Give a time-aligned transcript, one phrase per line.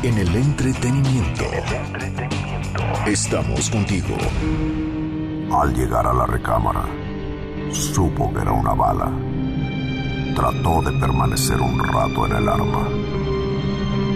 [0.00, 1.44] En el entretenimiento.
[3.04, 4.16] Estamos contigo.
[5.50, 6.84] Al llegar a la recámara,
[7.72, 9.10] supo que era una bala.
[10.36, 12.88] Trató de permanecer un rato en el arma,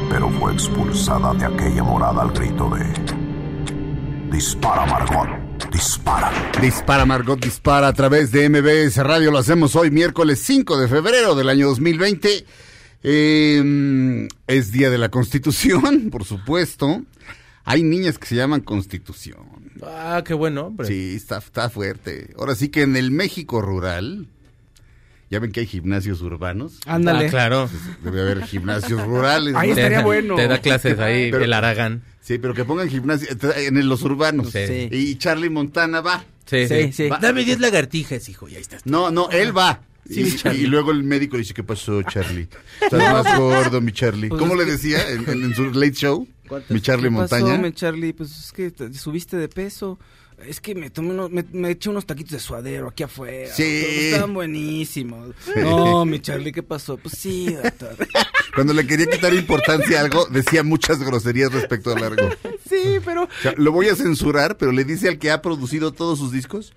[0.09, 4.31] pero fue expulsada de aquella morada al grito de...
[4.31, 6.31] Dispara, Margot, dispara.
[6.61, 9.33] Dispara Margot Dispara a través de MBS Radio.
[9.33, 12.47] Lo hacemos hoy miércoles 5 de febrero del año 2020.
[13.03, 17.03] Eh, es Día de la Constitución, por supuesto.
[17.65, 19.73] Hay niñas que se llaman Constitución.
[19.85, 20.89] Ah, qué bueno, hombre.
[20.89, 22.35] Sí, está, está fuerte.
[22.37, 24.27] Ahora sí que en el México rural,
[25.31, 26.81] ya ven que hay gimnasios urbanos.
[26.87, 27.27] Ándale.
[27.27, 27.71] Ah, claro.
[28.03, 29.55] Debe haber gimnasios rurales.
[29.55, 29.75] Ahí ¿no?
[29.77, 30.35] estaría Te- bueno.
[30.35, 32.03] Te da clases ahí, Pero- el Aragán.
[32.21, 34.51] Sí, pero que pongan gimnasio en los urbanos.
[34.53, 34.89] Sí.
[34.93, 36.25] Y Charlie Montana va.
[36.47, 37.09] Sí, Sí, sí.
[37.09, 38.87] Va- Dame 10 lagartijas, hijo, y ahí estás.
[38.87, 39.81] No, no, él va.
[40.09, 42.49] Sí, y, luego el médico dice, ¿qué pasó, Charlie?
[42.81, 44.29] Estás más gordo, mi Charlie.
[44.29, 46.27] Pues ¿Cómo le decía en, en- en su late show?
[46.69, 47.59] Mi Charlie ¿Qué pasó, Montaña.
[47.63, 48.13] mi Charlie?
[48.13, 49.99] Pues es que te- subiste de peso.
[50.47, 53.55] Es que me tomé unos, me, me eché unos taquitos de suadero aquí afuera.
[53.55, 53.63] Sí.
[53.63, 55.35] Estaban buenísimos.
[55.57, 56.97] No, mi Charlie, ¿qué pasó?
[56.97, 57.97] Pues sí, doctor.
[58.57, 62.29] Cuando le quería quitar importancia a algo, decía muchas groserías respecto al algo.
[62.69, 63.23] sí, pero...
[63.25, 66.33] O sea, lo voy a censurar, pero le dice al que ha producido todos sus
[66.33, 66.73] discos.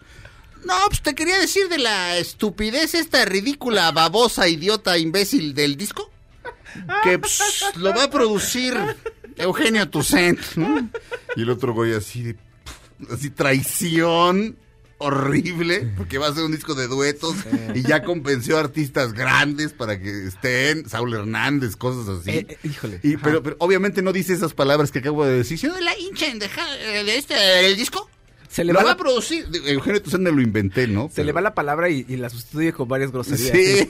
[0.66, 6.12] No, pues te quería decir de la estupidez esta ridícula, babosa, idiota, imbécil del disco.
[7.04, 7.40] Que pues,
[7.76, 8.76] lo va a producir
[9.38, 10.40] Eugenio Toussaint.
[10.56, 10.90] ¿no?
[11.36, 12.36] Y el otro güey así de...
[13.12, 14.58] Así traición
[14.98, 17.36] horrible, porque va a ser un disco de duetos
[17.74, 22.32] y ya convenció a artistas grandes para que estén, Saúl Hernández, cosas así.
[22.32, 23.02] Eh, eh, híjole.
[23.04, 25.60] Y, pero, pero obviamente no dice esas palabras que acabo de decir.
[25.60, 28.10] Si no la hinchen de, ja- de este, del disco,
[28.50, 29.46] Se le lo va, va a la, producir.
[29.66, 31.10] Eugenio me lo inventé, ¿no?
[31.14, 33.52] se le va la palabra y, y la sustituye con varias groserías.
[33.52, 33.90] Sí,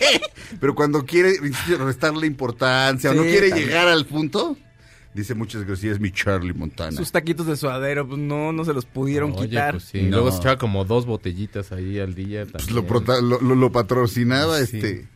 [0.60, 1.34] pero cuando quiere
[1.78, 3.68] restarle importancia o no quiere también.
[3.68, 4.56] llegar al punto,
[5.14, 6.96] dice muchas groserías mi Charlie Montana.
[6.96, 9.72] Sus taquitos de suadero, pues no, no se los pudieron Oye, quitar.
[9.74, 10.02] pues sí.
[10.02, 10.16] No.
[10.18, 12.46] Luego se echaba como dos botellitas ahí al día.
[12.50, 14.76] Pues lo, prota- lo, lo- lo patrocinaba Sí.
[14.76, 15.08] este.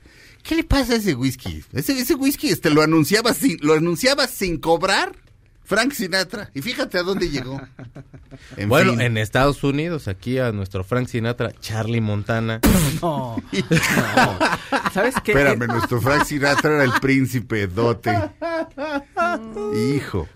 [0.42, 1.64] ¿Qué le pasa a ese whisky?
[1.72, 5.16] Ese, ese whisky este lo anunciaba sin, lo anunciaba sin cobrar
[5.64, 6.50] Frank Sinatra.
[6.54, 7.60] Y fíjate a dónde llegó.
[8.56, 9.00] En bueno, fin.
[9.00, 12.60] en Estados Unidos, aquí a nuestro Frank Sinatra, Charlie Montana.
[13.00, 14.38] No, no.
[14.92, 15.32] ¿Sabes qué?
[15.32, 18.12] Espérame, nuestro Frank Sinatra era el príncipe dote.
[19.94, 20.28] Hijo.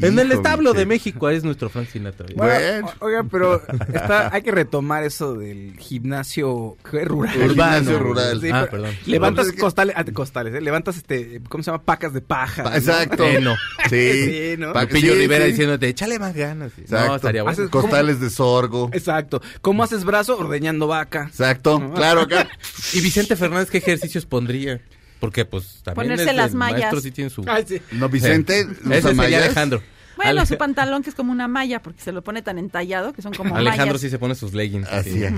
[0.00, 0.86] En el establo de.
[0.86, 2.26] México es nuestro Frank Sinatra.
[2.34, 2.92] Bueno, Bueno.
[3.00, 3.62] o- oiga, pero
[3.92, 7.34] está- hay que retomar eso del gimnasio rural.
[7.40, 8.40] El gimnasio rural.
[8.40, 8.94] Sí, Ah, perdón.
[9.06, 10.60] Levantas costales, ah, costales, ¿eh?
[10.60, 11.82] levantas este, ¿cómo se llama?
[11.82, 12.62] Pacas de paja.
[12.64, 12.76] Pa- ¿no?
[12.76, 13.24] Exacto.
[13.24, 13.56] Heno.
[13.88, 13.98] Sí.
[14.28, 14.72] Sí, ¿no?
[14.72, 15.50] Pa- Lupillo sí, Rivera sí.
[15.52, 16.72] diciéndote, échale más ganas.
[16.78, 17.06] Exacto.
[17.08, 17.56] No, estaría bueno.
[17.58, 18.90] Haces- Costales de sorgo.
[18.92, 19.40] Exacto.
[19.60, 20.38] ¿Cómo haces brazo?
[20.38, 21.24] Ordeñando vaca.
[21.28, 21.92] Exacto.
[21.94, 22.48] Claro, acá.
[22.94, 24.80] ¿Y Vicente Fernández qué ejercicios pondría?
[25.20, 26.78] Porque pues también Ponerse las mallas.
[26.80, 27.44] maestro sí tiene su...
[27.48, 27.80] Ay, sí.
[27.92, 28.64] No, Vicente.
[28.64, 28.70] Sí.
[28.90, 29.42] Ese sería mallas.
[29.44, 29.82] Alejandro.
[30.16, 33.12] Bueno, Ale- su pantalón que es como una malla, porque se lo pone tan entallado
[33.12, 34.00] que son como Alejandro mallas.
[34.00, 34.88] sí se pone sus leggings.
[34.88, 35.22] Así sí.
[35.24, 35.32] es.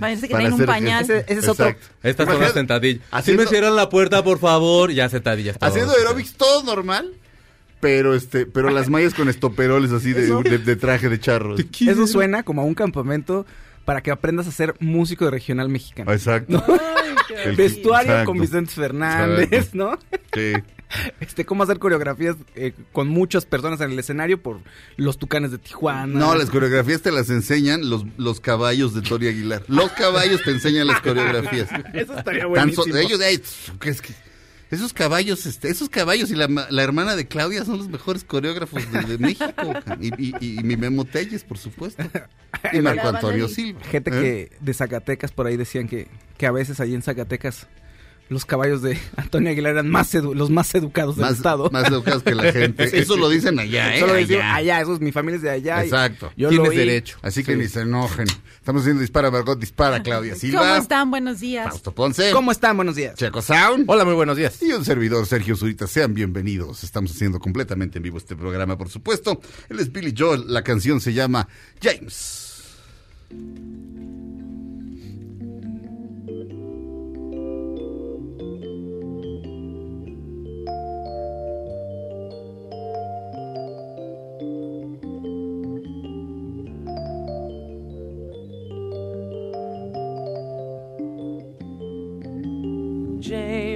[0.00, 1.04] Parece que tienen un pañal.
[1.04, 1.66] ese- es otro.
[1.68, 1.86] Exacto.
[2.02, 3.02] Estas son las sentadillas.
[3.10, 4.90] Si haciendo- me cierran la puerta, por favor.
[4.92, 5.56] Ya sentadillas.
[5.60, 7.12] Haciendo aerobics todo normal.
[7.78, 11.60] Pero este, pero las mallas con estoperoles así de, de- de traje de charros.
[11.80, 13.46] Eso suena como a un campamento
[13.86, 16.12] para que aprendas a ser músico de regional mexicano.
[16.12, 16.62] Exacto.
[17.44, 18.30] El- Vestuario exacto.
[18.32, 19.76] con Vicente Fernández, Exacto.
[19.78, 19.98] ¿no?
[20.34, 20.52] Sí.
[21.20, 24.60] Este, cómo hacer coreografías eh, con muchas personas en el escenario por
[24.96, 26.06] los tucanes de Tijuana.
[26.06, 29.64] No, las coreografías te las enseñan los, los caballos de Tori Aguilar.
[29.66, 31.68] Los caballos te enseñan las coreografías.
[31.92, 32.84] Eso estaría Tan buenísimo.
[32.84, 33.42] so- ellos, ey,
[33.80, 34.14] ¿qué es que?
[34.76, 38.82] Esos caballos, este, esos caballos y la, la hermana de Claudia son los mejores coreógrafos
[38.92, 39.72] de, de México.
[40.00, 42.02] y- y mi Memo Telles, por supuesto.
[42.72, 43.80] Y Marco Antonio Silva.
[43.84, 44.48] Gente ¿eh?
[44.50, 46.08] que de Zacatecas por ahí decían que,
[46.38, 47.66] que a veces ahí en Zacatecas
[48.28, 51.70] los caballos de Antonio Aguilar eran más edu- los más educados del más, estado.
[51.70, 52.88] más educados que la gente.
[52.88, 53.20] Sí, Eso sí.
[53.20, 54.00] lo dicen allá, ¿eh?
[54.00, 54.54] Solo decía, Allá.
[54.76, 55.84] allá, esos, mi familia es de allá.
[55.84, 56.32] Exacto.
[56.36, 57.18] Yo Tienes lo derecho.
[57.22, 57.58] Así que Sí.
[57.58, 58.26] ni se enojen.
[58.56, 60.60] Estamos haciendo Dispara Margot, Dispara Claudia Silva.
[60.60, 61.10] ¿Cómo están?
[61.10, 61.68] Buenos días.
[61.68, 62.30] Fausto Ponce.
[62.32, 62.76] ¿Cómo están?
[62.76, 63.14] Buenos días.
[63.14, 63.84] Checo Sound.
[63.88, 64.60] Hola, muy buenos días.
[64.60, 66.82] Y un servidor, Sergio Zurita, sean bienvenidos.
[66.82, 69.40] Estamos haciendo completamente en vivo este programa, por supuesto.
[69.68, 71.46] Él es Billy Joel, la canción se llama
[71.80, 72.42] James.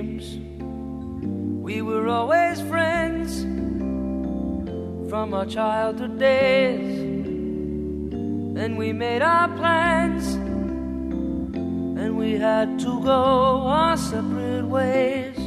[0.02, 0.38] games.
[1.62, 3.43] We were always friends
[5.11, 6.97] from our childhood days.
[8.55, 10.35] Then we made our plans
[12.00, 13.23] and we had to go
[13.67, 15.38] our separate ways.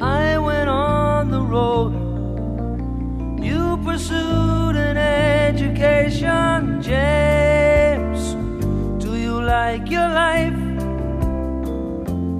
[0.00, 1.92] I went on the road,
[3.42, 6.82] you pursued an education.
[6.82, 7.25] Jay.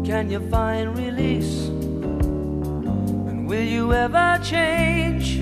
[0.06, 1.66] Can you find release?
[3.28, 5.40] And will you ever change?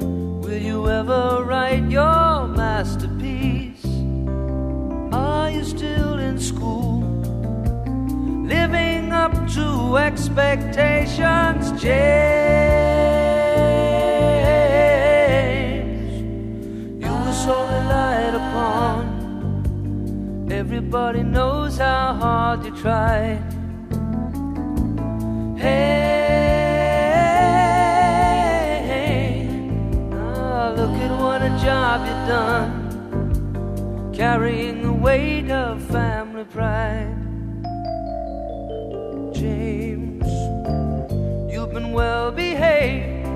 [0.00, 3.84] Will you ever write your masterpiece?
[5.12, 7.02] Are you still in school?
[8.46, 12.38] Living up to expectations, James.
[17.02, 19.02] You were so relied upon.
[20.48, 23.40] Everybody knows how hard you try.
[25.56, 25.78] Hey,
[30.12, 37.14] ah, look at what a job you've done, carrying the weight of family pride.
[39.32, 40.26] James,
[41.52, 43.28] you've been well behaved,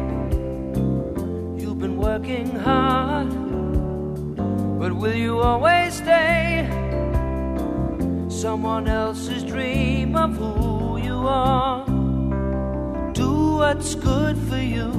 [1.60, 3.30] you've been working hard,
[4.80, 6.41] but will you always stay?
[8.42, 11.86] Someone else's dream of who you are.
[13.14, 14.90] Do what's good for you,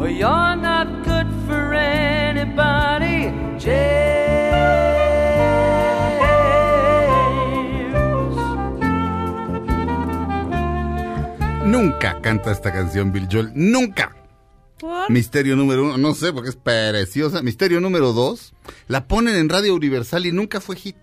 [0.00, 3.30] or you're not good for anybody.
[3.58, 4.40] James.
[11.66, 13.52] Nunca canta esta canción Bill Joel.
[13.54, 14.16] Nunca.
[14.78, 15.10] ¿Por?
[15.10, 17.42] Misterio número uno, no sé porque es preciosa.
[17.42, 18.54] Misterio número dos,
[18.88, 20.96] la ponen en Radio Universal y nunca fue hit.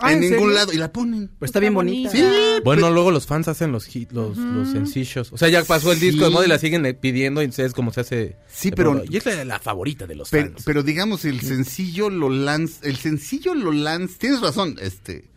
[0.00, 0.54] Ah, en ¿en ningún serio?
[0.54, 0.72] lado.
[0.72, 1.30] Y la ponen.
[1.38, 2.10] Pues está bien bonita.
[2.10, 2.22] Sí,
[2.64, 5.32] Bueno, luego los fans hacen los hit, los, los sencillos.
[5.32, 7.72] O sea, ya pasó el disco de moda y la siguen eh, pidiendo y es
[7.72, 8.36] como se hace.
[8.48, 9.02] Sí, pero-.
[9.08, 10.62] Y es la, la favorita de los pero, fans.
[10.64, 12.86] pero digamos, el sencillo lo lanza.
[12.86, 14.18] El sencillo lo lanza.
[14.18, 15.30] Tienes razón, este.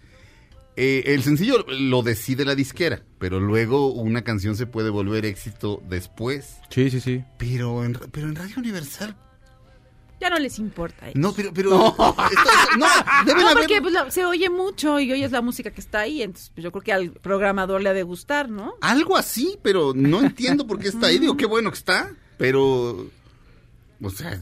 [0.76, 5.82] eh, el sencillo lo decide la disquera, pero luego una canción se puede volver éxito
[5.90, 6.58] después.
[6.70, 7.24] Sí, sí, sí.
[7.38, 9.16] Pero en, pero en Radio Universal.
[10.22, 11.06] Ya no les importa.
[11.06, 11.20] a ellos.
[11.22, 11.52] No, pero.
[11.54, 12.86] pero esto- esto- no,
[13.26, 13.64] deben No, haber.
[13.64, 16.64] porque pues, la- se oye mucho y oyes la música que está ahí, entonces pues,
[16.64, 18.74] yo creo que al programador le ha de gustar, ¿no?
[18.82, 21.20] Algo así, pero no entiendo por qué está ahí.
[21.20, 23.08] Digo, qué bueno que está, pero.
[24.02, 24.42] O sea,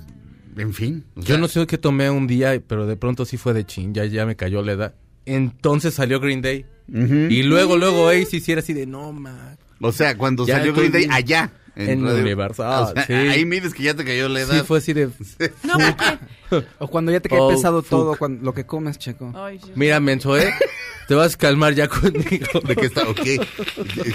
[0.55, 1.03] en fin.
[1.15, 3.93] o Yo no sé qué tomé un día, pero de pronto sí fue de chin,
[3.93, 4.95] ya, ya me cayó la edad.
[5.25, 6.65] Entonces salió Green Day.
[6.89, 9.57] Y luego, luego Ace hiciera así de no, man.
[9.81, 11.51] O sea, cuando Ya salió Green Day allá.
[11.77, 13.13] En Radio- Universal, O sea, sí.
[13.13, 14.55] Ahí mides que ya te cayó la edad.
[14.55, 15.09] Sí, fue así de.
[15.63, 15.77] No.
[16.79, 17.89] O cuando ya te cae Oh, pesado fuck.
[17.89, 19.33] todo, cuando, lo que comes, Checo.
[19.35, 19.59] Ay.
[19.75, 20.49] Mira, menso, ¿eh?
[21.07, 22.59] Te vas a calmar ya conmigo.
[22.67, 23.07] ¿De qué está?
[23.07, 23.19] Ok.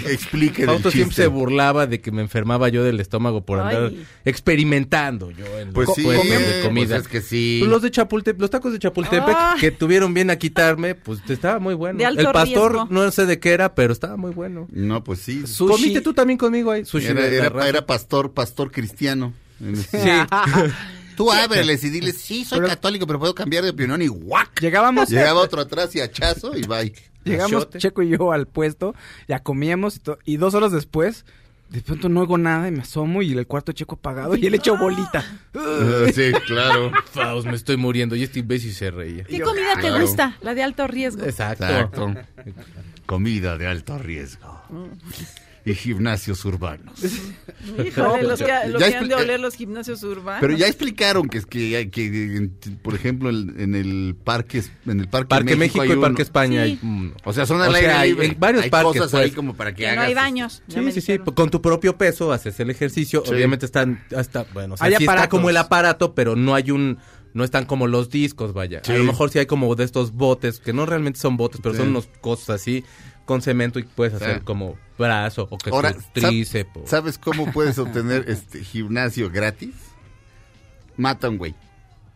[0.07, 3.85] Expliquen el Fausto siempre se burlaba de que me enfermaba yo del estómago por andar
[3.85, 4.05] Ay.
[4.25, 6.97] experimentando yo en Pues los sí, de pues comida.
[6.97, 7.57] es que sí.
[7.61, 9.55] Pues los de Chapultepec, los tacos de Chapultepec Ah.
[9.59, 11.97] que tuvieron bien a quitarme, pues estaba muy bueno.
[11.97, 12.87] De alto El pastor riesgo.
[12.91, 14.67] no sé de qué era, pero estaba muy bueno.
[14.71, 15.43] No, pues sí.
[15.57, 16.85] Comiste tú también conmigo ahí.
[16.85, 19.33] Sushi Era, era pastor, pastor cristiano.
[19.89, 19.97] Sí.
[21.15, 24.59] Tú ábreles y diles, sí, soy católico, pero puedo cambiar de opinión y guac.
[24.61, 26.93] Llegábamos, Llegaba otro atrás y hachazo y bye.
[27.23, 27.79] llegamos Achote.
[27.79, 28.95] Checo y yo al puesto,
[29.27, 31.25] ya comíamos y, to- y dos horas después,
[31.69, 34.53] de pronto no oigo nada y me asomo y el cuarto Checo apagado y él
[34.53, 35.25] hecho bolita.
[35.55, 36.91] Eh, sí, claro.
[37.11, 38.15] Faust, me estoy muriendo.
[38.15, 39.23] Y este imbécil se reía.
[39.23, 40.37] ¿Qué comida te gusta?
[40.41, 41.23] La de alto riesgo.
[41.23, 41.63] Exacto.
[41.65, 42.13] Exacto.
[43.07, 44.61] Comida de alto riesgo.
[45.65, 46.99] Y gimnasios urbanos.
[47.85, 50.41] Híjole, los que, lo que han de oler los gimnasios urbanos.
[50.41, 52.05] Pero ya explicaron que es que, hay que
[52.35, 56.01] en- por ejemplo, en, en el parque en el parque, Parque México, hay y uno.
[56.01, 56.65] Parque España.
[56.65, 56.79] Sí.
[56.83, 59.27] hay, O sea, son al O aire sea, hay- en varios hay parques, cosas ahí
[59.27, 59.35] pues.
[59.35, 60.07] como para que que no hagas.
[60.07, 60.63] hay baños.
[60.67, 63.23] Sí, sí, sí, con tu propio peso haces el ejercicio.
[63.25, 63.33] Sí.
[63.33, 66.71] Obviamente están hasta, bueno, o sea, Hay sí está como el aparato, pero no hay
[66.71, 66.97] un,
[67.33, 68.81] no están como los discos, vaya.
[68.83, 68.91] Sí.
[68.91, 71.73] A lo mejor sí hay como de estos botes, que no realmente son botes, pero
[71.73, 71.79] Sí.
[71.79, 72.83] son unos cosas así,
[73.25, 74.41] con cemento y puedes hacer Sí.
[74.43, 76.89] como brazo o que Ahora, tu ¿sab- tríceps.
[76.89, 79.73] ¿sabes cómo puedes obtener este gimnasio gratis?
[80.97, 81.55] Mata a un güey.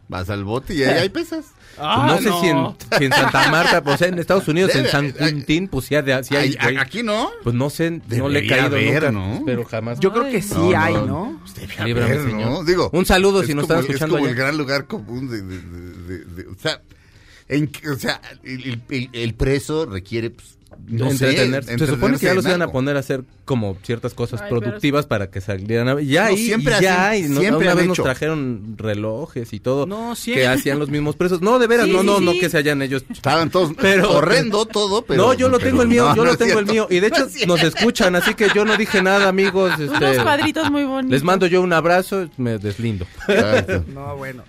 [0.10, 1.48] Vas al bote y ahí hay pesas.
[1.76, 5.14] Pues no sé Si, en, si en Santa Marta, pues en Estados Unidos, en San
[5.20, 6.78] ay, Quintín, pues sí hay, sí hay, güey.
[6.78, 7.30] aquí no.
[7.44, 9.44] Pues no sé, no le he caído haber, nunca, ¿no?
[9.46, 10.00] pero jamás.
[10.00, 11.42] Yo creo que sí No, hay, no.
[11.76, 12.40] señor.
[12.52, 12.64] ¿no?
[12.64, 14.32] Digo, Un saludo es si nos están escuchando Es como allá.
[14.32, 15.42] el gran lugar común de...
[15.42, 16.82] de- de- de- de- o sea,
[17.50, 20.57] en que- o sea el, el- el- el preso requiere pues,
[20.88, 21.78] no sé, entretenerse.
[21.80, 24.62] Se supone que ya los iban a poner a hacer como ciertas cosas Ay, pero
[24.62, 26.02] productivas para que salieran a...
[26.02, 27.34] Ya No, siempre y ya hacen-.
[27.34, 27.40] ¿no?
[27.40, 27.96] siempre Una vez hecho.
[28.02, 30.44] nos trajeron relojes y todo No, siempre.
[30.44, 31.42] que hacían los mismos precios.
[31.42, 33.04] No, de veras, Sí, no, sí, no, no que se hayan ellos...
[33.10, 35.22] Estaban todos Pero- horrendo todo, pero...
[35.28, 36.88] no, yo lo pero tengo el mío, no, yo no lo tengo el mío.
[36.90, 39.72] Y de hecho nos escuchan, así que yo no dije nada, amigos.
[39.80, 41.12] este, Unos cuadritos muy bonitos.
[41.12, 43.06] les mando yo un abrazo, me deslindo.
[43.94, 44.44] No, bueno.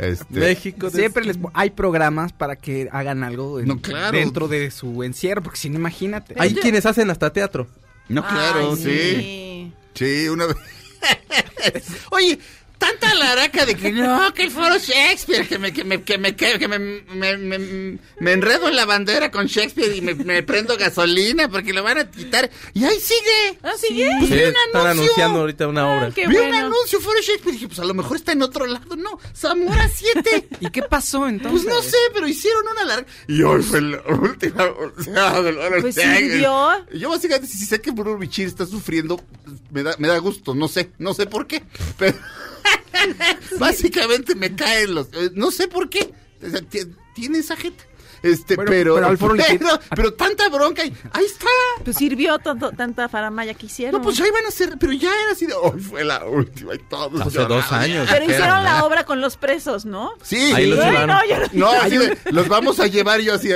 [0.00, 0.90] Este, México.
[0.90, 4.16] de- Siempre les hay programas para que hagan algo en- No, claro.
[4.16, 6.34] dentro de su encierro, porque si no, imagínate.
[6.38, 7.66] Hay quienes hacen hasta teatro.
[8.08, 9.72] No, claro, Ay, sí.
[9.94, 10.56] Sí, una vez.
[12.10, 12.38] Oye,
[12.80, 16.34] tanta laraca de que no, que el foro Shakespeare, que me, que me, que me,
[16.34, 20.76] que me, me, me- me enredo en la bandera con Shakespeare y me, me prendo
[20.76, 22.50] gasolina porque lo van a quitar.
[22.74, 23.58] Y ahí sigue.
[23.62, 24.10] ¿Ah, sigue?
[24.18, 24.56] Pues Sí, vi un están
[24.86, 24.90] anuncio.
[25.02, 26.10] anunciando ahorita una Ah, obra.
[26.14, 28.66] qué Vi un anuncio foro Shakespeare y dije, pues a lo mejor está en otro
[28.66, 28.96] lado.
[28.96, 30.48] No, Zamora 7.
[30.60, 31.62] ¿Y qué pasó entonces?
[31.62, 33.06] Pues no sé, pero hicieron una larga.
[33.28, 34.64] Y hoy fue la última.
[34.64, 35.34] o sea,
[35.82, 36.86] Pues sirvió.
[36.94, 39.22] Yo básicamente, si sé que Bruno Bichir está sufriendo,
[39.70, 41.62] me da, me da gusto, no sé, no sé por qué.
[41.98, 42.16] Pero
[43.58, 45.08] básicamente me caen los.
[45.12, 46.12] eh, no sé por qué.
[47.14, 47.84] Tiene esa gente.
[48.22, 48.94] Este, Bueno, pero.
[48.96, 50.84] pero al foro le pero, quita- pero tanta bronca.
[50.84, 51.46] y- ahí está.
[51.84, 54.00] Pues sirvió tanto, tanta faramaya que hicieron.
[54.00, 54.76] No, pues ya iban a ser.
[54.78, 55.54] Pero ya era así de.
[55.54, 57.20] Hoy fue la última y todos.
[57.20, 58.08] Hace dos años.
[58.10, 60.12] Pero hicieron la obra con los presos, ¿no?
[60.22, 60.78] Sí, Ahí los.
[60.80, 63.48] Ay, no, yo no- No, así de, los vamos a llevar y yo así.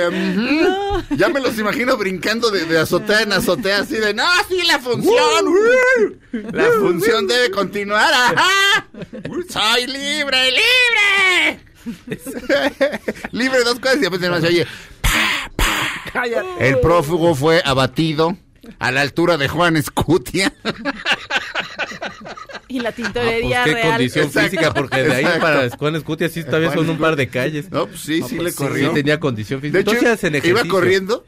[1.11, 4.79] Ya me los imagino brincando de, de azotea en azotea, así de, no, sí, la
[4.79, 8.87] función, uh, la función debe continuar, ajá.
[9.49, 11.65] Soy libre, libre.
[13.31, 14.65] libre dos cosas y después se oye,
[16.59, 18.37] el prófugo fue abatido
[18.79, 20.53] a la altura de Juan Escutia.
[22.67, 23.89] Y la Ah, pues tintorería qué real.
[23.89, 25.41] condición Exacto, física, porque de ahí exacto.
[25.41, 27.69] para Juan Escutia sí todavía son un par de calles.
[27.71, 28.91] No, pues sí, sí le Sí, corrió.
[28.91, 29.77] tenía condición física.
[29.77, 31.23] De hecho, Entonces hacen iba corriendo,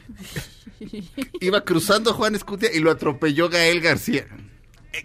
[1.40, 4.28] iba cruzando Juan Escutia y lo atropelló Gael García,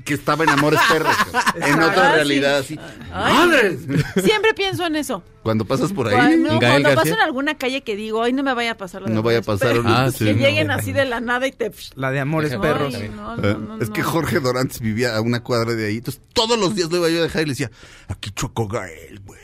[0.04, 1.14] que estaba en Amores Perros,
[1.56, 2.14] en Ah, otra sí.
[2.16, 2.78] realidad así.
[3.12, 3.34] Ay.
[3.34, 3.78] ¡Madres!
[4.24, 5.22] Siempre pienso en eso.
[5.42, 8.42] Cuando pasas por ahí, Cuando, Gael cuando paso en alguna calle que digo, ay, no
[8.42, 9.84] me vaya a pasar lo de No vaya a pasar Perros".
[9.84, 10.38] un- Ah, Que no.
[10.40, 11.72] lleguen así de la nada y te...
[11.96, 12.92] La de Amores Ay, Perros.
[12.92, 14.02] no, eh, no, no, es que.
[14.02, 17.18] Jorge Dorantes vivía a una cuadra de ahí, entonces todos los días lo iba yo
[17.20, 17.70] a dejar y le decía,
[18.08, 19.40] aquí chocó Gael, güey.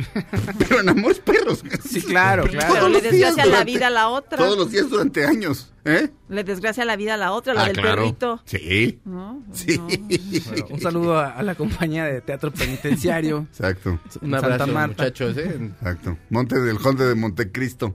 [0.58, 1.62] Pero en Amores Perros.
[1.88, 2.72] Sí, claro, Todos claro.
[2.74, 4.38] Pero le los días desgracia la vida a la otra.
[4.38, 6.10] Todos los días durante años, ¿eh?
[6.28, 8.02] Le desgracia la vida a la otra, la Ah, del claro.
[8.02, 8.42] perrito.
[8.44, 9.00] Sí.
[9.04, 9.42] ¿no?
[9.52, 9.76] Sí.
[9.78, 13.46] Bueno, un saludo a, a la compañía de teatro penitenciario.
[13.50, 13.98] Exacto.
[14.22, 15.02] Un Santa abrazo, Marta.
[15.04, 15.36] muchachos.
[15.36, 15.70] ¿eh?
[15.80, 16.16] Exacto.
[16.30, 17.94] Monte del Conde de Montecristo.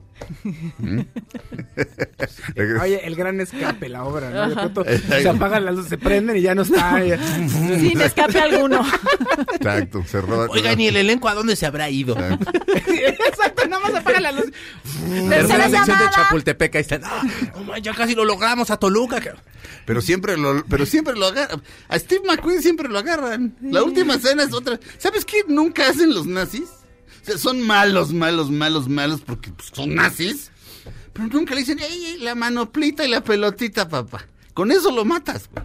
[0.78, 1.00] ¿Mm?
[2.82, 4.48] Oye, el gran escape, la obra, ¿no?
[4.48, 7.02] De pronto se apagan las luces, se prenden y ya no está.
[7.04, 7.18] ya.
[7.48, 8.84] Sin escape alguno.
[9.54, 10.04] Exacto.
[10.06, 10.46] Se roba.
[10.50, 12.14] Oigan, ¿y el elenco a dónde se habrá ido?
[12.18, 12.50] Exacto.
[13.26, 14.52] Exacto, nada más apagan las luces.
[15.06, 16.04] Tercera Tercera sección de.
[16.14, 17.00] Chapultepec, ahí están.
[17.04, 17.22] Ah,
[17.56, 19.20] no man, ya casi lo logramos a Toluca.
[19.84, 21.62] Pero siempre lo, pero siempre lo agarran.
[21.88, 23.56] A Steve McQueen siempre lo agarran.
[23.62, 24.80] La última escena es otra.
[24.98, 26.68] ¿Sabes qué nunca hacen los nazis?
[27.22, 30.50] O sea, son malos, malos, malos, malos porque pues, son nazis.
[31.12, 34.26] Pero nunca le dicen, ey, ey, la manoplita y la pelotita, papá.
[34.52, 35.64] Con eso lo matas, güey.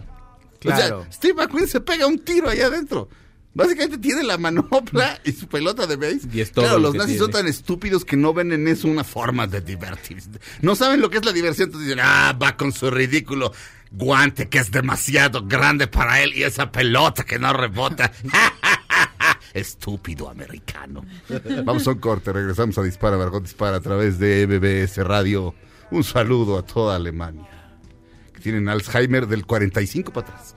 [0.60, 1.00] Claro.
[1.00, 3.08] O sea, Steve McQueen se pega un tiro allá adentro.
[3.54, 6.20] Básicamente tiene la manopla y su pelota de base.
[6.32, 8.88] Y es todo claro, lo los nazis son tan estúpidos que no ven en eso
[8.88, 10.30] una forma de divertirse.
[10.62, 13.52] No saben lo que es la diversión, entonces dicen, ah, va con su ridículo
[13.90, 18.10] guante que es demasiado grande para él y esa pelota que no rebota.
[19.52, 21.04] Estúpido americano.
[21.64, 25.54] Vamos a un corte, regresamos a Dispara, Margot Dispara a través de MBS Radio.
[25.90, 27.50] Un saludo a toda Alemania.
[28.32, 30.56] Que tienen Alzheimer del 45 para atrás.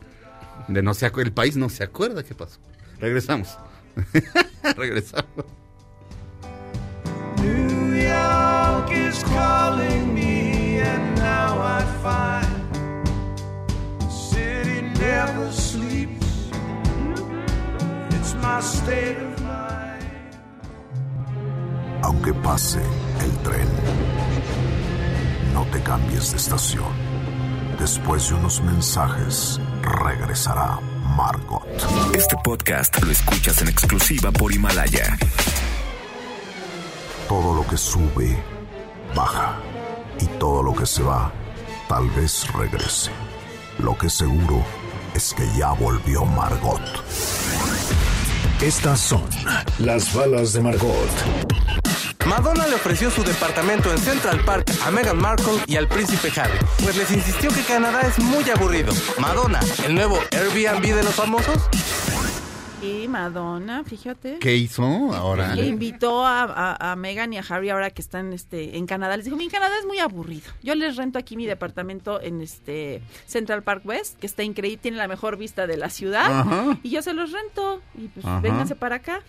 [0.69, 2.59] De no se el país no se acuerda qué pasó.
[2.99, 3.57] Regresamos.
[4.77, 5.45] regresamos.
[7.37, 12.73] New York is calling me, and now I find
[13.99, 16.49] the city never sleeps.
[18.11, 20.03] It's my state of mind.
[22.03, 22.81] Aunque pase
[23.21, 23.67] el tren,
[25.53, 26.93] no te cambies de estación.
[27.79, 30.79] Después de unos mensajes, regresará
[31.15, 31.63] Margot.
[32.13, 35.17] Este podcast lo escuchas en exclusiva por Himalaya.
[37.29, 38.37] Todo lo que sube,
[39.15, 39.57] baja.
[40.19, 41.31] Y todo lo que se va,
[41.87, 43.11] tal vez regrese.
[43.79, 44.63] Lo que seguro
[45.13, 46.81] es que ya volvió Margot.
[48.61, 49.23] Estas son
[49.79, 51.94] las balas de Margot.
[52.27, 56.57] Madonna le ofreció su departamento en Central Park a Meghan Markle y al príncipe Harry,
[56.83, 58.91] pues les insistió que Canadá es muy aburrido.
[59.19, 61.69] Madonna, el nuevo Airbnb de los famosos.
[62.81, 64.37] Sí, Madonna, fíjate.
[64.39, 65.53] ¿Qué hizo ahora?
[65.55, 69.15] Que invitó a, a, a Megan y a Harry ahora que están este, en Canadá.
[69.17, 70.51] Les dijo, mi Canadá es muy aburrido.
[70.61, 74.97] Yo les rento aquí mi departamento en este Central Park West, que está increíble, tiene
[74.97, 76.25] la mejor vista de la ciudad.
[76.39, 76.77] Ajá.
[76.83, 77.81] Y yo se los rento.
[77.97, 78.39] Y pues Ajá.
[78.41, 79.21] vénganse para acá.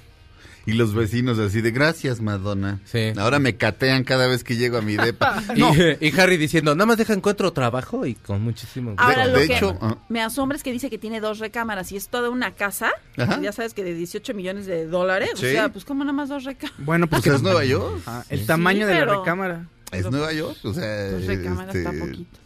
[0.67, 2.81] Y los vecinos así de gracias, Madonna.
[2.85, 3.13] Sí.
[3.17, 5.41] Ahora me catean cada vez que llego a mi depa.
[5.57, 9.03] Y, No, y Harry diciendo, nada más deja encuentro trabajo y con muchísimo gusto.
[9.05, 9.97] Ahora de lo que hecho, ah.
[10.09, 12.91] me asombra es que dice que tiene dos recámaras y es toda una casa.
[13.17, 13.41] Ajá.
[13.41, 15.31] Ya sabes que de 18 millones de dólares.
[15.37, 15.47] Sí.
[15.47, 16.85] O sea, pues como nada más dos recámaras.
[16.85, 18.03] Bueno, pues Pues que es Nueva York.
[18.29, 19.69] El tamaño Sí, de la recámara.
[19.93, 21.11] Es Nueva York, o sea.
[21.13, 22.39] Dos recámaras este, está poquito.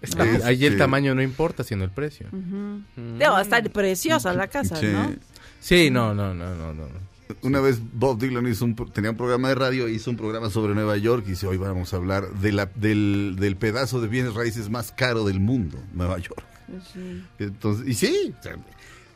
[0.00, 2.26] Está- Este- Ahí el tamaño no importa, sino el precio.
[2.32, 2.82] Ujú.
[3.18, 4.86] Debo estar preciosa la casa, Sí.
[4.86, 5.14] ¿no?
[5.60, 7.11] Sí, no, no, no, no, no.
[7.42, 10.74] Una vez Bob Dylan hizo un, tenía un programa de radio, hizo un programa sobre
[10.74, 14.34] Nueva York y dice, hoy vamos a hablar de la, del, del pedazo de bienes
[14.34, 16.44] raíces más caro del mundo, Nueva York.
[16.92, 17.24] Sí.
[17.38, 18.56] Entonces, y sí, o sea,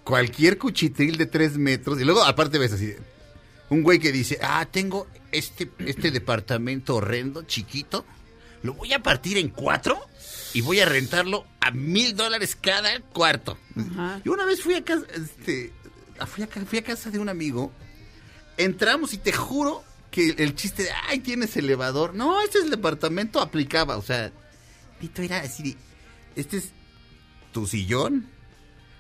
[0.05, 2.95] cualquier cuchitril de tres metros, y luego aparte ves así,
[3.71, 8.05] un güey que dice, ah, tengo este, este departamento horrendo, chiquito,
[8.63, 9.99] lo voy a partir en cuatro
[10.55, 13.59] y voy a rentarlo a mil dólares cada cuarto.
[13.77, 14.21] Ajá.
[14.25, 15.73] Y una vez fui a casa, este,
[16.27, 17.73] fui a, fui a casa de un amigo,
[18.57, 22.15] entramos y te juro que el, chiste de, ay, tienes elevador.
[22.15, 24.33] No, este es el departamento aplicaba, o sea,
[25.01, 25.77] Tito era así, de,
[26.37, 26.73] este es
[27.53, 28.27] tu sillón,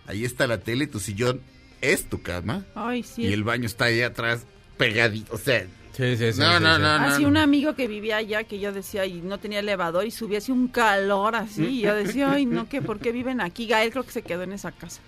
[0.06, 1.40] ahí está la tele, tu sillón
[1.80, 3.22] es tu cama Ay, sí.
[3.22, 4.46] y el baño está ahí atrás
[4.76, 6.40] pegadito, o sea, Sí, sí, sí.
[6.40, 6.82] No, sí, no, sí.
[6.82, 6.88] no.
[6.88, 10.38] Así un amigo que vivía allá que yo decía y no tenía elevador y subía
[10.38, 13.66] así un calor así y yo decía, ay no, que ¿por qué viven aquí?
[13.66, 15.00] Gael creo que se quedó en esa casa.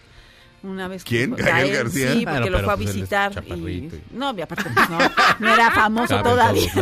[0.61, 1.31] Una vez que ¿Quién?
[1.37, 2.13] fue- ¿Gael García?
[2.15, 3.45] Sí, Bueno, porque lo pero fue a pues visitar.
[3.47, 3.53] Y...
[3.53, 4.99] y- No, aparte pues, no,
[5.39, 6.73] no era famoso Cabe todavía.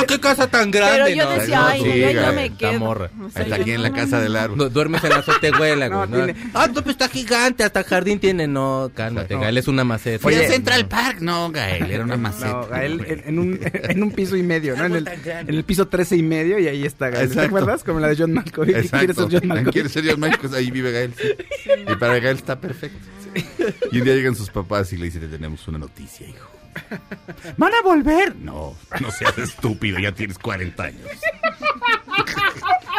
[0.00, 0.98] ¡Oh, qué casa tan grande!
[1.04, 2.78] Pero yo No, decía, no, ay, sí, no, ya yo Gael, me está quedo.
[2.78, 3.10] morra.
[3.20, 4.38] O sea, está yo aquí en no, la casa no, del no.
[4.38, 4.58] árbol.
[4.58, 6.10] Du- Duermes en la azotehuela, No, güey.
[6.10, 6.26] ¿no?
[6.26, 8.46] tiene- Ah, no, pues está gigante, hasta jardín tiene.
[8.46, 9.40] No, cálmate, No.
[9.40, 10.22] Gael es una maceta.
[10.22, 12.48] Fui a Central Park, no, Gael, era una maceta.
[12.52, 14.84] No, Gael en, un, en un piso y medio, ¿no?
[14.84, 17.34] En el, en el piso 13 y medio y ahí está Gael.
[17.34, 17.82] ¿Te acuerdas?
[17.82, 18.88] Como la de John Malkovich.
[18.90, 19.72] ¿Quieres ser John Malkovich?
[19.72, 20.54] ¿Quieres ser John Malkovich?
[20.54, 21.14] Ahí vive Gael.
[21.18, 21.28] sí.
[21.88, 23.07] Y para Gael está perfecto.
[23.92, 26.48] Y un día llegan sus papás y le dicen, te tenemos una noticia, hijo.
[27.56, 28.36] ¿Van a volver?
[28.36, 31.02] No, no seas estúpido, ya tienes 40 años.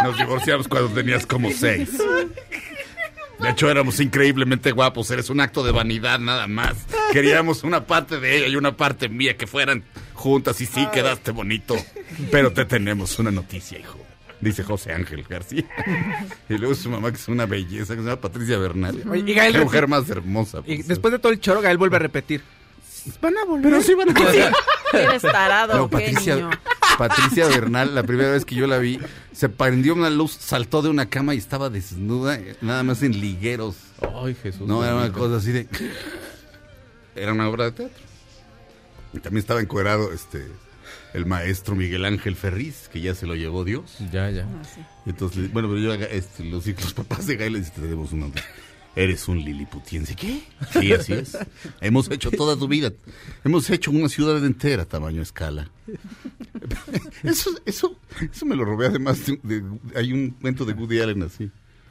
[0.04, 1.89] Nos divorciamos cuando tenías como 6.
[3.39, 5.10] De hecho, éramos increíblemente guapos.
[5.12, 6.76] Eres un acto de vanidad nada más.
[7.12, 11.32] Queríamos una parte de ella y una parte mía que fueran juntas y sí quedaste
[11.32, 11.76] bonito.
[12.32, 13.99] Pero te tenemos una noticia, hijo.
[14.41, 15.65] Dice José Ángel García.
[16.47, 19.04] Y luego su mamá, que es una belleza, que se llama Patricia Bernal.
[19.10, 20.62] Oye, y Gael Qué mujer más hermosa.
[20.65, 22.41] Y después de todo el choro, Gael vuelve a repetir.
[23.21, 23.71] Van a volver.
[23.71, 24.54] Pero sí van a volver.
[24.93, 26.49] Eres tarado, No, ¿qué Patricia, niño?
[26.97, 28.99] Patricia Bernal, la primera vez que yo la vi,
[29.32, 33.19] se prendió una luz, saltó de una cama y estaba desnuda, eh, nada más en
[33.19, 33.75] ligueros.
[34.02, 34.67] Ay, Jesús.
[34.67, 35.67] No, era una cosa así de...
[37.15, 37.97] Era una obra de teatro.
[39.13, 40.47] Y también estaba encuerado este,
[41.13, 43.98] el maestro Miguel Ángel Ferriz, que ya se lo llevó Dios.
[44.12, 44.48] Ya, ya.
[45.06, 48.28] Y entonces, le- bueno, pero yo, este, los, los papás de Gael les tenemos una...
[48.95, 50.15] Eres un liliputiense.
[50.15, 50.41] ¿Qué?
[50.74, 51.38] Sí, así es.
[51.82, 52.91] Hemos hecho toda tu vida.
[53.45, 55.69] Hemos hecho una ciudad entera tamaño escala.
[57.24, 59.63] Eso, eso, eso me lo robé además de, de-
[59.95, 61.50] hay un cuento de Woody Allen así.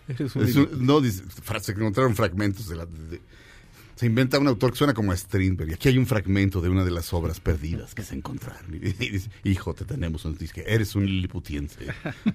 [0.08, 2.84] Eres un Es un- no, dice, fra- se encontraron fragmentos de la...
[2.86, 3.20] de-
[3.98, 5.70] se inventa un autor que suena como a Strindberg.
[5.70, 8.72] Y aquí hay un fragmento de una de las obras perdidas que se encontraron.
[8.72, 10.62] Y dice, hijo, te tenemos un disque.
[10.68, 11.88] Eres un liliputiense.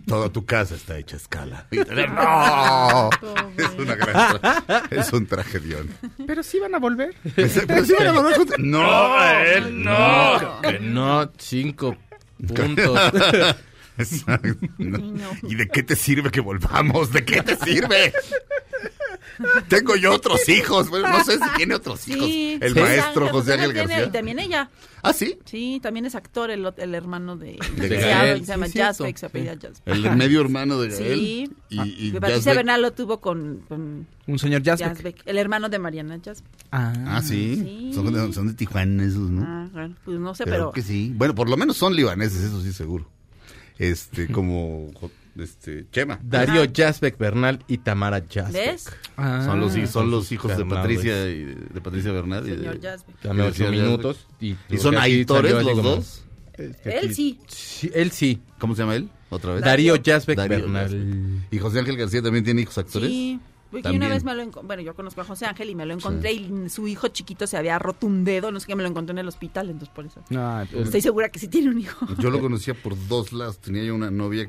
[0.05, 1.67] Toda tu casa está hecha a escala.
[1.71, 3.09] Y te- ¡No!
[3.57, 4.39] Es una gran...
[4.89, 5.87] Es un tragedión.
[6.27, 7.15] Pero sí van a volver.
[7.33, 7.47] Pero
[7.85, 8.55] sí van a volver juntos.
[8.59, 10.61] No, él no.
[10.61, 11.95] Que no, cinco
[12.45, 12.99] puntos.
[13.97, 14.67] Exacto.
[14.79, 15.13] No.
[15.43, 17.11] ¿Y de qué te sirve que volvamos?
[17.13, 18.11] ¿De qué te sirve?
[19.67, 20.89] Tengo yo otros hijos.
[20.89, 22.25] Bueno, no sé si tiene otros hijos.
[22.27, 24.07] Sí, el sí, maestro José Ángel tiene- García.
[24.07, 24.69] Y también ella.
[25.01, 25.37] Ah, sí.
[25.45, 28.09] Sí, también es actor, el, el hermano de, De de Gael.
[28.09, 28.87] Gael, se llama Sí, cierto.
[29.03, 29.81] Jasbeck, se apellida Jasbeck.
[29.87, 31.19] El medio hermano de Gael.
[31.19, 31.51] Sí.
[31.69, 34.87] Y, y Que Patricia Bernal lo tuvo con, con Un señor Jasbeck.
[34.95, 36.49] Jasbeck, el hermano de Mariana Jasbeck.
[36.71, 37.55] Ah, sí.
[37.55, 37.91] Sí.
[37.93, 39.43] Son, de, son de Tijuana esos, ¿no?
[39.45, 40.71] Ah, bueno, pues no sé, pero, pero...
[40.71, 41.11] que sí.
[41.15, 43.09] Bueno, por lo menos son libaneses, eso sí, seguro.
[43.77, 44.91] Este, como
[45.37, 46.19] este, Chema.
[46.23, 48.53] Darío Jasbeck Bernal y Tamara Jasbeck.
[48.53, 48.85] ¿Ves?
[49.17, 49.43] Ah.
[49.45, 50.65] Son los, son los hijos de.
[50.65, 52.47] Patricia, y de, de Patricia Bernal.
[52.47, 53.21] y de- Señor Jasbeck.
[53.23, 54.27] Dame Y ocho minutos.
[54.39, 56.23] Y, ¿Y son así los como- dos?
[56.55, 57.39] Él aquí- sí.
[57.47, 58.39] Sí, Él sí.
[58.59, 59.09] ¿Cómo se llama él?
[59.29, 59.63] ¿Otra vez?
[59.63, 60.83] Darío Jasbeck Darío Bernal.
[60.83, 61.53] Jasbeck.
[61.53, 63.09] ¿Y José Ángel García también tiene hijos actores?
[63.09, 63.39] Sí.
[63.71, 64.03] Porque También.
[64.03, 66.31] una vez me lo encontré, bueno, yo conozco a José Ángel y me lo encontré
[66.31, 69.13] y su hijo chiquito se había roto un dedo, no sé qué, me lo encontré
[69.13, 70.23] en el hospital, entonces por eso.
[70.29, 72.05] No, pues, Estoy segura que sí tiene un hijo.
[72.19, 73.57] Yo lo conocía por dos lados.
[73.57, 74.47] Tenía yo una novia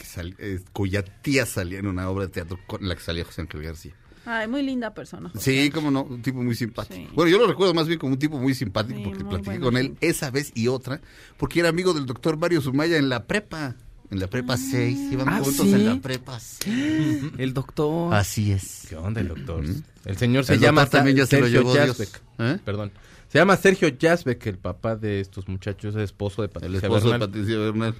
[0.00, 3.24] que sal- eh, cuya tía salía en una obra de teatro con la que salía
[3.24, 3.92] José Ángel García.
[4.26, 5.28] Ay, muy linda persona.
[5.30, 6.94] José Sí, como no, un tipo muy simpático.
[6.94, 7.08] Sí.
[7.14, 9.60] Bueno, yo lo recuerdo más bien como un tipo muy simpático Sí, porque muy platiqué
[9.60, 11.00] con él esa vez y otra,
[11.38, 13.76] porque era amigo del doctor Mario Sumaya en la prepa,
[14.10, 15.72] en la prepa 6, íbamos Ah, juntos ¿sí?
[15.72, 17.22] en la prepa 6.
[17.38, 18.12] El doctor.
[18.14, 18.86] Así es.
[18.88, 19.64] ¿Qué onda el doctor?
[20.04, 22.04] El señor se El llama también ya se lo Sergio llevó.
[22.40, 22.58] ¿Eh?
[22.64, 22.90] Perdón.
[23.28, 27.10] Se llama Sergio Yazbek, el papá de estos muchachos, es esposo de El Patricia esposo
[27.12, 27.18] de.
[27.20, 27.94] Patricia Bernal.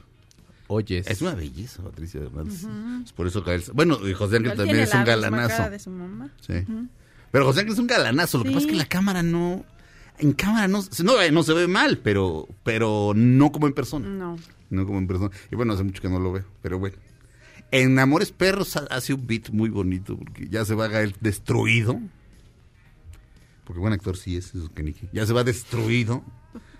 [0.72, 1.06] Oyes.
[1.08, 2.46] Es una belleza, Patricia Bernal.
[3.04, 5.48] Es por eso cae el- Bueno, y José Ángel también tiene es un galanazo.
[5.56, 6.30] cara de su mamá.
[6.40, 6.64] Sí.
[7.32, 8.38] Pero José Ángel es un galanazo.
[8.38, 9.64] Lo que pasa es que la cámara no.
[10.18, 14.08] En cámara no, no, no se ve mal, pero, pero no como en persona.
[14.08, 14.36] No.
[14.68, 15.30] No como en persona.
[15.50, 16.96] Y bueno, hace mucho que no lo veo, pero bueno.
[17.72, 21.14] En Amores Perros ha- hace un beat muy bonito, porque ya se va a el
[21.20, 21.98] destruido.
[23.64, 25.08] Porque buen actor sí es, eso que Nicky.
[25.12, 26.22] Ya se va destruido.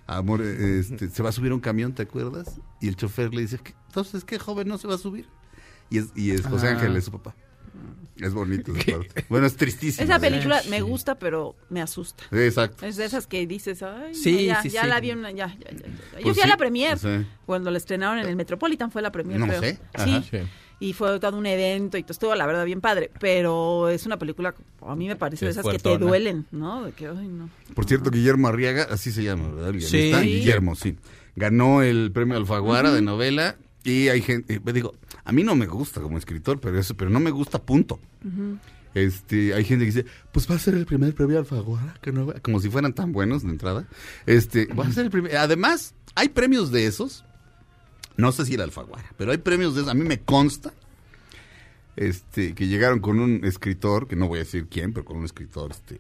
[0.07, 2.61] Amor, eh, este, se va a subir a un camión, ¿te acuerdas?
[2.81, 5.26] Y el chofer le dice, "¿Qué- entonces, ¿qué joven no se va a subir?
[5.90, 6.70] Y es, y es José Ah.
[6.70, 7.35] Ángel, es su papá.
[8.18, 9.24] Es bonito esa parte.
[9.29, 10.05] Bueno, es tristísimo.
[10.05, 12.22] Esa película me gusta, pero me asusta.
[12.31, 12.85] Sí, exacto.
[12.87, 14.88] Es de esas que dices, ay, Sí, no, ya, sí, ya sí.
[14.88, 15.87] la vi una, ya, ya, ya, ya.
[16.18, 16.98] Yo Pues fui a la premier
[17.46, 19.61] cuando la estrenaron en el Metropolitan, fue la premier, No creo.
[19.61, 19.74] sé,
[20.05, 20.22] Sí, ajá.
[20.31, 20.38] Sí.
[20.81, 24.18] y fue todo un evento y todo estuvo, la verdad, bien padre, pero es una
[24.18, 24.55] película,
[24.87, 26.85] a mí me parece de Es esas que te duelen, ¿no?
[26.85, 27.48] De que, ay, no.
[27.74, 29.72] Por cierto, Guillermo Arriaga, así se llama, ¿verdad?
[29.81, 30.12] Sí.
[30.12, 30.96] Guillermo, sí.
[31.37, 35.66] Ganó el premio Alfaguara de novela y hay gente, eh, digo, a mí no me
[35.66, 37.99] gusta como escritor, pero eso, pero no me gusta, punto.
[38.95, 42.33] Este, hay gente que dice, pues va a ser el primer premio Alfaguara, que no,
[42.43, 43.87] como si fueran tan buenos de entrada.
[44.27, 45.37] Este, va a ser el primer.
[45.37, 47.25] Además, hay premios de esos.
[48.16, 49.90] No sé si el Alfaguara, pero hay premios de esos.
[49.90, 50.75] A mí me consta
[51.97, 55.25] este, que llegaron con un escritor, que no voy a decir quién, pero con un
[55.25, 55.99] escritor, este,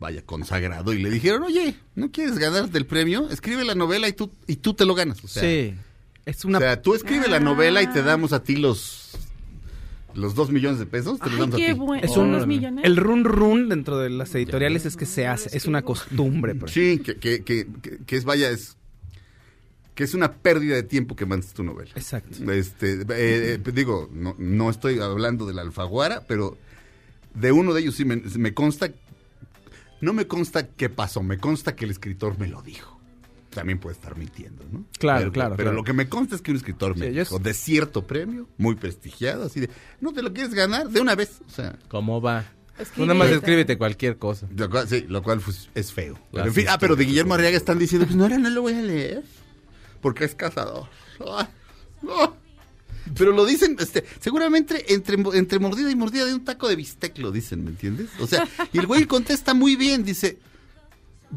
[0.00, 3.28] vaya, consagrado, y le dijeron, oye, ¿no quieres ganarte el premio?
[3.30, 5.22] Escribe la novela y tú, y tú te lo ganas.
[5.22, 5.74] O sea, sí.
[6.26, 6.58] Es una.
[6.58, 9.12] o sea, tú escribe la novela y te damos a ti los
[10.14, 11.18] los dos millones de pesos.
[11.18, 11.72] Te los Ay, damos a ti.
[11.72, 12.02] bueno.
[12.04, 12.84] es un, millones.
[12.84, 16.54] el run run dentro de las editoriales es que se hace, es una costumbre.
[16.68, 18.76] Sí, que, que, que, que- que es, vaya, es
[19.96, 21.90] que es una pérdida de tiempo que mandes tu novela.
[21.96, 22.50] Exacto.
[22.52, 26.56] Este, eh, eh, digo, no, no estoy hablando de la Alfaguara, pero
[27.34, 28.90] de uno de ellos sí me, me consta,
[30.00, 32.93] no me consta qué pasó, me consta que el escritor me lo dijo.
[33.54, 34.84] También puede estar mintiendo, ¿no?
[34.98, 35.76] Claro, Pero- claro, Pero claro.
[35.76, 38.74] lo que me consta es que un escritor me Sí, es- de cierto premio, muy
[38.74, 40.88] prestigiado, así de, ¿no te lo quieres ganar?
[40.88, 41.40] De una vez.
[41.46, 42.44] O sea, ¿Cómo va?
[42.76, 44.48] Tú Escribe nada más escríbete cualquier cosa.
[44.56, 46.18] lo cual, sí, lo cual pues, es feo.
[46.32, 48.38] Pero, Así en fin, es, ah, pero de Guillermo Arriaga están diciendo, pues no, ahora
[48.38, 49.22] no lo voy a leer.
[50.00, 50.88] Porque es cazador.
[52.02, 52.36] No.
[53.16, 57.16] Pero lo dicen, este, seguramente entre, entre mordida y mordida de un taco de bistec
[57.18, 58.08] lo dicen, ¿me entiendes?
[58.18, 60.38] O sea, y el güey contesta muy bien, dice,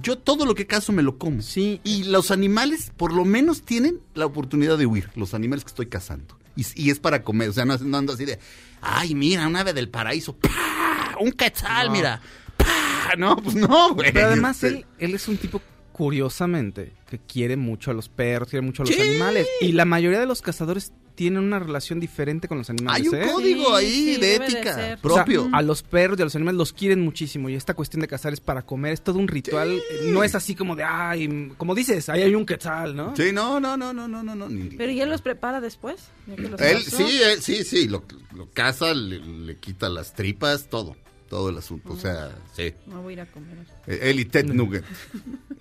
[0.02, 1.42] yo todo lo que caso me lo como.
[1.42, 1.82] Sí.
[1.84, 5.88] Y los animales por lo menos tienen la oportunidad de huir, los animales que estoy
[5.88, 6.38] cazando.
[6.56, 8.40] Y, y es para comer, o sea, no, no ando así de,
[8.82, 11.16] ay, mira, un ave del paraíso, ¡pah!
[11.20, 12.22] un quetzal, mira,
[12.58, 13.16] ¡pah!
[13.18, 14.12] no, pues no, güey.
[14.12, 18.66] Pero además él, él es un tipo, curiosamente, que quiere mucho a los perros, quiere
[18.66, 19.02] mucho a los Sí.
[19.02, 19.48] animales.
[19.62, 23.02] Y la mayoría de los cazadores tienen una relación diferente con los animales.
[23.02, 23.32] Hay un ¿eh?
[23.34, 25.00] código Sí, ahí sí, de ética ser.
[25.02, 25.50] O sea, propio.
[25.52, 28.34] a los perros y a los animales los quieren muchísimo y esta cuestión de cazar
[28.34, 31.74] es para comer, es todo un ritual, eh, no es así como de, ay, como
[31.74, 33.16] dices, ahí hay un quetzal, ¿no?
[33.16, 34.48] Sí, no, no, no, no, no, no, no.
[34.78, 35.96] Pero ¿y él los prepara después?
[36.28, 38.04] Ya que los Él, sí, él- sí, sí, lo,
[38.36, 40.96] lo caza, le, le quita las tripas, todo,
[41.30, 42.74] todo el asunto, o sea, sí.
[42.88, 43.58] No voy a ir a comer.
[43.88, 44.84] Eh, Él y Ted Nugget.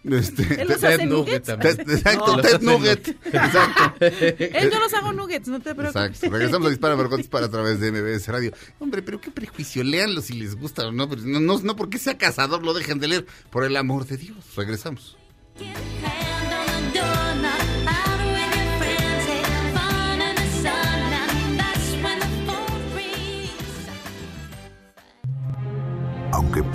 [0.07, 1.47] Este, ¿Él los Ted- hace nuggets?
[1.59, 3.09] Ted- exacto, No, Ted Nugget.
[3.27, 4.05] Exacto.
[4.07, 6.07] Él yo los hago nuggets, no te preocupes.
[6.13, 6.31] Exacto.
[6.31, 8.53] Regresamos a Dispara Margot Dispara a través de MBS Radio.
[8.79, 9.83] Hombre, pero qué prejuicio.
[9.83, 11.09] Léanlo si les gusta o no.
[11.09, 13.27] pero no, no, no porque sea cazador lo dejen de leer.
[13.51, 14.37] Por el amor de Dios.
[14.55, 15.17] Regresamos.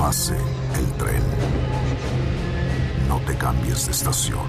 [0.01, 0.35] Pase
[0.79, 1.21] el tren,
[3.07, 4.47] no te cambies de estación.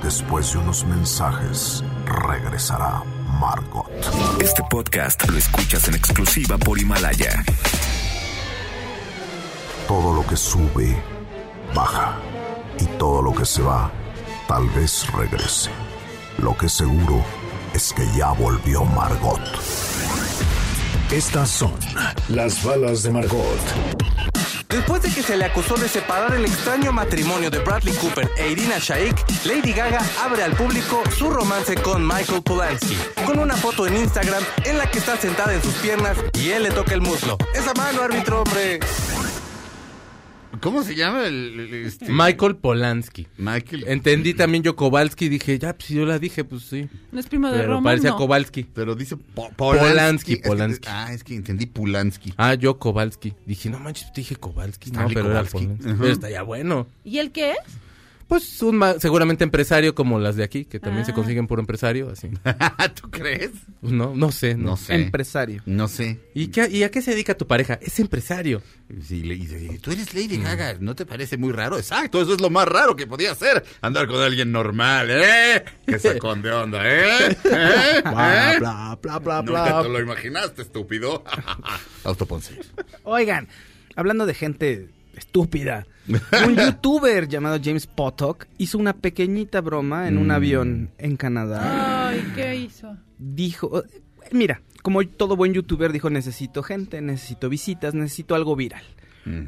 [0.00, 3.02] Después de unos mensajes, regresará
[3.40, 3.90] Margot.
[4.40, 7.44] Este podcast lo escuchas en exclusiva por Himalaya.
[9.88, 10.96] Todo lo que sube,
[11.74, 12.14] baja.
[12.78, 13.90] Y todo lo que se va,
[14.46, 15.70] tal vez regrese.
[16.38, 17.24] Lo que seguro
[17.74, 19.42] es que ya volvió Margot.
[21.10, 21.74] Estas son
[22.28, 24.29] las balas de Margot.
[24.70, 28.50] Después de que se le acusó de separar el extraño matrimonio de Bradley Cooper e
[28.50, 33.86] Irina Shayk, Lady Gaga abre al público su romance con Michael Polanski, con una foto
[33.86, 37.00] en Instagram en la que está sentada en sus piernas y él le toca el
[37.00, 37.36] muslo.
[37.52, 38.78] Esa mano, árbitro, hombre.
[40.60, 42.06] ¿Cómo se llama el, el- este?
[42.10, 43.26] Michael Polanski.
[43.38, 43.84] Michael.
[43.88, 46.88] Entendí también yo Kowalski, dije, ya, pues si yo la dije, pues sí.
[47.12, 48.16] No es primo de Pero Roman, parecía no.
[48.16, 48.64] Kowalski.
[48.64, 50.88] Pero dice Po- Polanski, Es que- Polanski.
[50.90, 52.34] ah, es que entendí Pulansky.
[52.36, 53.32] Ah, yo Kowalski.
[53.46, 54.90] Dije, no manches, dije Kowalski.
[54.90, 55.58] No, Stanley pero era Kowalski.
[55.66, 55.88] Polanski.
[55.88, 55.98] Ajá.
[56.00, 56.86] Pero estaría bueno.
[57.04, 57.58] ¿Y el qué es?
[58.30, 61.14] Pues un ma- seguramente empresario como las de aquí, que también se Ah.
[61.16, 62.30] consiguen por empresario, así.
[63.02, 63.50] ¿Tú crees?
[63.82, 64.94] No, no sé, no, No sé.
[64.94, 65.62] Empresario.
[65.66, 66.20] No sé.
[66.32, 67.80] ¿Y, qué, ¿Y a qué se dedica tu pareja?
[67.82, 68.62] Es empresario.
[69.02, 69.36] Sí, le
[69.78, 71.76] tú eres Lady Gaga, ¿no te parece muy raro?
[71.76, 73.64] Exacto, eso es lo más raro que podía hacer.
[73.80, 75.64] Andar con alguien normal, ¿eh?
[75.84, 77.36] Qué sacón de onda, ¿eh?
[77.44, 78.00] ¿Eh?
[78.04, 78.58] Bla, ¿Eh?
[78.60, 79.82] bla, bla, bla, Nunca bla.
[79.82, 81.24] te lo imaginaste, estúpido.
[82.04, 82.54] Autoponce.
[83.02, 83.48] Oigan,
[83.96, 84.88] hablando de gente
[85.20, 85.86] estúpida,
[86.46, 90.30] un youtuber llamado James Potok hizo una pequeñita broma en un Mm.
[90.32, 92.08] avión en Canadá.
[92.08, 92.96] Ay, ¿qué hizo?
[93.18, 94.00] Dijo, eh,
[94.32, 98.82] mira, como todo buen youtuber dijo, necesito gente, necesito visitas, necesito algo viral.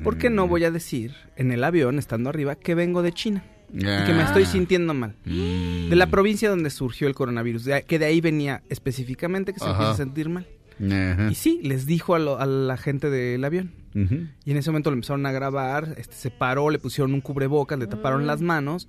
[0.04, 3.42] ¿Por qué no voy a decir en el avión, estando arriba, que vengo de China?
[3.72, 4.26] Y que me Ah.
[4.26, 5.16] estoy sintiendo mal.
[5.24, 5.88] Mm.
[5.88, 9.64] De la provincia donde surgió el coronavirus, de- que de ahí venía específicamente que se
[9.66, 10.46] empieza a sentir mal.
[10.78, 11.28] Ajá.
[11.30, 13.72] Y sí, les dijo a, lo- a la gente del avión.
[13.94, 17.78] Y en ese momento lo empezaron a grabar, este, se paró, le pusieron un cubrebocas,
[17.78, 18.88] le taparon las manos,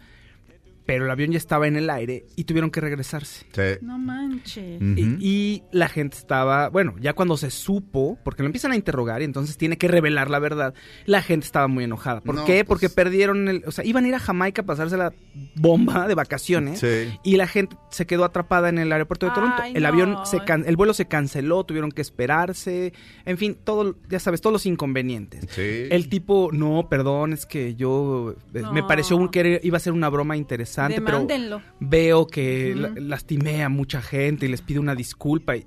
[0.86, 3.46] pero el avión ya estaba en el aire y tuvieron que regresarse.
[3.54, 3.86] Sí.
[3.86, 4.82] No manches.
[4.82, 9.22] Y, y la gente estaba, bueno, ya cuando se supo, porque lo empiezan a interrogar
[9.22, 10.74] y entonces tiene que revelar la verdad,
[11.06, 12.20] la gente estaba muy enojada.
[12.20, 12.66] ¿Por No, qué?
[12.66, 15.14] pues- Porque perdieron el, o sea, iban a ir a Jamaica a pasarse la
[15.56, 17.18] bomba de vacaciones Sí.
[17.24, 19.56] y la gente se quedó atrapada en el aeropuerto de Toronto.
[19.62, 19.88] Ay, el no.
[19.90, 22.92] avión se can- el vuelo se canceló, tuvieron que esperarse,
[23.26, 25.46] en fin, todo, ya sabes, todos los inconvenientes.
[25.50, 25.88] Sí.
[25.90, 29.94] El tipo, no, perdón, es que yo eh, me pareció un- que iba a ser
[29.94, 31.62] una broma interesante, pero Demándenlo.
[31.80, 35.56] veo que la- lastimé a mucha gente y les pido una disculpa.
[35.56, 35.66] Y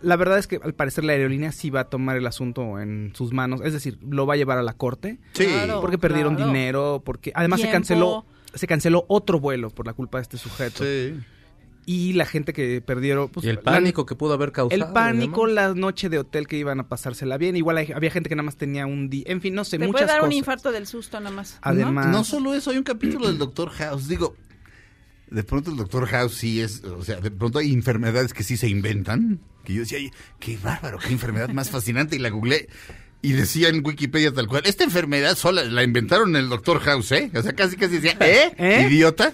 [0.00, 3.12] la verdad es que al parecer la aerolínea sí va a tomar el asunto en
[3.14, 5.44] sus manos, es decir, lo va a llevar a la corte Sí.
[5.46, 5.80] Claro.
[5.80, 6.50] porque perdieron claro.
[6.52, 10.82] dinero, porque además se canceló se canceló otro vuelo por la culpa de este sujeto
[10.82, 11.14] Sí.
[11.90, 14.84] Y la gente que perdieron pues, y el la- pánico que pudo haber causado.
[14.86, 18.28] el pánico, la noche de hotel que iban a pasársela bien, igual hay- había gente
[18.28, 20.32] que nada más tenía un día, en fin, no sé, Te muchas puede dar cosas.
[20.34, 21.56] un infarto del susto nada más.
[21.62, 24.06] Además, No, no solo eso, hay un capítulo del Doctor House.
[24.06, 24.36] Digo,
[25.30, 28.56] de pronto el Doctor House sí es, o sea, de pronto hay enfermedades que sí
[28.58, 29.40] se inventan.
[29.64, 32.16] Que yo decía, "Ay, qué bárbaro, qué enfermedad más fascinante.
[32.16, 32.68] Y la googleé.
[33.20, 37.10] Y decía en Wikipedia tal cual, esta enfermedad sola la inventaron en el Doctor House,
[37.10, 37.30] ¿eh?
[37.34, 38.52] O sea, casi casi decía, ¿eh?
[38.56, 38.86] ¿Eh?
[38.88, 39.32] Idiota.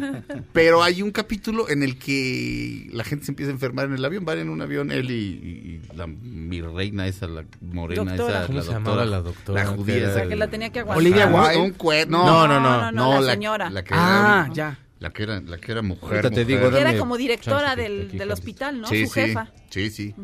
[0.54, 4.04] Pero hay un capítulo en el que la gente se empieza a enfermar en el
[4.04, 4.24] avión.
[4.24, 8.38] Van en un avión, él y, y la mi reina esa, la morena Doctora.
[8.38, 9.64] esa, ¿Cómo la se doctora, llamaba la doctora?
[9.64, 10.08] La Que judía esa.
[10.10, 10.98] O sea, que la tenía que aguantar.
[11.06, 11.60] Olivia Ah, Wilde.
[11.60, 13.68] un cue- No, no, no, no, no, la señora.
[13.70, 14.78] La que Ah, era, ya.
[14.98, 16.04] La que era, la que era mujer.
[16.04, 16.46] Ahorita te mujer.
[16.46, 18.88] digo, dame era como directora del, del hospital, ¿no?
[18.88, 19.20] Sí, Su sí,
[19.70, 20.14] Sí, sí.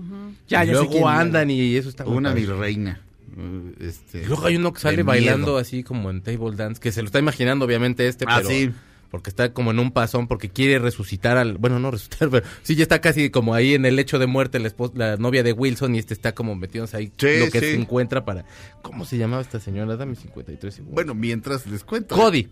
[0.48, 2.42] Ya, y ya sé andan y eso está Una padre.
[2.42, 3.00] virreina.
[3.37, 5.59] Uh, Este, Y luego hay uno que sale bailando miedo.
[5.59, 8.70] así como en table dance, que se lo está imaginando obviamente este, Ah, pero sí.
[9.11, 12.74] porque está como en un pasón, porque quiere resucitar al, bueno, no resucitar, pero sí
[12.76, 15.52] ya está casi como ahí en el lecho de muerte la, esposa- la novia de
[15.52, 17.66] Wilson y este está como metiéndose ahí Sí, lo que sí.
[17.66, 18.44] se encuentra para,
[18.83, 19.96] ¿cómo se llamaba esta señora?
[19.96, 20.94] Dame 53 segundos.
[20.94, 22.14] Bueno, mientras les cuento.
[22.14, 22.48] Cody.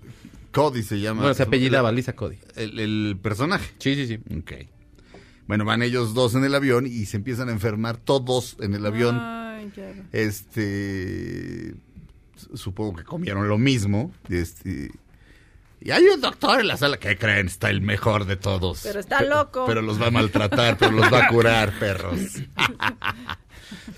[0.53, 1.20] Cody se llama.
[1.20, 2.37] Bueno, se apellidaba Lisa Cody.
[2.57, 3.70] El, el personaje.
[3.79, 4.18] Sí, sí, sí.
[4.38, 4.53] Ok.
[5.51, 8.87] Bueno, van ellos dos en el avión y se empiezan a enfermar todos en el
[8.87, 9.19] avión.
[9.19, 9.93] Ay, ya.
[10.13, 11.75] Este.
[12.55, 14.13] Supongo que comieron lo mismo.
[14.29, 14.93] Este.
[15.81, 18.83] Y hay un doctor en la sala que creen está el mejor de todos.
[18.85, 19.65] Pero está loco.
[19.67, 22.21] Pero los va a maltratar, pero los va a curar, perros.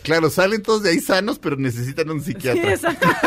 [0.03, 2.73] claro, salen todos de ahí sanos, pero necesitan un Sí, psiquiatra.
[2.75, 3.09] exacto.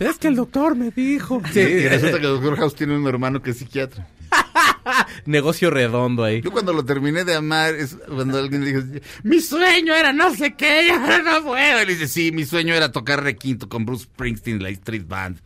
[0.00, 1.40] Es que el doctor me dijo.
[1.52, 4.08] Sí, y resulta que el doctor House tiene un hermano que es psiquiatra.
[5.24, 6.40] Negocio redondo ahí.
[6.42, 10.34] Yo cuando lo terminé de amar, es cuando alguien le dijo, mi sueño era no
[10.34, 11.82] sé qué, y ahora no puedo.
[11.82, 15.38] Y le dice, sí, mi sueño era tocar requinto con Bruce Springsteen la Street Band.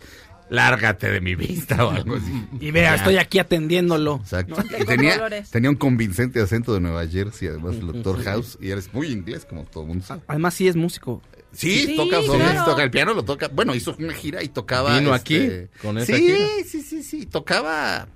[0.50, 2.32] Lárgate de mi vista o algo así.
[2.60, 4.16] Y vea, estoy aquí atendiéndolo.
[4.22, 4.56] Exacto.
[4.56, 8.92] No, tenía, tenía un convincente acento de Nueva Jersey, además el doctor House, y eres
[8.94, 10.22] muy inglés como todo el mundo sabe.
[10.26, 11.22] Además sí es músico.
[11.52, 12.64] Sí, Sí, toca, claro.
[12.64, 13.48] toca el piano, lo toca.
[13.48, 14.98] Bueno, hizo una gira y tocaba.
[14.98, 16.38] Vino este, aquí con esa sí, gira.
[16.66, 17.26] sí, sí, sí.
[17.26, 18.08] Tocaba.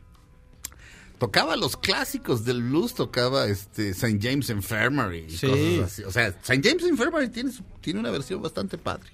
[1.19, 4.19] Tocaba los clásicos del blues, tocaba este St.
[4.21, 5.47] James Infirmary y Sí.
[5.47, 6.03] cosas así.
[6.05, 6.61] O sea, St.
[6.69, 9.09] James Infirmary tiene, su- tiene una versión bastante padre.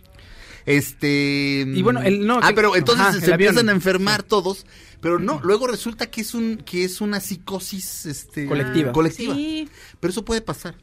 [0.68, 1.64] Este.
[1.66, 4.66] Y bueno, el- no, ah, que- pero entonces ajá, se empiezan a enfermar todos,
[5.00, 8.92] pero no, luego resulta que es un que es una psicosis este Colectiva.
[8.92, 9.34] colectiva.
[9.34, 9.68] Sí.
[10.00, 10.76] Pero eso puede pasar.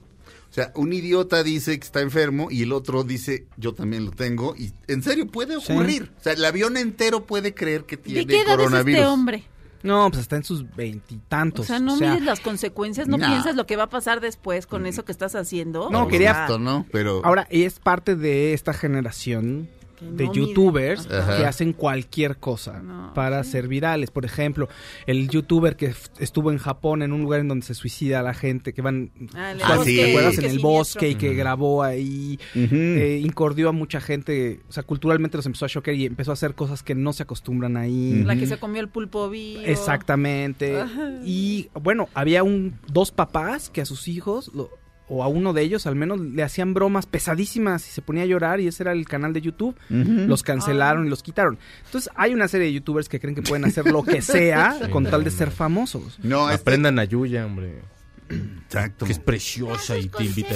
[0.49, 4.11] O sea, un idiota dice que está enfermo y el otro dice, yo también lo
[4.11, 4.55] tengo.
[4.57, 5.73] Y en serio, puede Sí.
[5.73, 6.11] ocurrir.
[6.17, 8.99] O sea, el avión entero puede creer que tiene ¿De qué edad es coronavirus.
[8.99, 9.43] este hombre?
[9.85, 11.65] No, pues está en sus veintitantos.
[11.65, 13.25] O sea, no mides las consecuencias, no No.
[13.27, 15.89] piensas lo que va a pasar después con eso que estás haciendo.
[15.89, 16.85] No, O quería- Exacto, ¿no?
[16.91, 19.69] Pero Ahora, es parte de esta generación
[20.01, 21.37] De youtubers Ajá.
[21.37, 23.51] que hacen cualquier cosa No, para sí.
[23.51, 24.11] ser virales.
[24.11, 24.67] Por ejemplo,
[25.05, 28.33] el youtuber que estuvo en Japón en un lugar en donde se suicida a la
[28.33, 29.95] gente, que van, Ah, Ah, sí.
[29.95, 30.37] ¿te acuerdas?
[30.37, 35.37] En el bosque y que grabó ahí, eh, incordió a mucha gente, o sea, culturalmente
[35.37, 38.23] los empezó a choquear y empezó a hacer cosas que no se acostumbran ahí.
[38.25, 39.61] La que se comió el pulpo vivo.
[39.65, 40.75] Exactamente.
[41.23, 44.69] Y bueno, había un dos papás que a sus hijos, lo-
[45.07, 48.25] o a uno de ellos al menos, le hacían bromas pesadísimas y se ponía a
[48.25, 49.75] llorar y ese era el canal de YouTube.
[49.89, 51.57] Los cancelaron y los quitaron.
[51.85, 54.89] Entonces hay una serie de youtubers que creen que pueden hacer lo que sea Sí,
[54.89, 56.17] con no, tal de ser famosos.
[56.23, 57.81] No, este- Aprendan a Yuya, hombre.
[58.27, 59.05] Exacto.
[59.05, 60.55] Que es preciosa y te invita.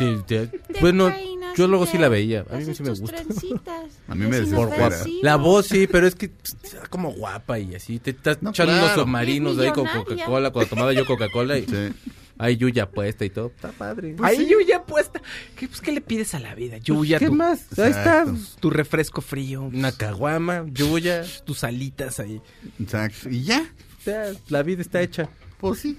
[0.00, 1.12] y te- te- Te bueno,
[1.54, 2.44] yo luego sí la veía.
[2.50, 3.16] A mí sí me gusta.
[4.08, 4.96] A mí me desespera.
[5.22, 6.30] La voz sí, pero es que
[6.62, 7.98] está como guapa y así.
[7.98, 8.86] Te estás No, echando claro.
[8.86, 9.86] unos submarinos ahí con.
[9.86, 10.50] Coca-Cola.
[10.50, 11.92] Cuando tomaba yo Coca-Cola y Sí.
[12.38, 13.46] Hay Yuya puesta y todo.
[13.54, 14.14] Está padre.
[14.22, 15.20] Ahí Yuya puesta.
[15.56, 16.78] ¿Qué, pues, ¿qué le pides a la vida?
[16.78, 17.66] Yuya, ¿Qué tu, más?
[17.78, 18.26] Ahí está.
[18.60, 21.24] Tu refresco frío, Una caguama, Yuya.
[21.44, 22.40] tus alitas ahí.
[22.80, 23.28] Exacto.
[23.30, 23.66] Y ya,
[23.98, 25.28] O sea, la vida está hecha.
[25.58, 25.98] pues sí.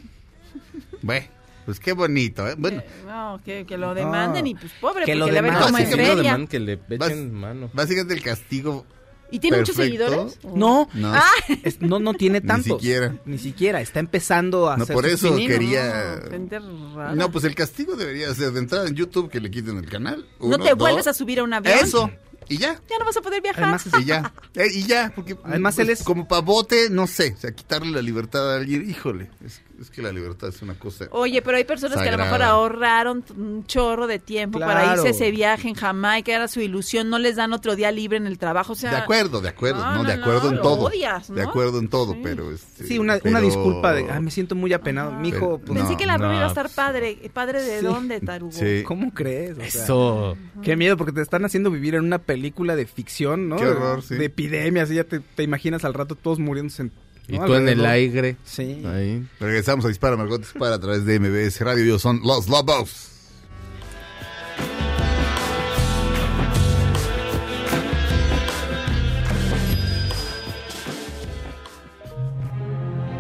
[1.02, 1.26] Bueno,
[1.66, 2.56] pues qué bonito, ¿eh?
[2.58, 5.76] Bueno, No, que, que lo demanden y pues pobre, Que porque lo demanden.
[5.76, 5.96] Sí, en que
[6.60, 6.80] feria.
[6.90, 7.70] le echen mano.
[7.74, 8.86] básicamente el castigo.
[9.32, 10.40] ¿Y tiene muchos seguidores?
[10.44, 11.14] No, No,
[11.64, 12.80] es- no, no tiene Ni tantos.
[12.82, 13.16] siquiera.
[13.26, 13.82] Ni siquiera.
[13.82, 16.22] Está empezando a No, hacer por eso quería-
[16.62, 17.16] No, rara.
[17.16, 20.26] No, pues el castigo debería ser de entrada en YouTube que le quiten el canal.
[20.40, 20.78] No te dos.
[20.78, 21.78] vuelves a subir a un avión.
[21.80, 22.10] Eso.
[22.50, 22.80] Y ya.
[22.90, 23.64] Ya no vas a poder viajar.
[23.66, 24.34] Además, Y ya.
[24.56, 25.12] Eh, y ya.
[25.14, 27.34] Porque, Además, pues, él es- Como pavote, no sé.
[27.38, 28.90] O sea, quitarle la libertad a alguien.
[28.90, 29.30] Híjole.
[29.46, 31.06] Es, es que la libertad es una cosa.
[31.12, 35.08] Oye, pero hay personas que a lo mejor ahorraron un chorro de tiempo para irse
[35.08, 38.28] a ese viaje en Jamaica, era su ilusión, no les dan otro día libre en
[38.28, 38.92] el trabajo, o sea...
[38.92, 39.84] de acuerdo, de acuerdo.
[39.86, 40.86] No, No, de no, acuerdo no, en todo.
[40.88, 42.52] odias, De acuerdo en todo, pero.
[42.52, 45.12] Este, Sí, una, una pero- disculpa de, ay, me siento muy apenado.
[45.12, 45.20] Ajá.
[45.20, 47.18] Mijo, pues, Pensé No, que la no, iba a estar padre.
[47.34, 47.86] ¿Padre de Sí.
[47.86, 48.52] dónde, Tarugo?
[48.52, 48.84] Sí.
[48.84, 49.52] ¿cómo crees?
[49.52, 50.38] O sea, Eso.
[50.64, 53.58] Qué miedo, porque te están haciendo vivir en una película de ficción, ¿no?
[53.58, 54.16] Qué horror, sí.
[54.16, 56.84] De epidemias, y ya te, te imaginas al rato todos muriéndose.
[56.84, 56.92] en-
[57.28, 57.46] Y ¿no?
[57.46, 58.38] tú en el aire.
[58.46, 58.84] Sí.
[58.86, 59.28] Ahí.
[59.40, 61.84] Regresamos a Dispara, Margot Dispara a través de MBS Radio.
[61.84, 63.12] Ellos son Los Lobos.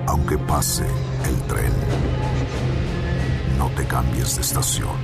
[0.08, 0.86] Aunque pase
[1.26, 1.72] el tren,
[3.58, 4.96] no te cambies de estación.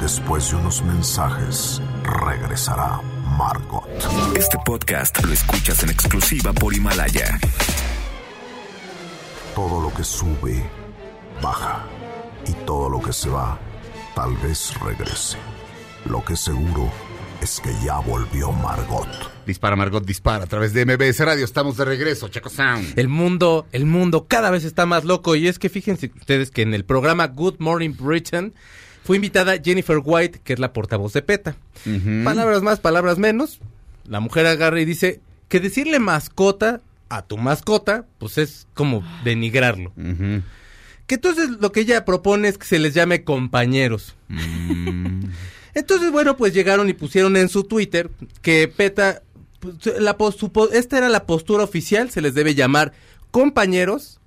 [0.00, 3.00] Después de unos mensajes, regresará
[3.36, 3.84] Margot.
[4.36, 7.38] Este podcast lo escuchas en exclusiva por Himalaya.
[9.54, 10.68] Todo lo que sube,
[11.40, 11.84] baja.
[12.46, 13.58] Y todo lo que se va,
[14.14, 15.38] tal vez regrese.
[16.06, 16.90] Lo que seguro
[17.40, 19.06] es que ya volvió Margot.
[19.46, 21.44] Dispara, Margot Dispara a través de MBS Radio.
[21.44, 22.98] Estamos de regreso, Chaco Sound.
[22.98, 25.36] El mundo, el mundo cada vez está más loco.
[25.36, 28.54] Y es que fíjense ustedes que en el programa Good Morning Britain
[29.04, 31.54] fue invitada Jennifer White, que es la portavoz de PETA.
[32.24, 33.60] Palabras más, palabras menos.
[34.08, 39.92] La mujer agarra y dice que decirle mascota a tu mascota, pues es como denigrarlo.
[41.06, 44.16] Que entonces lo que ella propone es que se les llame compañeros.
[45.74, 48.10] Entonces, bueno, pues llegaron y pusieron en su Twitter
[48.42, 49.22] que PETA,
[49.60, 52.92] pues, la, su esta era la postura oficial, se les debe llamar
[53.30, 54.20] compañeros.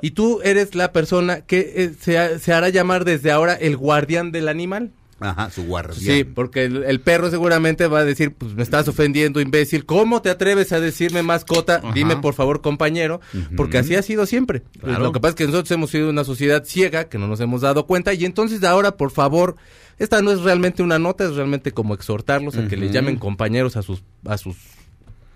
[0.00, 4.48] Y tú eres la persona que eh, se hará llamar desde ahora el guardián del
[4.48, 4.92] animal.
[5.20, 5.94] Ajá, su guardia.
[5.94, 9.84] Sí, porque el, el perro seguramente va a decir, pues me estás ofendiendo, imbécil.
[9.84, 11.76] ¿Cómo te atreves a decirme mascota?
[11.76, 11.92] Ajá.
[11.92, 13.20] Dime por favor, compañero,
[13.56, 14.62] porque así ha sido siempre.
[14.80, 15.04] Claro.
[15.04, 17.60] Lo que pasa es que nosotros hemos sido una sociedad ciega, que no nos hemos
[17.60, 19.56] dado cuenta, y entonces ahora, por favor,
[19.98, 22.94] esta no es realmente una nota, es realmente como exhortarlos a que le Ujú.
[22.94, 24.56] llamen compañeros a sus, a sus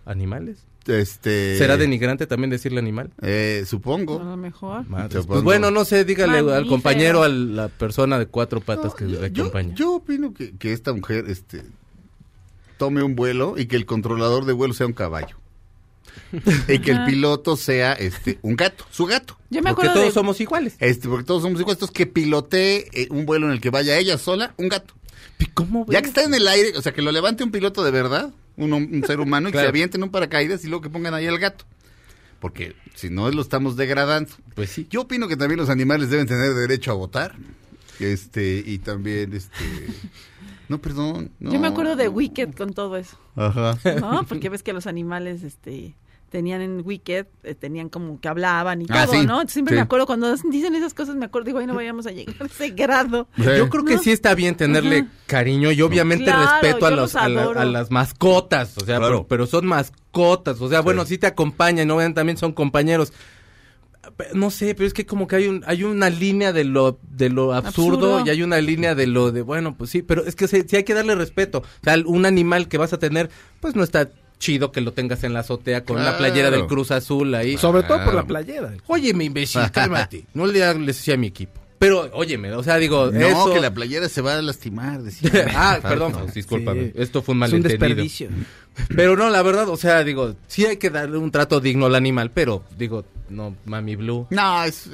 [0.06, 0.64] animales.
[0.86, 1.56] Este.
[1.58, 3.10] ¿Será denigrante también decirle animal?
[3.22, 4.18] Eh, A supongo.
[4.22, 4.84] lo mejor.
[4.84, 5.26] Supongo.
[5.26, 9.10] Pues bueno, no sé, dígale al compañero, a la persona de cuatro patas No, que
[9.10, 9.74] yo, le yo- acompaña.
[9.74, 11.62] yo opino que, que esta mujer este,
[12.76, 15.36] tome un vuelo y que el controlador de vuelo sea un caballo.
[16.68, 19.36] y que el piloto sea este un gato, su gato.
[19.50, 20.12] Yo me porque todos de...
[20.12, 20.76] somos iguales.
[20.78, 23.96] Este, porque todos somos iguales, entonces que pilotee eh, un vuelo en el que vaya
[23.98, 24.94] ella sola, un gato.
[25.38, 27.82] ¿Y ¿Cómo Ya que está en el aire, o sea, que lo levante un piloto
[27.82, 30.82] de verdad, un, hom- un ser humano, y que se avienten un paracaídas y luego
[30.82, 31.64] que pongan ahí al gato.
[32.40, 34.30] Porque si no, lo estamos degradando.
[34.54, 34.86] Pues sí.
[34.90, 37.34] Yo opino que también los animales deben tener derecho a votar.
[38.00, 39.54] Este, y también, este...
[40.68, 41.30] No, perdón.
[41.40, 41.52] no.
[41.52, 43.78] Yo me acuerdo de Wicked con todo eso, Ajá.
[44.00, 44.24] ¿no?
[44.26, 45.94] Porque ves que los animales, este
[46.34, 49.46] tenían en Wicked, eh, tenían como que hablaban y Ah, todo, sí, ¿no?
[49.46, 49.76] Siempre sí.
[49.76, 52.46] me acuerdo cuando dicen esas cosas, me acuerdo, digo, ay, no vayamos a llegar a
[52.46, 53.28] ese grado.
[53.36, 54.02] Yo creo que ¿No?
[54.02, 57.60] sí está bien tenerle cariño y obviamente Claro, respeto a, los, los a, la- adoro.
[57.60, 59.28] a las mascotas, o sea, Claro.
[59.28, 63.12] pero, pero son mascotas, o sea, bueno, sí te acompañan, obviamente también son compañeros.
[64.35, 67.30] No sé, pero es que como que hay un hay una línea de lo de
[67.30, 68.26] lo absurdo, Absurdo.
[68.26, 70.82] y hay una línea de lo de bueno, pues sí, pero es que sí hay
[70.85, 71.58] que darle respeto.
[71.60, 73.30] O sea, un animal que vas a tener,
[73.60, 76.18] pues no está chido que lo tengas en la azotea con Claro.
[76.18, 77.56] playera del Cruz Azul ahí.
[77.56, 78.72] Sobre todo por la playera.
[78.87, 80.24] Óyeme, imbécil, cálmate.
[80.35, 81.60] No le hables así a mi equipo.
[81.78, 83.52] Pero, óyeme, o sea, digo, No, eso...
[83.52, 85.02] que la playera se va a lastimar.
[85.02, 85.30] decía.
[85.54, 86.85] ah, perdón, pues, discúlpame.
[86.87, 86.92] Sí.
[86.94, 87.78] Esto fue un Es un malentendido.
[87.88, 88.28] desperdicio.
[88.96, 91.94] Pero no, la verdad, o sea, digo, sí hay que darle un trato digno al
[91.94, 94.26] animal, pero, digo, no, Mami Blue.
[94.30, 94.88] No, es,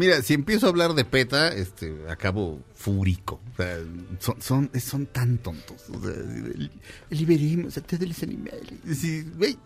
[0.00, 3.38] Mira, si empiezo a hablar de PETA, este, acabo fúrico.
[3.52, 3.78] O sea,
[4.18, 5.76] son, son, son tan tontos.
[5.90, 6.14] O sea,
[6.56, 6.70] li-
[7.10, 8.62] liberemos a todos los animales.
[9.36, 9.58] Güey,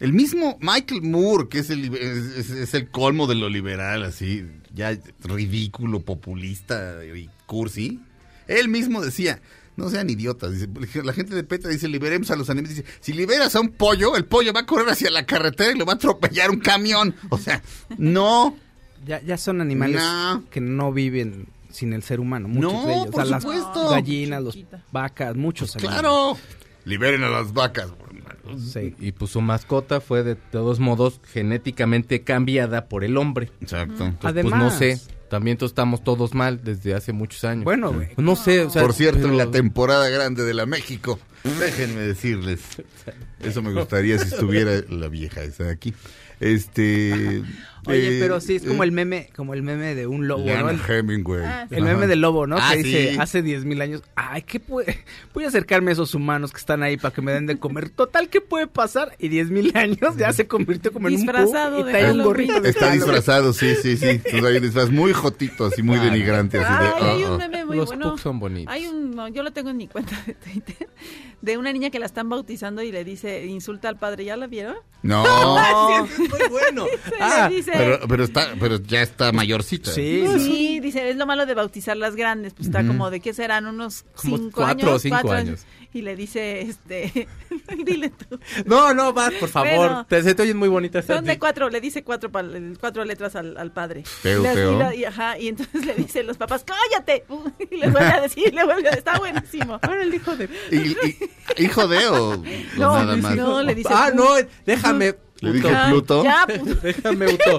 [0.00, 4.98] el mismo Michael Moore, que es el, es, el colmo de lo liberal, así, ya
[5.22, 8.00] ridículo, populista y cursi,
[8.48, 9.40] él mismo decía,
[9.76, 10.52] no sean idiotas,
[11.04, 14.16] la gente de PETA dice, liberemos a los animales, dice, si liberas a un pollo,
[14.16, 17.14] el pollo va a correr hacia la carretera y lo va a atropellar un camión.
[17.30, 17.62] O sea,
[17.98, 18.56] no,
[19.06, 20.02] Ya, ya son animales
[20.50, 22.48] que no viven sin el ser humano.
[22.48, 23.06] Muchos No, de ellos.
[23.08, 23.90] por las supuesto.
[23.90, 24.82] gallinas, los Chiquita.
[24.92, 26.00] vacas, muchos animales.
[26.00, 26.36] claro,
[26.84, 27.88] liberen a las vacas.
[28.72, 28.94] Sí.
[28.98, 33.50] Y pues su mascota fue de todos modos genéticamente cambiada por el hombre.
[33.60, 34.06] Exacto.
[34.06, 37.64] Entonces, Además- pues no sé, también todos estamos todos mal desde hace muchos años.
[37.64, 38.08] Bueno, güey.
[38.16, 42.00] no sé, o sea, Por cierto, pero- en la temporada grande de la México, déjenme
[42.00, 42.60] decirles,
[43.40, 45.92] eso me gustaría si estuviera la vieja esa de aquí.
[46.40, 47.42] Este.
[47.88, 50.70] Oye, pero sí, es como el meme, como el meme de un lobo, ¿no?
[50.70, 51.42] Hemingway.
[51.44, 52.56] Ah, el meme del lobo, ¿no?
[52.58, 53.16] Ah, que dice, sí.
[53.18, 54.98] hace 10.000 años, ay, ¿qué puede?
[55.34, 57.90] Voy a acercarme a esos humanos que están ahí para que me den de comer.
[57.90, 59.16] Total, ¿qué puede pasar?
[59.18, 62.68] Y 10.000 años ya se convirtió como en Disfrazado un y de un gorrito de
[62.70, 64.06] Está disfrazado, sí, sí, sí.
[64.08, 66.90] Entonces hay un disfraz muy jotito, así muy denigrante, así de.
[66.90, 67.38] Ay, hay "Oh, un oh".
[67.38, 68.18] meme muy Los bueno.
[68.18, 68.72] son bonitos.
[68.72, 70.88] Hay un, no, yo lo tengo en mi cuenta de Twitter,
[71.42, 74.46] de una niña que la están bautizando y le dice, insulta al padre, ¿ya la
[74.46, 74.76] vieron?
[75.02, 75.22] No,
[76.18, 76.86] muy bueno.
[77.20, 79.90] Ah, dice, pero, pero, está, pero ya está mayorcita.
[79.90, 83.32] Sí, sí, dice, es lo malo de bautizar las grandes, pues está como de qué
[83.32, 85.66] serán unos Como cinco cuatro años, o cinco cuatro años.
[85.94, 87.26] Y le dice, este,
[87.86, 88.38] dile tú.
[88.66, 89.74] No, no, vas, por favor.
[89.76, 90.06] Bueno.
[90.06, 91.06] te, se te oyen muy bonitas.
[91.06, 94.02] Son de cuatro, le dice cuatro, pal- cuatro letras al, al padre.
[94.04, 94.74] Feo, feo.
[94.74, 97.24] Y, la- y ajá, y entonces le dicen los papás, cállate.
[97.70, 99.78] Y le vuelve a decir, le vuelve a está buenísimo.
[99.82, 100.48] Ahora el hijo de...
[100.70, 100.76] Y-
[101.56, 102.36] y- ¿Hijo de o, o
[102.76, 103.34] No, nada más?
[103.36, 103.88] no, le dice...
[103.90, 104.26] Ah, no,
[104.66, 105.14] déjame.
[105.40, 106.24] Le dije Pluto.
[106.24, 106.44] Ya.
[106.82, 107.58] Déjame, Uto.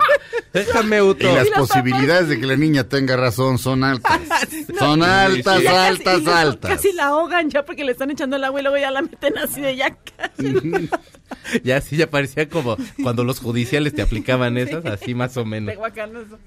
[0.53, 1.33] Déjame, Y Uto.
[1.35, 4.19] las Y los posibilidades de que la niña tenga razón son altas.
[4.79, 6.71] Son altas, Y ya casi- altas, y luego altas.
[6.71, 9.37] Casi la ahogan ya porque le están echando el agua y luego ya la meten
[9.37, 9.95] así de ya.
[9.95, 10.89] cállate.
[11.63, 15.67] Ya sí, ya parecía como cuando los judiciales te aplicaban esas, así más o menos.
[15.67, 16.39] De guacanoso.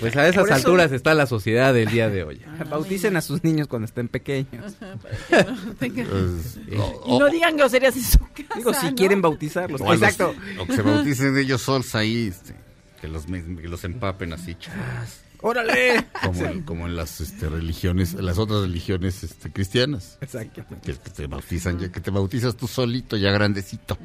[0.00, 2.40] Pues a esas Por eso- alturas está la sociedad del día de hoy.
[2.70, 4.74] Bauticen a sus niños cuando estén pequeños.
[5.78, 8.54] Pues, o, Y no digan groserías en su casa.
[8.56, 8.94] Digo, si ¿no?
[8.94, 9.80] quieren bautizarlos.
[9.80, 10.34] o los- Exacto.
[10.60, 12.54] o que se bauticen ellos sols ahí, este,
[13.00, 16.06] que los, que los empapen así, chas, ¡Órale!
[16.22, 20.18] como, en- como en las este, religiones, en las otras religiones este, cristianas.
[20.20, 20.64] Exacto.
[20.82, 23.96] Que, que te bautizan, ya que te bautizas tú solito, ya grandecito.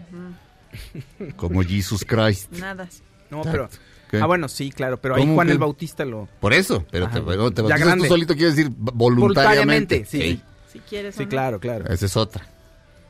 [1.36, 2.52] Como Jesus Christ.
[2.54, 2.88] Nada.
[3.30, 3.70] No, pero...
[4.10, 4.18] ¿Qué?
[4.20, 5.54] Ah, bueno, sí, claro, pero ahí ¿Cómo Juan que?
[5.54, 6.28] el Bautista lo...
[6.40, 7.26] Por eso, pero te, Ajá.
[7.26, 8.08] te Ya bautizas tú grande.
[8.08, 10.00] solito, quiere decir voluntariamente.
[10.00, 10.42] Voluntariamente, sí.
[10.72, 11.16] Si quieres.
[11.16, 11.30] Sí, no.
[11.30, 11.86] claro, claro.
[11.92, 12.48] Esa es otra.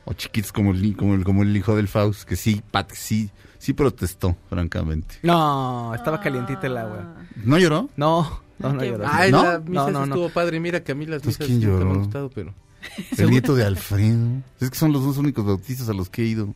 [0.04, 3.30] O chiquitos como el, como el, como el hijo del Faust, que sí, pat, sí,
[3.58, 5.16] sí protestó, francamente.
[5.22, 7.14] No, estaba calientita el agua.
[7.44, 7.90] ¿No lloró?
[7.96, 9.04] No, no, lloró.
[9.06, 9.42] Ay, ¿No?
[9.42, 10.04] la misa No, sí no, no.
[10.14, 10.60] estuvo padre.
[10.60, 12.00] Mira que a mí las Entonces, misas ¿quién nunca me han lloró?
[12.04, 12.54] gustado, pero...
[13.18, 14.42] El nieto de Alfredo.
[14.60, 16.54] Es que son los dos únicos bautistas a los que he ido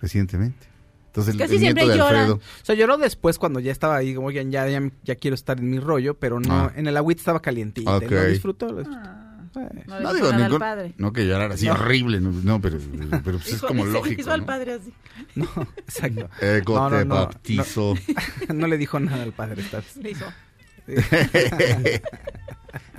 [0.00, 0.66] recientemente.
[1.12, 2.20] Entonces, el, Casi el nieto siempre de lloran.
[2.20, 2.34] Alfredo.
[2.36, 4.66] O sea, lloró después cuando ya estaba ahí, como, ya, ya,
[5.04, 6.72] ya quiero estar en mi rollo, pero no, Ah.
[6.74, 7.96] en el agüita estaba calientita.
[7.98, 8.04] Ok.
[8.10, 8.72] y Lo disfrutó.
[8.72, 10.58] lo- Ah, Eh, no, No le digo dijo nada al ningún.
[10.58, 10.94] padre.
[10.96, 12.78] No que llorara así horrible, no, no, pero,
[13.22, 14.20] pero pues es Hijo- como hizo- lógico.
[14.22, 14.46] Hizo al ¿no?
[14.46, 14.94] padre así.
[15.34, 15.44] No,
[15.76, 16.30] exacto.
[16.40, 17.94] Ego No, no, te no, bautizo.
[18.54, 19.94] No le dijo nada al padre esta vez.
[19.98, 20.24] Le hizo.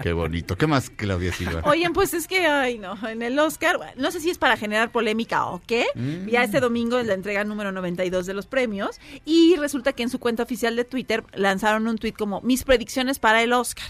[0.01, 0.57] Qué bonito.
[0.57, 1.61] ¿Qué más, Claudia Silva?
[1.65, 4.91] Oigan, pues es que, ay, no, en el Oscar, no sé si es para generar
[4.91, 5.85] polémica o qué.
[5.95, 6.27] Mm.
[6.27, 10.09] Ya este domingo es la entrega número 92 de los premios y resulta que en
[10.09, 13.85] su cuenta oficial de Twitter lanzaron un tweet como mis predicciones para el Oscar.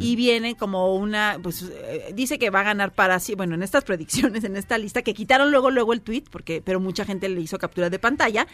[0.00, 3.62] Y viene como una, pues eh, dice que va a ganar para sí, bueno, en
[3.62, 7.28] estas predicciones, en esta lista, que quitaron luego, luego el tweet, porque, pero mucha gente
[7.30, 8.46] le hizo captura de pantalla,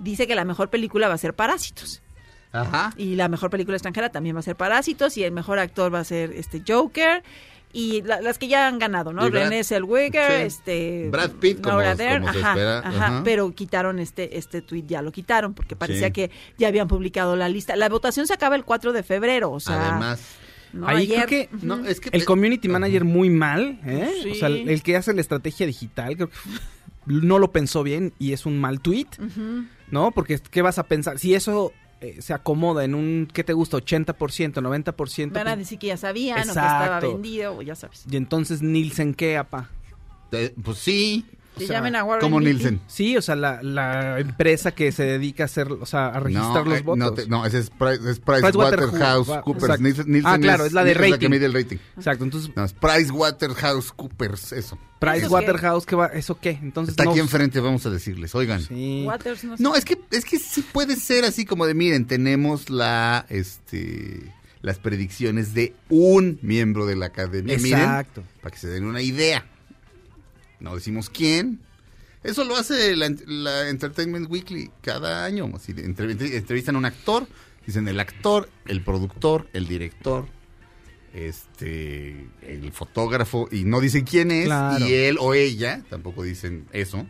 [0.00, 2.02] dice que la mejor película va a ser Parásitos.
[2.54, 2.92] Ajá.
[2.96, 6.00] Y la mejor película extranjera también va a ser Parásitos y el mejor actor va
[6.00, 7.22] a ser este Joker
[7.72, 9.22] y la- las que ya han ganado, ¿no?
[9.22, 10.46] Brad- René Zellweger, sí.
[10.46, 13.20] este Brad Pitt, como- como se ajá, espera, ajá, ajá.
[13.24, 16.12] pero quitaron este este tweet ya lo quitaron porque parecía Sí.
[16.12, 17.74] que ya habían publicado la lista.
[17.74, 20.20] La votación se acaba el 4 de febrero, o sea, Además.
[20.72, 21.26] no, Ahí ayer.
[21.26, 24.08] creo que No, es que el community manager muy mal, ¿eh?
[24.22, 24.30] Sí.
[24.30, 26.36] O sea, el, el que hace la estrategia digital, creo que
[27.06, 29.64] no lo pensó bien y es un mal tweet, Ujú.
[29.90, 30.12] ¿no?
[30.12, 31.18] Porque ¿qué vas a pensar?
[31.18, 33.76] Si eso eh, se acomoda en un, ¿qué te gusta?
[33.78, 35.32] 80%, 90%.
[35.32, 37.12] Van a decir que ya sabían o que estaba Exacto.
[37.12, 38.04] vendido, o ya sabes.
[38.10, 39.70] y entonces Nielsen, ¿qué, apa?
[40.32, 41.24] Eh, pues sí.
[41.56, 42.40] Que O sea, llamen a Warren Como.
[42.40, 42.80] Nielsen.
[42.88, 46.64] Sí, o sea, la, la empresa que se dedica a hacer, o sea, a registrar
[46.64, 46.98] no, los eh, votos.
[46.98, 49.64] No, te- no, ese es, Price, es Pricewaterhouse, PricewaterhouseCoopers.
[49.64, 49.82] exacto.
[49.84, 51.20] Nielsen, Nielsen Ah, claro, es la de Nielsen rating.
[51.20, 51.76] que mide el rating.
[51.96, 54.78] Exacto, entonces No, es PricewaterhouseCoopers, eso.
[54.98, 56.06] Pricewaterhouse, ¿qué va?
[56.06, 56.58] ¿Eso qué?
[56.62, 58.34] Entonces Está no- aquí enfrente, vamos a decirles.
[58.34, 58.60] Oigan.
[58.62, 59.04] Sí.
[59.06, 59.62] Waters, no sé.
[59.62, 64.32] No, es que, es que sí puede ser así como de, miren, tenemos la, este,
[64.62, 67.54] las predicciones de un miembro de la academia.
[67.54, 68.22] Exacto.
[68.22, 69.46] Miren, para que se den una idea.
[70.60, 71.60] No decimos quién.
[72.22, 75.50] Eso lo hace la, la Entertainment Weekly cada año.
[75.68, 77.26] Entre- entrevistan a un actor,
[77.66, 80.26] dicen el actor, el productor, el director,
[81.12, 84.86] este, el fotógrafo, y no dicen quién es, Claro.
[84.86, 87.06] y él o ella, tampoco dicen eso.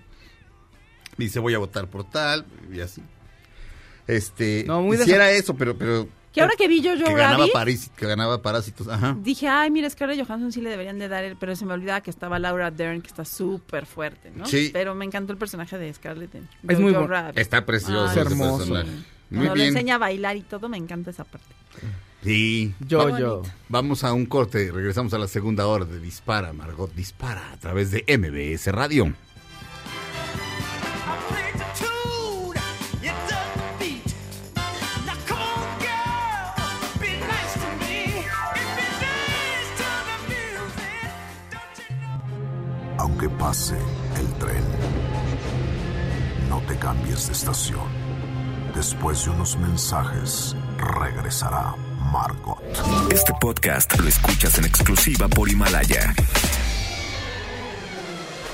[1.16, 3.00] Dice voy a votar por tal, y así.
[4.06, 7.52] Este, No, muy hiciera eso, pero, pero Que ahora que vi Jojo que ganaba, Rabbit,
[7.52, 9.16] París, que ganaba Parásitos, ajá.
[9.20, 12.00] dije, ay, mira, Scarlett Johansson sí le deberían de dar el, pero se me olvidaba
[12.00, 14.44] que estaba Laura Dern, que está súper fuerte, ¿no?
[14.44, 14.70] Sí.
[14.72, 17.38] Pero me encantó el personaje de Scarlett en Es muy Rabbit.
[17.38, 18.56] Está precioso Ay, Es ese hermoso.
[18.58, 18.90] personaje.
[19.30, 19.76] Muy Cuando le bien.
[19.76, 21.46] enseña a bailar y todo, me encanta esa parte.
[22.22, 22.74] Sí.
[22.80, 23.42] Yo, yo.
[23.68, 27.90] Vamos a un corte, regresamos a la segunda hora de Dispara, Margot Dispara, a través
[27.90, 29.12] de MBS Radio.
[43.44, 43.76] Pase
[44.18, 44.64] el tren,
[46.48, 47.86] no te cambies de estación.
[48.74, 51.74] Después de unos mensajes, regresará
[52.10, 52.62] Margot.
[53.10, 56.14] Este podcast lo escuchas en exclusiva por Himalaya.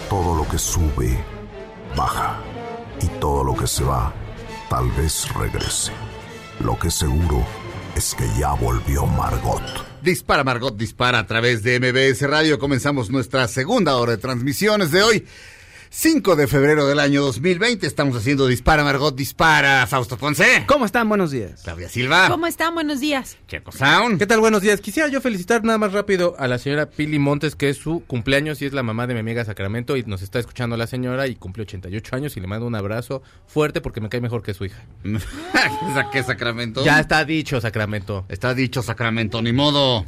[0.08, 1.24] Todo lo que sube,
[1.96, 2.40] baja.
[3.00, 4.12] Y todo lo que se va,
[4.68, 5.92] tal vez regrese.
[6.58, 7.46] Lo que seguro
[7.94, 9.89] es que ya volvió Margot.
[10.02, 12.58] Dispara, Margot, dispara a través de MBS Radio.
[12.58, 15.26] Comenzamos nuestra segunda hora de transmisiones de hoy.
[15.92, 17.84] 5 de febrero del año 2020.
[17.84, 19.88] Estamos haciendo Dispara, Margot, dispara.
[19.88, 20.62] Fausto Ponce.
[20.68, 21.08] ¿Cómo están?
[21.08, 21.62] Buenos días.
[21.64, 22.28] Claudia Silva.
[22.28, 22.74] ¿Cómo están?
[22.74, 23.36] Buenos días.
[23.48, 24.20] Checo Sound.
[24.20, 24.38] ¿Qué tal?
[24.38, 24.80] Buenos días.
[24.80, 28.62] Quisiera yo felicitar nada más rápido a la señora Pili Montes, que es su cumpleaños
[28.62, 31.34] y es la mamá de mi amiga Sacramento y nos está escuchando la señora y
[31.34, 34.66] cumple 88 años y le mando un abrazo fuerte porque me cae mejor que su
[34.66, 34.84] hija.
[36.12, 36.84] ¿Qué Sacramento?
[36.84, 38.26] Ya está dicho, Sacramento.
[38.28, 40.06] Está dicho Sacramento, ni modo.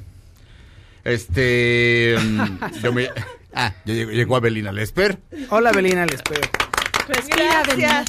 [1.02, 2.14] Este.
[2.82, 3.10] yo me.
[3.54, 5.18] Ah, ya llegó, llegó Abelina Lesper
[5.50, 6.40] Hola, Belina, les espero.
[7.08, 8.04] Respira, Belina.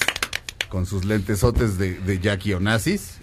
[0.70, 3.18] con sus lentesotes de, de Jackie Onassis,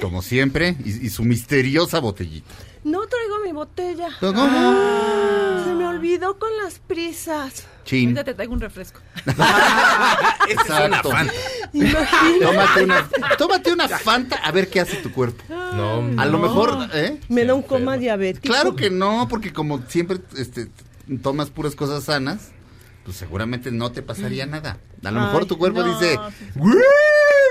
[0.00, 2.52] como siempre, y, y su misteriosa botellita.
[2.84, 4.08] No traigo mi botella.
[4.20, 5.64] ¿Pero cómo?
[5.64, 7.66] Se me olvidó con las prisas.
[7.84, 8.10] Chin.
[8.10, 9.00] Ahorita te traigo un refresco.
[10.48, 11.10] Exacto.
[11.72, 12.44] Imagínate.
[12.44, 13.08] Tómate una,
[13.38, 15.42] tómate una Fanta a ver qué hace tu cuerpo.
[15.48, 17.18] No, A lo mejor, ¿eh?
[17.28, 18.52] Me da un coma diabético.
[18.52, 20.68] Claro que no, porque como siempre este,
[21.22, 22.50] tomas puras cosas sanas,
[23.04, 24.78] pues seguramente no te pasaría nada.
[25.04, 26.18] A lo mejor tu cuerpo no, dice,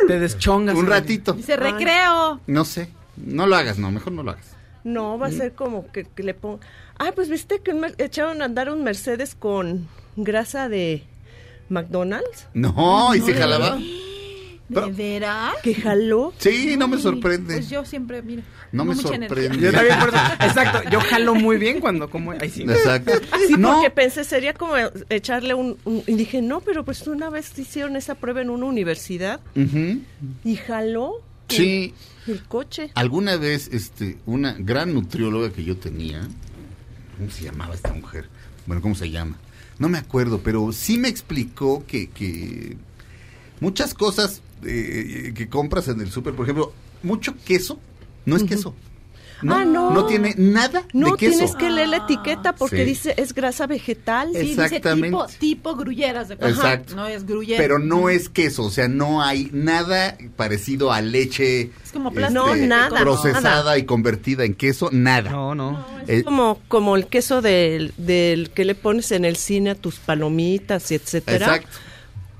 [0.08, 0.76] Te deschongas.
[0.76, 1.34] un ratito.
[1.34, 2.39] Dice recreo.
[2.47, 4.47] No sé, no lo hagas, no, mejor no lo hagas.
[4.84, 6.60] No, va a ser como que, que le pongo.
[6.99, 11.03] Ah, pues viste que echaron a andar un Mercedes con grasa de
[11.70, 12.47] McDonald's.
[12.53, 13.80] No, y se jalaba.
[14.68, 15.53] ¿De veras?
[15.61, 16.34] Que jaló.
[16.39, 17.53] Sí, no me Ay, sorprende.
[17.55, 18.41] Pues yo siempre, mira.
[18.72, 19.59] No me sorprende.
[19.59, 20.89] Yo también, por eso- exacto.
[20.89, 22.32] Yo jalo muy bien cuando como.
[22.32, 22.63] Ahí sí.
[22.63, 23.11] Exacto.
[23.47, 24.74] Sí, no, porque pensé sería como
[25.09, 28.66] echarle un, un- Y dije, no, pero pues una vez hicieron esa prueba en una
[28.66, 29.39] universidad
[30.43, 31.93] y jaló el- sí.
[32.28, 32.89] el coche.
[32.95, 36.28] Alguna vez, este, una gran nutrióloga que yo tenía,
[37.18, 38.28] ¿cómo se llamaba esta mujer?
[38.66, 39.38] Bueno, ¿cómo se llama?
[39.78, 42.78] No me acuerdo, pero sí me explicó que, que
[43.59, 47.80] muchas cosas eh, que compras en el súper, por ejemplo, mucho queso,
[48.26, 48.74] no es queso.
[49.41, 49.91] No, Ah, no.
[49.91, 51.32] no tiene nada No de queso.
[51.38, 52.84] tienes que leer la etiqueta porque Sí.
[52.86, 54.30] dice es grasa vegetal.
[54.32, 55.09] Sí, dice Exactamente.
[55.09, 56.36] tipo, tipo grulleras de.
[56.36, 56.95] Exacto.
[56.95, 57.61] No es gruyere.
[57.61, 62.22] Pero no es queso, o sea, no hay nada parecido a leche Es como este,
[62.22, 62.45] plástico.
[62.47, 63.78] No, nada, procesada nada.
[63.78, 65.30] y convertida en queso, nada.
[65.30, 65.86] No, no.
[66.07, 69.97] Eh, Como, como el queso del, del que le pones en el cine a tus
[69.99, 71.45] palomitas, y etcétera.
[71.57, 71.78] exacto.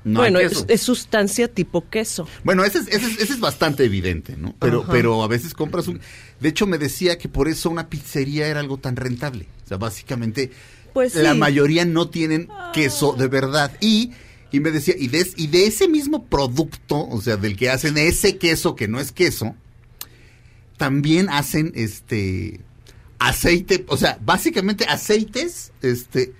[0.06, 0.66] No hay bueno, queso.
[0.70, 2.26] es, es sustancia tipo queso.
[2.44, 4.56] Bueno, ese es, ese, es, ese es bastante evidente, ¿no?
[4.60, 4.92] Pero, Ajá.
[4.94, 6.00] pero a veces compras un...
[6.40, 9.48] De hecho, me decía que por eso una pizzería era algo tan rentable.
[9.66, 10.52] O sea, básicamente,
[10.94, 11.38] Pues la sí.
[11.40, 13.76] mayoría no tienen queso de verdad.
[13.82, 14.12] Y,
[14.52, 17.98] y me decía, y de, y de ese mismo producto, o sea, del que hacen
[17.98, 19.56] ese queso que no es queso,
[20.78, 22.60] también hacen este
[23.18, 26.34] aceite, o sea, básicamente aceites, este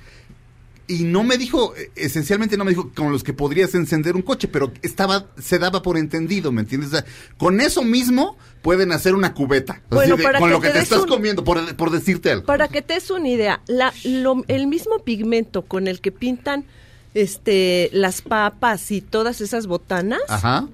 [0.88, 4.22] y no me dijo, eh, esencialmente no me dijo con los que podrías encender un
[4.22, 6.90] coche, pero estaba, se daba por entendido, ¿me entiendes?
[6.90, 7.06] O sea,
[7.38, 9.74] con eso mismo pueden hacer una cubeta.
[9.74, 12.32] Así Bueno, de- para con que lo que te estás un- comiendo, por, por decirte
[12.32, 12.46] algo.
[12.46, 16.66] Para que te des una idea, la, lo- el mismo pigmento con el que pintan
[17.14, 20.68] este las papas y todas esas botanas Ajá.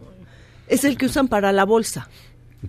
[0.68, 2.10] es el que usan para la bolsa.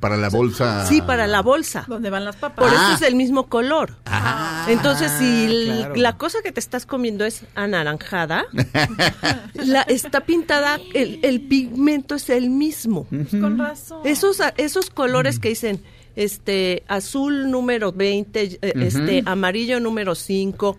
[0.01, 0.87] Para la bolsa.
[0.87, 1.85] Sí, para la bolsa.
[1.87, 2.65] ¿Dónde van las papas?
[2.67, 2.83] Por Ah.
[2.95, 3.97] eso es el mismo color.
[4.07, 5.95] Ah, Entonces, si claro.
[5.97, 8.47] la cosa que te estás comiendo es anaranjada,
[9.55, 13.07] la, está pintada, el, el pigmento es el mismo.
[13.11, 14.01] Pues con razón.
[14.05, 15.83] Esos, esos colores que dicen
[16.17, 20.79] este azul número 20, eh, este amarillo número 5,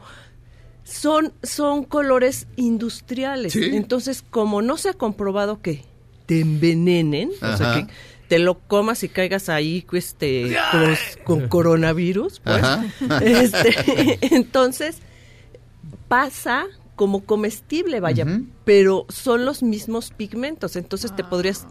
[0.83, 3.53] son, son colores industriales.
[3.53, 3.63] Sí.
[3.73, 5.83] Entonces, como no se ha comprobado que
[6.25, 7.87] te envenenen, o sea, que
[8.27, 12.85] te lo comas y caigas ahí este, con, con coronavirus, pues, Ajá.
[13.21, 14.97] este, entonces
[16.07, 16.65] pasa
[16.95, 18.25] como comestible, vaya,
[18.65, 21.65] pero son los mismos pigmentos, entonces te podrías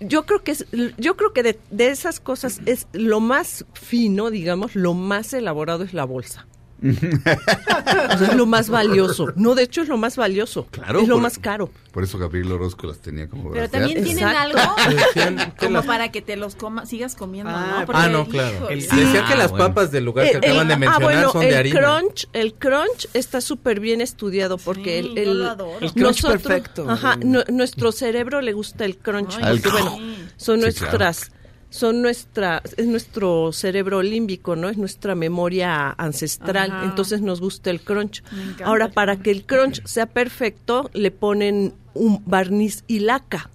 [0.00, 0.66] yo creo que es
[0.98, 5.84] yo creo que de, de esas cosas es lo más fino, digamos, lo más elaborado
[5.84, 6.46] es la bolsa.
[6.82, 9.32] O sea, es lo más valioso.
[9.36, 10.66] No, de hecho es lo más valioso.
[10.70, 11.70] Claro, es lo por- más caro.
[11.92, 14.58] Por eso Gabriel Orozco las tenía como Pero también tienen Exacto.
[14.58, 17.92] algo como las- para que te los coma, sigas comiendo, Ah, ¿no?
[17.94, 18.68] Ah, no, Porque, claro.
[18.68, 19.66] El- Decía que Ah, las bueno.
[19.68, 21.80] papas del lugar que Eh, acaban de el- mencionar ah, bueno, son de el harina.
[21.80, 25.48] crunch, el crunch está súper bien estudiado porque Sí, el, el-.
[25.80, 26.88] El crunch perfecto.
[26.88, 29.84] Ajá, nu- nuestro cerebro le gusta el crunch Ay, porque sí.
[29.84, 29.98] bueno,
[30.36, 31.32] son Sí, nuestras
[31.70, 34.68] son nuestra es nuestro cerebro límbico, ¿no?
[34.68, 36.84] Es nuestra memoria ancestral, Ajá.
[36.84, 38.22] entonces nos gusta el crunch.
[38.64, 39.24] Ahora el para crunch.
[39.24, 43.50] que el crunch sea perfecto le ponen un barniz y laca.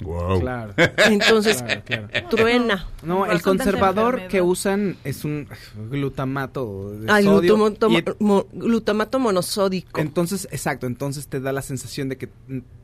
[0.00, 0.40] Wow.
[0.40, 0.74] Claro.
[1.08, 2.28] Entonces Claro, claro.
[2.28, 2.86] truena.
[3.02, 5.48] No, el conservador que usan es un
[5.90, 7.56] glutamato de sodio.
[7.56, 9.98] glutamato, y- mo- glutamato monosódico.
[10.00, 12.28] entonces, exacto, entonces te da la sensación de que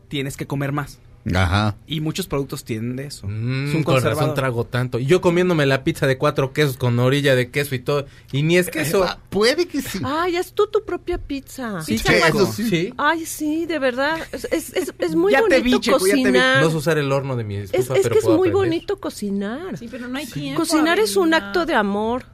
[0.08, 1.00] tienes que comer más.
[1.34, 1.76] Ajá.
[1.86, 3.28] Y muchos productos tienen de eso.
[3.28, 4.98] Mm, es un con razón trago tanto.
[4.98, 8.06] Y yo comiéndome la pizza de cuatro quesos con orilla de queso y todo.
[8.32, 9.04] Y ni es queso.
[9.04, 10.00] Ah, Puede que sí.
[10.04, 11.80] Ay, haz tú tu propia pizza.
[11.82, 12.20] Sí, Pizza checo.
[12.38, 12.52] cuatro.
[12.52, 12.92] Sí.
[12.98, 14.18] Ay, sí, de verdad.
[14.32, 16.22] Es, es, es- es muy Ya te bonito vi, Checo, ya te vi.
[16.24, 16.62] cocinar.
[16.64, 18.52] No sé usar el horno de mi es, estufa, es pero que es muy aprender.
[18.54, 19.78] bonito cocinar.
[19.78, 20.60] Sí, pero no hay tiempo.
[20.60, 22.24] Cocinar es un acto de amor.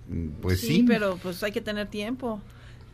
[0.41, 0.84] Pues Sí, sí.
[0.89, 2.41] pero pues hay que tener tiempo.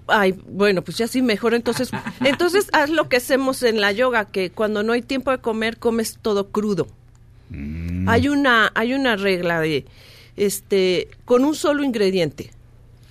[0.07, 1.55] Ay, bueno, pues ya sí, mejor.
[1.55, 1.91] Entonces,
[2.21, 5.79] entonces haz lo que hacemos en la yoga, que cuando no hay tiempo de comer,
[5.79, 6.87] comes todo crudo.
[7.51, 8.09] Mm.
[8.09, 9.87] Hay una, hay una regla de,
[10.37, 12.51] este, con un solo ingrediente.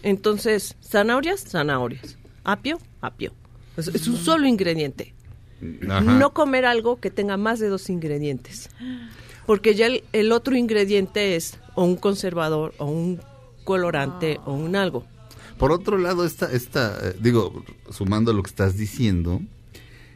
[0.03, 2.17] Entonces, zanahorias, zanahorias.
[2.43, 3.31] Apio, apio.
[3.77, 5.13] Es, es un solo ingrediente.
[5.89, 6.01] Ajá.
[6.01, 8.69] No comer algo que tenga más de dos ingredientes.
[9.45, 13.19] Porque ya el, el otro ingrediente es o un conservador, o un
[13.63, 15.05] colorante, o un algo.
[15.57, 19.41] Por otro lado, esta, esta, eh, digo, sumando lo que estás diciendo,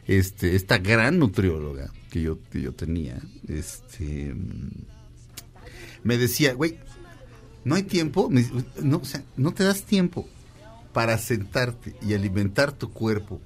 [0.08, 4.36] este, esta gran nutrióloga que yo, que yo tenía, este,
[6.04, 6.80] me decía, güey,
[7.66, 8.30] no hay tiempo,
[8.82, 10.28] no, o sea, no te das tiempo
[10.94, 13.42] para sentarte y alimentar tu cuerpo,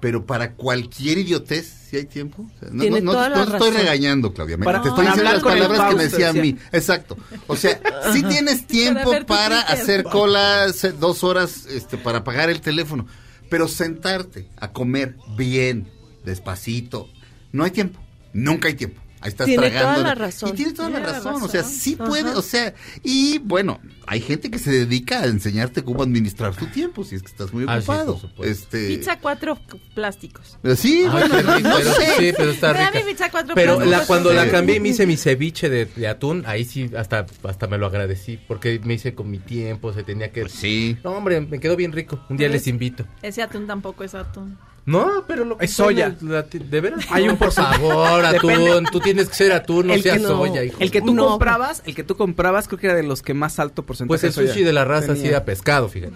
[0.00, 2.42] pero para cualquier idiotez, si hay tiempo.
[2.42, 4.56] O sea, no, Tiene no, no, toda no estoy regañando, Claudia.
[4.56, 6.56] me- Para- te estoy para diciendo las palabras que me decía a mí.
[6.72, 7.16] Exacto.
[7.46, 7.80] O sea,
[8.12, 9.80] si tienes tiempo para Twitter.
[9.82, 10.66] hacer cola
[11.00, 13.06] dos horas este, para pagar el teléfono,
[13.50, 15.88] pero sentarte a comer bien,
[16.24, 17.08] despacito,
[17.52, 17.98] no hay tiempo.
[18.32, 19.00] Nunca hay tiempo.
[19.20, 19.94] Ahí estás Tiene tragando.
[20.00, 20.50] toda la razón.
[20.50, 21.42] Y tienes toda la Tiene la razón.
[21.42, 25.82] O sea, sí puede, o sea, y bueno, hay gente que se dedica a enseñarte
[25.82, 28.20] cómo administrar tu tiempo, si es que estás muy Ah, sí, ocupado.
[28.44, 29.58] este, Pizza cuatro
[29.94, 30.56] plásticos.
[30.76, 32.06] Sí, Ay, bueno, qué rico, no pero, sé.
[32.18, 32.90] sí, pero está rica.
[32.94, 34.00] mi pizza cuatro Pero plásticos.
[34.00, 37.26] la, cuando la cambié y me hice mi ceviche de, de atún, ahí sí hasta,
[37.42, 40.42] hasta me lo agradecí, porque me hice con mi tiempo, se tenía que...
[40.42, 40.96] Pues sí.
[41.02, 42.24] No, hombre, me quedó bien rico.
[42.30, 43.04] Un día les es- invito.
[43.22, 44.56] Ese atún tampoco es atún.
[44.88, 46.16] No, pero lo que Es soya.
[46.22, 47.04] la ¿De veras?
[47.10, 48.48] Hay un por favor, atún.
[48.50, 48.90] Depende.
[48.90, 50.78] Tú tienes que ser atún, no El que seas no- soya, hijo.
[50.80, 51.26] El que tú No.
[51.28, 54.24] comprabas, el que tú comprabas creo que era de los que más alto porcentaje Pues
[54.24, 56.14] el soya sushi de la raza sí era pescado, fíjate.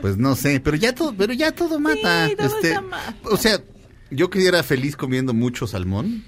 [0.00, 2.28] Pues no sé, pero ya todo, pero ya todo mata.
[2.36, 2.78] todo este,
[3.24, 3.60] o sea,
[4.10, 6.24] yo que era feliz comiendo mucho salmón.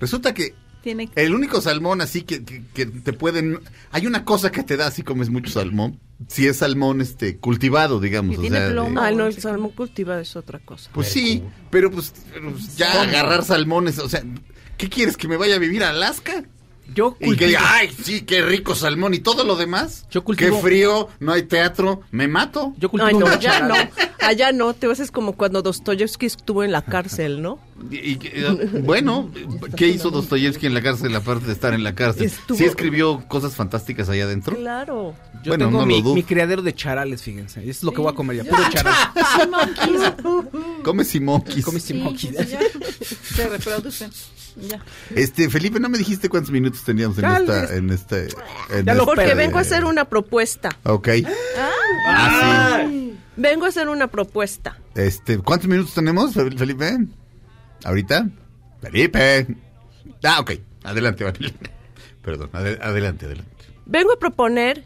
[0.00, 3.58] Resulta que Tiene el único salmón así que, que, que te pueden,
[3.90, 8.00] hay una cosa que te da si comes mucho salmón, si es salmón este cultivado,
[8.00, 9.00] digamos, Y o tiene sea, plomo.
[9.00, 10.90] Ah, no, el salmón cultivado es otra cosa.
[10.92, 14.22] pues sí, pero pues, pero pues ya agarrar salmones, o sea,
[14.76, 16.44] ¿qué quieres que me vaya a vivir a Alaska?
[16.94, 20.06] Yo Y que cultivo- diga, ay, sí, qué rico salmón y todo lo demás.
[20.10, 22.72] Yo Qué cultivo- frío, no hay teatro, me mato.
[22.78, 23.74] Yo cultivo Ay, no, allá no.
[24.20, 24.72] Allá no.
[24.74, 27.58] Te ves es como cuando Dostoyevsky estuvo en la cárcel, ¿no?
[27.90, 28.20] Y- y-
[28.82, 29.30] bueno,
[29.76, 32.24] ¿qué hizo Dostoyevsky en la cárcel aparte de estar en la cárcel?
[32.26, 34.56] Estuvo- ¿Sí escribió cosas fantásticas allá adentro?
[34.56, 35.14] Claro.
[35.44, 36.14] Yo Bueno, tengo no lo mi, dudo.
[36.16, 37.60] mi criadero de charales, fíjense.
[37.60, 38.44] Eso es lo que voy a comer ya.
[38.44, 38.94] Puro charal.
[40.84, 41.64] Come Simonquis.
[41.64, 42.58] Come Sí, ya.
[43.36, 44.10] Se reproducen.
[44.60, 44.82] Ya.
[45.14, 48.28] Este, Felipe, no me dijiste cuántos minutos teníamos en esta, en este,
[48.70, 50.70] en Ya lo Porque vengo a hacer una propuesta.
[50.84, 51.08] Ok.
[52.06, 53.16] Ah, sí.
[53.36, 54.78] Vengo a hacer una propuesta.
[54.94, 56.98] Este, ¿cuántos minutos tenemos, Fe- Felipe?
[57.84, 58.28] ¿Ahorita?
[58.80, 59.46] Felipe.
[60.24, 60.52] Ah, ok.
[60.82, 61.52] Adelante, Vanilla.
[62.22, 63.50] Perdón, ade- adelante, adelante.
[63.86, 64.84] Vengo a proponer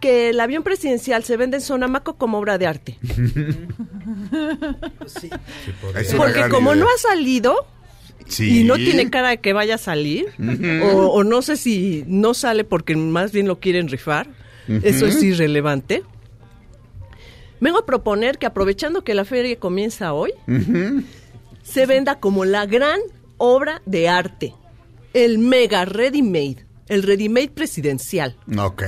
[0.00, 2.98] que el avión presidencial se vende en Sonamaco como obra de arte.
[5.96, 6.84] Es una Porque como idea.
[6.84, 7.54] no ha salido
[8.32, 8.60] Sí.
[8.60, 10.26] y no tiene cara de que vaya a salir,
[10.82, 14.26] o, o no sé si no sale porque más bien lo quieren rifar,
[14.82, 16.02] eso es irrelevante.
[17.60, 20.32] Vengo a proponer que aprovechando que la feria comienza hoy,
[21.62, 23.00] se venda como la gran
[23.36, 24.54] obra de arte,
[25.14, 28.36] el mega ready made, el ready made presidencial.
[28.58, 28.82] Ok.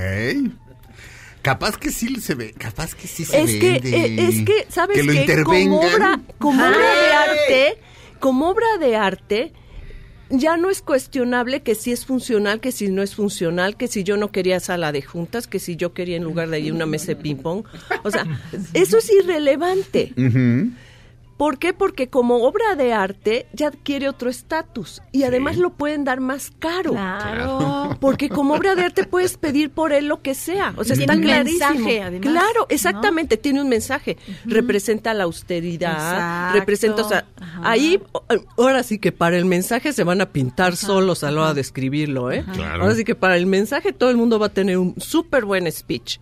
[1.43, 4.97] Capaz que sí se ve, capaz que sí se es que eh, es que sabes
[4.97, 5.43] que lo qué?
[5.43, 7.79] como obra como obra de arte
[8.25, 9.53] como obra de arte
[10.31, 14.03] ya no es cuestionable que si es funcional, que si no es funcional, que si
[14.03, 16.87] yo no quería sala de juntas, que si yo quería en lugar de ahí una
[16.87, 17.67] mesa de ping pong.
[18.03, 18.25] O sea,
[18.73, 20.15] eso es irrelevante.
[21.37, 21.73] ¿Por qué?
[21.73, 26.53] Porque como obra de arte ya adquiere otro estatus y además lo pueden dar más
[26.59, 26.93] caro.
[26.93, 27.97] Claro.
[28.01, 30.73] Porque como obra de arte puedes pedir por él lo que sea.
[30.77, 31.69] O sea, Tiene está un clarísimo.
[31.71, 32.67] mensaje, además, claro, ¿no?
[32.69, 34.17] exactamente, tiene un mensaje.
[34.45, 36.59] Representa la austeridad, Exacto.
[36.61, 37.61] representa, o sea, Ajá.
[37.71, 38.01] ahí,
[38.57, 41.61] ahora sí que para el mensaje se van a pintar solos a la hora de
[41.61, 42.45] escribirlo, ¿eh?
[42.53, 42.83] Claro.
[42.85, 45.71] Ahora sí que para el mensaje todo el mundo va a tener un súper buen
[45.73, 46.19] speech.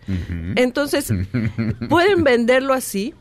[0.56, 1.12] Entonces,
[1.88, 3.14] pueden venderlo así.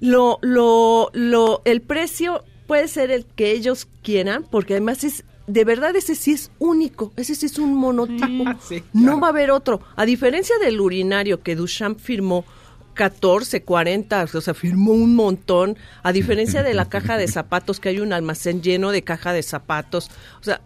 [0.00, 5.64] Lo, lo, lo, el precio puede ser el que ellos quieran, porque además es, de
[5.64, 8.44] verdad ese sí es único, ese sí es un monotipo.
[8.66, 9.80] Sí, No va a haber otro.
[9.96, 12.44] A diferencia del urinario que Duchamp firmó
[12.94, 15.76] 14, 40, o sea, firmó un montón.
[16.02, 19.42] A diferencia de la caja de zapatos, que hay un almacén lleno de caja de
[19.42, 20.10] zapatos.
[20.40, 20.60] O sea,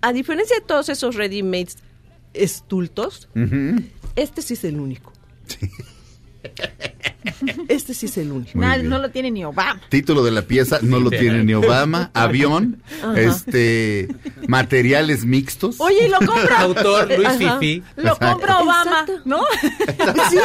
[0.00, 1.72] a diferencia de todos esos ready-made
[2.34, 3.28] estultos,
[4.16, 5.12] este sí es el único.
[7.68, 8.58] Este sí es el único.
[8.58, 9.80] No lo tiene ni Obama.
[9.88, 12.82] Título de la pieza no lo tiene ni Obama, avión,
[13.16, 14.08] este
[14.46, 15.76] materiales mixtos.
[15.78, 16.60] Oye, y lo compra.
[16.60, 17.58] Autor Luis Ajá.
[17.58, 17.82] Fifi.
[17.96, 19.20] Lo compra Obama, Exacto.
[19.24, 19.40] ¿no?
[20.30, 20.36] Sí,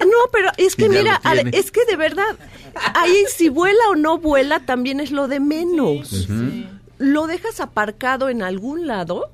[0.00, 1.20] no, pero es que mira,
[1.52, 2.36] es que de verdad,
[2.94, 6.28] ahí si vuela o no vuela también es lo de menos.
[6.98, 9.32] Lo dejas aparcado en algún lado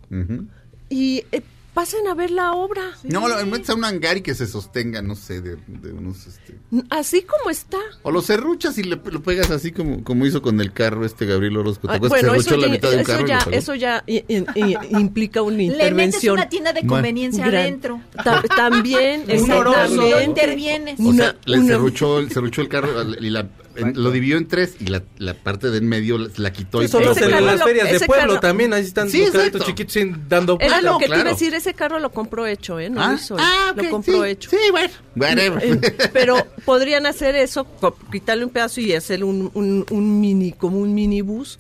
[0.89, 1.43] y eh,
[1.77, 2.93] pasen a ver la obra.
[3.03, 6.27] No, lo metes a un hangar y que se sostenga, no sé, de, de unos
[6.27, 6.59] este.
[6.89, 7.77] Así como está.
[8.03, 11.27] O lo serruchas y le, lo pegas así como, como hizo con el carro este
[11.27, 11.87] Gabriel Orozco.
[11.87, 13.57] ¿Te Ah, acuerdas que bueno, eso la ya, mitad de un eso ya, lo pegó?
[13.59, 16.35] eso ya i- i- i- implica una Le metes intervención.
[16.39, 18.01] una tienda de conveniencia adentro.
[18.24, 20.24] Ta- también, Un exactamente.
[20.24, 20.99] intervienes.
[20.99, 22.89] O una- sea, le una- serruchó, el- serruchó el carro
[23.20, 23.47] y la,
[23.77, 26.83] en- lo dividió en tres y la, la parte de en medio la, la quitó
[26.83, 29.64] y en carro las lo- ferias de pueblo carro- también, ahí están Sí, los carritos
[29.64, 31.20] chiquitos sin- dando Era lo no, que te claro.
[31.22, 32.91] iba a decir, ese carro lo compró hecho, ¿eh?
[32.91, 34.51] No Ah, lo hizo él, ah, lo ok, compró sí, hecho.
[34.51, 34.91] Sí, bueno.
[35.39, 35.81] Eh,
[36.12, 37.66] pero podrían hacer eso,
[38.12, 41.59] quitarle un pedazo y hacer un, un, un mini, como un minibús.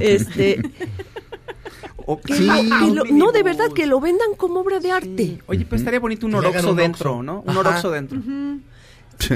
[0.00, 0.60] Este,
[2.10, 2.46] O- que sí.
[2.46, 5.38] lo- lo- no, de verdad, que lo vendan como obra de arte.
[5.46, 7.22] Oye, pues estaría bonito un oroxo dentro.
[7.22, 7.42] ¿no?
[7.46, 8.18] Un oroxo dentro.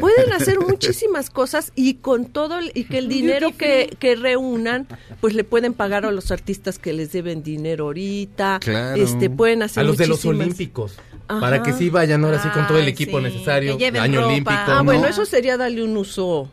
[0.01, 4.87] Pueden hacer muchísimas cosas y con todo el- y que el dinero que, que reúnan,
[5.21, 8.59] pues le pueden pagar a los artistas que les deben dinero ahorita.
[8.61, 9.03] Claro.
[9.03, 10.97] Este, pueden hacer A los de los olímpicos.
[11.29, 11.41] Ajá.
[11.41, 13.77] Para que sí vayan ahora sí con todo el Ay, equipo sí, necesario.
[14.01, 14.29] Año ropa.
[14.33, 14.55] olímpico.
[14.57, 14.85] Ah, ¿no?
[14.85, 16.51] bueno, eso sería darle un uso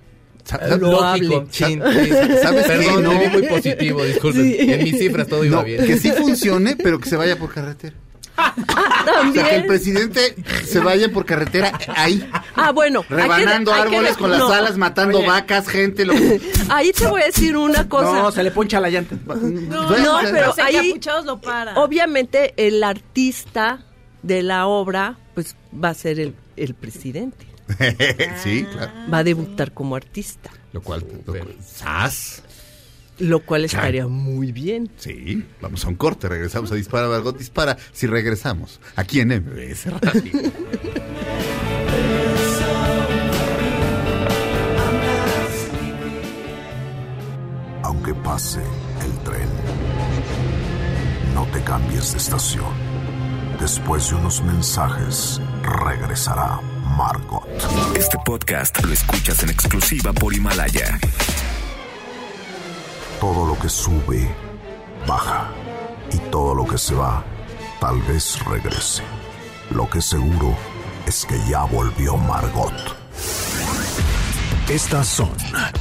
[0.80, 1.28] loable.
[1.28, 1.80] Lógico, chin.
[2.68, 3.14] Perdón, No.
[3.14, 4.44] muy positivo, disculpen.
[4.44, 4.56] Sí.
[4.60, 5.86] En mis cifras todo iba No, bien.
[5.86, 7.96] que sí funcione, pero que se vaya por carretera.
[8.68, 10.36] Ah, O sea, que el presidente
[10.66, 13.00] se vaya por carretera ahí, Ah, bueno.
[13.02, 15.28] hay que- rebanando hay que- árboles con las no, alas, matando Oye.
[15.28, 16.06] vacas, gente.
[16.06, 16.14] Lo...
[16.70, 18.14] Ahí te voy a decir una cosa.
[18.14, 19.16] No, se le poncha la llanta.
[19.26, 19.88] No, No,
[20.32, 21.78] pero los ahí- lo paran.
[21.78, 23.80] Obviamente el artista
[24.22, 27.48] de la obra, pues va a ser el, el presidente.
[28.44, 28.92] sí, claro.
[29.12, 32.44] Va a debutar como artista, Lo cual, lo cual- ¡Sas!
[33.20, 34.90] Lo cual estaría muy bien.
[34.98, 37.78] Sí, vamos a un corte, regresamos a Dispara, Margot Dispara.
[37.92, 40.52] Si regresamos, aquí en MBS Radio.
[47.84, 48.60] Aunque pase
[49.04, 49.50] el tren,
[51.34, 52.74] No te cambies de estación.
[53.60, 56.60] Después de unos mensajes, regresará
[56.98, 57.48] Margot.
[57.96, 61.00] Este podcast lo escuchas en exclusiva por Himalaya.
[63.20, 64.34] Todo lo que sube,
[65.06, 65.50] baja.
[66.12, 67.24] Y todo lo que se va,
[67.80, 69.04] tal vez regrese.
[69.72, 70.56] Lo que seguro
[71.06, 72.74] es que ya volvió Margot.
[74.70, 75.32] Estas son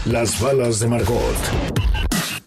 [0.04, 1.36] las balas de Margot.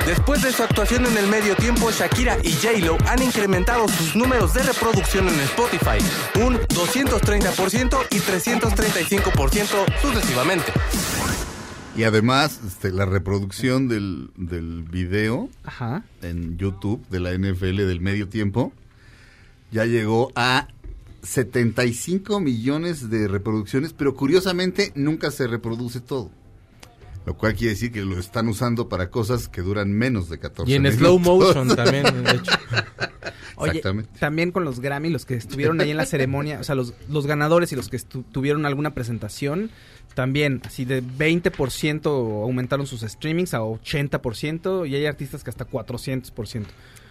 [0.06, 4.54] Después de su actuación en el medio tiempo, Shakira y J-Lo han incrementado sus números
[4.54, 6.00] de reproducción en Spotify,
[6.44, 10.74] un 230% y 335% sucesivamente.
[11.98, 16.04] Y además, este, la reproducción del, del video Ajá.
[16.22, 18.72] en YouTube de la NFL del medio tiempo
[19.72, 20.68] ya llegó a
[21.22, 26.32] 75 millones de reproducciones, pero curiosamente nunca se reproduce todo.
[27.26, 30.72] Lo cual quiere decir que lo están usando para cosas que duran menos de 14
[30.72, 31.00] Y en minutos.
[31.00, 32.52] slow motion también, de hecho.
[33.58, 34.10] Oye, Exactamente.
[34.20, 37.28] también con los Grammy, los que estuvieron ahí en la ceremonia, o sea, los, los
[37.28, 39.70] ganadores y los que estu- tuvieron alguna presentación,
[40.14, 42.06] también así de 20%
[42.44, 46.66] aumentaron sus streamings a 80% y hay artistas que hasta 400%.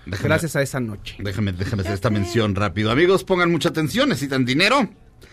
[0.07, 1.17] Déjame- Gracias a esa noche.
[1.19, 2.91] Déjame, déjame hacer esta mención rápido.
[2.91, 4.89] Amigos, pongan mucha atención, necesitan dinero.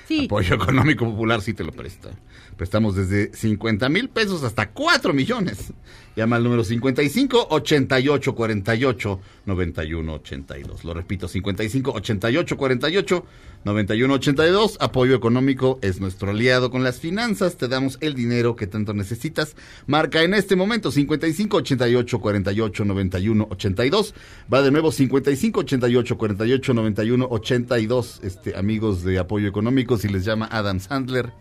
[0.08, 0.26] Sí.
[0.26, 2.10] Apoyo Económico Popular sí te lo presta.
[2.56, 5.74] Prestamos desde 50 mil pesos hasta 4 millones.
[6.16, 10.84] Llama al número 55 88 48 91 82.
[10.84, 13.26] Lo repito, 55 88 48
[13.64, 14.78] 91 82.
[14.80, 17.58] Apoyo Económico es nuestro aliado con las finanzas.
[17.58, 19.56] Te damos el dinero que tanto necesitas.
[19.86, 24.16] Marca en este momento 55 88 48 91 82.
[24.52, 28.22] Va de nuevo 55 88 48 91 82.
[28.24, 31.32] Este, amigos de Apoyo Económico, si les llama Adam Sandler,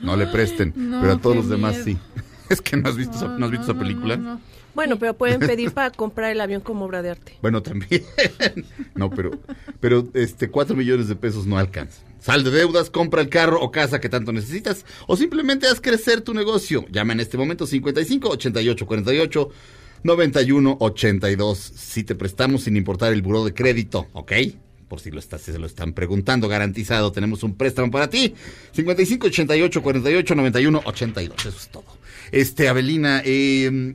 [0.00, 1.84] no le presten, no, pero a todos los demás miedo.
[1.84, 1.98] sí.
[2.50, 4.40] Es que no has visto, esa- no has visto esa película.
[4.74, 7.36] Bueno, pero pueden pedir para comprar el avión como obra de arte.
[7.42, 8.02] Bueno, también.
[8.96, 9.38] no, pero,
[9.78, 12.02] pero este, cuatro millones de pesos no alcanza.
[12.18, 16.22] Sal de deudas, compra el carro o casa que tanto necesitas, o simplemente haz crecer
[16.22, 16.84] tu negocio.
[16.90, 19.48] Llama en este momento 55 88 48
[20.02, 21.58] 91 82.
[21.58, 24.32] Si te prestamos sin importar el buró de crédito, ¿ok?
[24.90, 28.34] Por si lo estás, se lo están preguntando, garantizado, tenemos un préstamo para ti.
[28.72, 31.38] 55 88 48 91 82.
[31.46, 31.84] Eso es todo.
[32.32, 33.94] Este, Abelina, eh,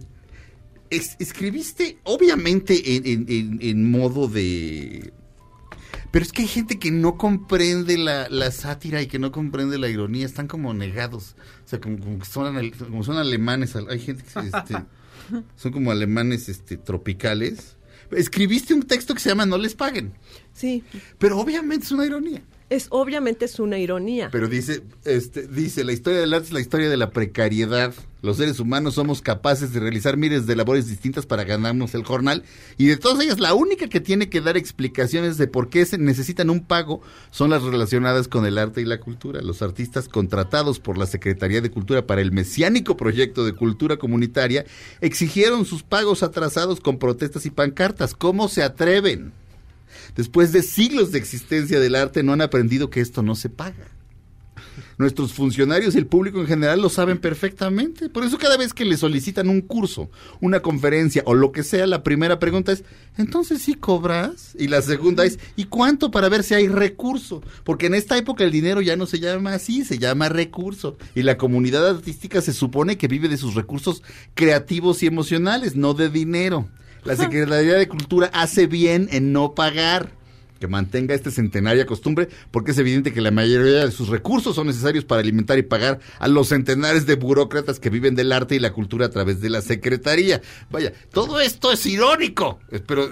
[0.89, 5.11] es- escribiste, obviamente, en, en- en- en modo de...
[6.11, 9.77] Pero es que hay gente que no comprende la, la sátira y que no comprende
[9.77, 11.35] la ironía, están como negados.
[11.65, 13.75] O sea, como, como son, como son alemanes.
[13.75, 14.75] al- Hay gente que este,
[15.57, 17.75] son como alemanes este, tropicales.
[18.11, 20.13] Escribiste un texto que se llama No les paguen.
[20.55, 20.83] Sí,
[21.19, 22.41] Pero obviamente es una ironía.
[22.69, 24.29] es obviamente es una ironía.
[24.31, 27.93] Pero dice, este, dice, la historia del arte es la historia de la precariedad.
[28.21, 32.43] Los seres humanos somos capaces de realizar miles de labores distintas para ganarnos el jornal
[32.77, 35.99] y de todas ellas la única que tiene que dar explicaciones de por qué se
[35.99, 39.41] necesitan un pago son las relacionadas con el arte y la cultura.
[39.41, 44.65] Los artistas contratados por la Secretaría de Cultura para el mesiánico proyecto de cultura comunitaria
[45.01, 48.15] exigieron sus pagos atrasados con protestas y pancartas.
[48.15, 49.33] ¿Cómo se atreven?
[50.15, 53.95] Después de siglos de existencia del arte no han aprendido que esto no se paga.
[54.97, 58.09] Nuestros funcionarios y el público en general lo saben perfectamente.
[58.09, 60.09] Por eso cada vez que le solicitan un curso,
[60.41, 62.83] una conferencia o lo que sea, la primera pregunta es,
[63.17, 64.55] ¿entonces sí cobras?
[64.57, 67.41] Y la segunda es, ¿y cuánto para ver si hay recurso?
[67.63, 70.97] Porque en esta época el dinero ya no se llama así, se llama recurso.
[71.13, 74.03] Y la comunidad artística se supone que vive de sus recursos
[74.33, 76.69] creativos y emocionales, no de dinero.
[77.05, 80.09] La Secretaría de Cultura hace bien en no pagar
[80.59, 84.67] que mantenga esta centenaria costumbre, porque es evidente que la mayoría de sus recursos son
[84.67, 88.59] necesarios para alimentar y pagar a los centenares de burócratas que viven del arte y
[88.59, 90.41] la cultura a través de la Secretaría.
[90.71, 92.59] Vaya, todo esto es irónico.
[92.87, 93.09] Pero eh,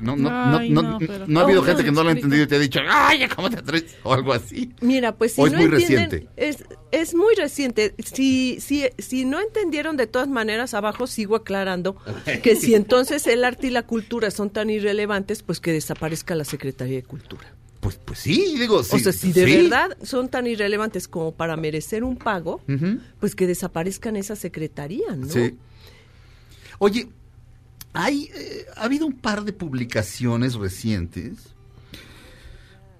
[0.00, 2.02] no, no, no, Ay, no, no, no, pero- no ha habido Oh, gente que no
[2.02, 3.96] lo ha entendido y te ha dicho, ¡ay, cómo te atreves!
[4.04, 4.72] O algo así.
[4.80, 6.28] Mira, pues si ¿O es no muy entienden, reciente?
[6.36, 7.94] es, es muy reciente.
[8.02, 11.96] Si, si, si no entendieron de todas maneras, abajo sigo aclarando
[12.42, 16.44] que si entonces el arte y la cultura son tan irrelevantes, pues que desaparezca la
[16.44, 17.54] Secretaría de Cultura.
[17.80, 18.96] Pues, pues sí, digo, sí.
[18.96, 19.56] o sea, si de sí.
[19.56, 22.60] verdad son tan irrelevantes como para merecer un pago,
[23.20, 25.28] pues que desaparezcan esa secretaría, ¿no?
[25.28, 25.56] Sí.
[26.78, 27.08] Oye,
[27.92, 31.54] hay, eh, ha habido un par de publicaciones recientes.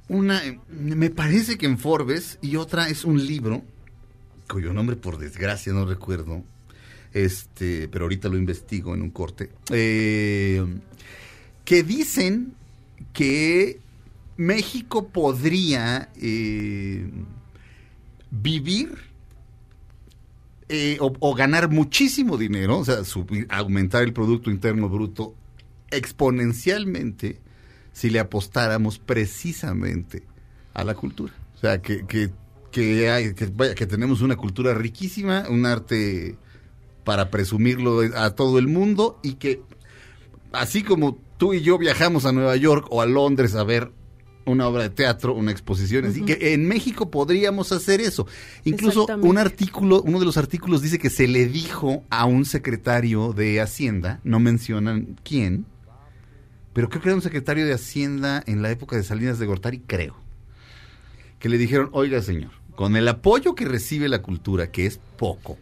[0.08, 3.62] Una, eh, me parece que en Forbes, y otra es un libro,
[4.48, 6.44] cuyo nombre por desgracia no recuerdo,
[7.12, 10.64] este, pero ahorita lo investigo en un corte, eh,
[11.64, 12.54] que dicen
[13.12, 13.80] que
[14.36, 17.10] México podría eh,
[18.30, 18.96] vivir
[20.68, 22.98] eh, o, ganar muchísimo dinero, o sea,
[23.48, 25.34] aumentar el Producto Interno Bruto
[25.90, 27.40] exponencialmente
[27.92, 30.24] si le apostáramos precisamente
[30.74, 31.32] a la cultura.
[31.54, 32.30] O sea, que, que,
[32.70, 36.36] que, vaya, que tenemos una cultura riquísima, un arte
[37.02, 39.62] para presumirlo a todo el mundo y que
[40.52, 43.92] así como tú y yo viajamos a Nueva York o a Londres a ver
[44.44, 48.26] una obra de teatro, una exposición, así que en México podríamos hacer eso.
[48.64, 53.32] Incluso un artículo, uno de los artículos dice que se le dijo a un secretario
[53.34, 55.66] de Hacienda, no mencionan quién,
[56.72, 59.80] pero creo que era un secretario de Hacienda en la época de Salinas de Gortari,
[59.80, 60.16] creo,
[61.38, 65.58] que le dijeron, oiga señor, con el apoyo que recibe la cultura, que es poco,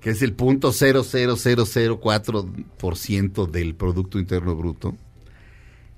[0.00, 4.96] que es el punto 00004% del Producto Interno Bruto,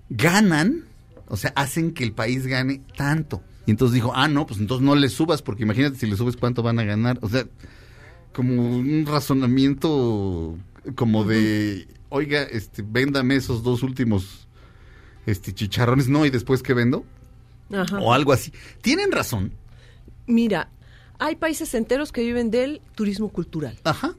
[0.09, 0.85] ganan,
[1.29, 3.43] o sea, hacen que el país gane tanto.
[3.67, 6.37] Y entonces dijo, ah, no, pues entonces no le subas, porque imagínate si le subes
[6.37, 7.19] cuánto van a ganar.
[7.23, 7.45] O sea,
[8.33, 10.57] como un razonamiento
[10.95, 14.49] como de, oiga, este, véndame esos dos últimos
[15.27, 17.05] este, chicharrones, no, y después que vendo,
[17.73, 17.99] Ajá.
[17.99, 18.53] o algo así.
[18.81, 19.53] Tienen razón.
[20.27, 20.71] Mira,
[21.21, 23.79] hay países enteros que viven del turismo cultural.
[23.85, 24.17] Ajá.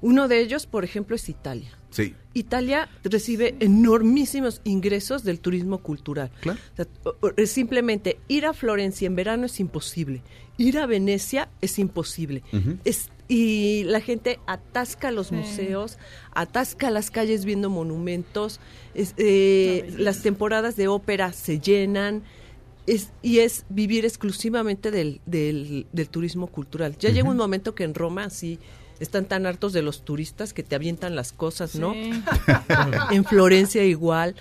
[0.00, 1.70] Uno de ellos, por ejemplo, es Italia.
[1.90, 2.14] Sí.
[2.34, 6.30] Italia recibe enormísimos ingresos del turismo cultural.
[6.40, 6.58] Claro.
[7.20, 10.22] O sea, simplemente ir a Florencia en verano es imposible.
[10.58, 12.42] Ir a Venecia es imposible.
[12.84, 15.96] Es- y la gente atasca los museos,
[16.34, 18.60] atasca las calles viendo monumentos,
[18.94, 22.22] es- eh, las temporadas de ópera se llenan.
[22.86, 26.96] Es, y es vivir exclusivamente del, del, del turismo cultural.
[26.98, 28.58] Ya llega un momento que en Roma sí
[29.00, 31.92] están tan hartos de los turistas que te avientan las cosas, ¿no?
[31.92, 32.10] Sí.
[33.10, 34.34] en Florencia igual.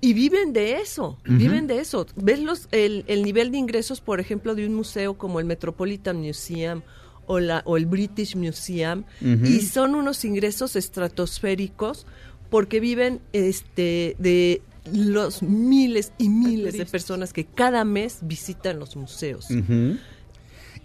[0.00, 2.06] Y viven de eso, viven de eso.
[2.14, 6.18] ¿Ves los, el, el nivel de ingresos, por ejemplo, de un museo como el Metropolitan
[6.20, 6.82] Museum
[7.26, 9.04] o, la, o el British Museum?
[9.22, 12.06] Y son unos ingresos estratosféricos
[12.50, 14.60] porque viven este, de
[14.92, 19.48] los miles y miles de personas que cada mes visitan los museos.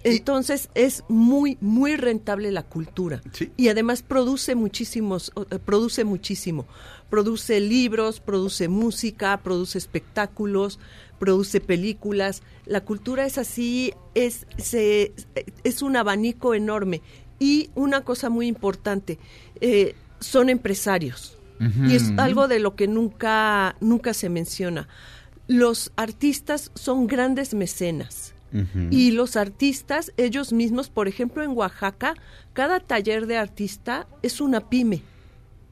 [0.04, 3.52] Entonces es muy muy rentable la cultura Sí.
[3.58, 6.66] y además produce muchísimos eh, produce muchísimo.
[7.10, 10.80] Produce libros, produce música, produce espectáculos,
[11.18, 12.43] produce películas.
[12.66, 15.12] La cultura es así, es se,
[15.66, 17.02] es un abanico enorme
[17.39, 19.18] y una cosa muy importante,
[19.60, 24.88] eh, son empresarios y es algo de lo que nunca nunca se menciona.
[25.47, 28.34] Los artistas son grandes mecenas.
[28.89, 32.16] Y los artistas, ellos mismos, por ejemplo, en Oaxaca,
[32.53, 35.03] cada taller de artista es una pyme,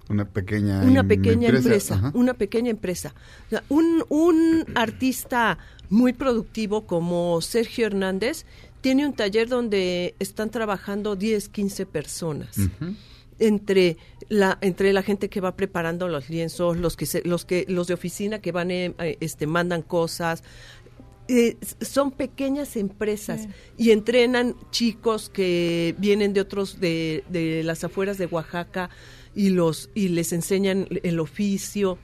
[0.10, 3.14] Una pequeña una pequeña empresa, una pequeña empresa.
[3.48, 5.58] O sea, un, un artista
[5.90, 8.46] muy productivo como Sergio Hernández
[8.82, 12.58] tiene un taller donde están trabajando 10, 15 personas.
[13.40, 13.98] Entre
[14.30, 17.88] la entre la gente que va preparando los lienzos, los que se- los que los
[17.88, 20.44] de oficina que van eh, eh, este mandan cosas,
[21.28, 28.18] eh, son pequeñas empresas y entrenan chicos que vienen de otros de, de las afueras
[28.18, 28.90] de Oaxaca
[29.36, 31.98] y los y les enseñan el oficio.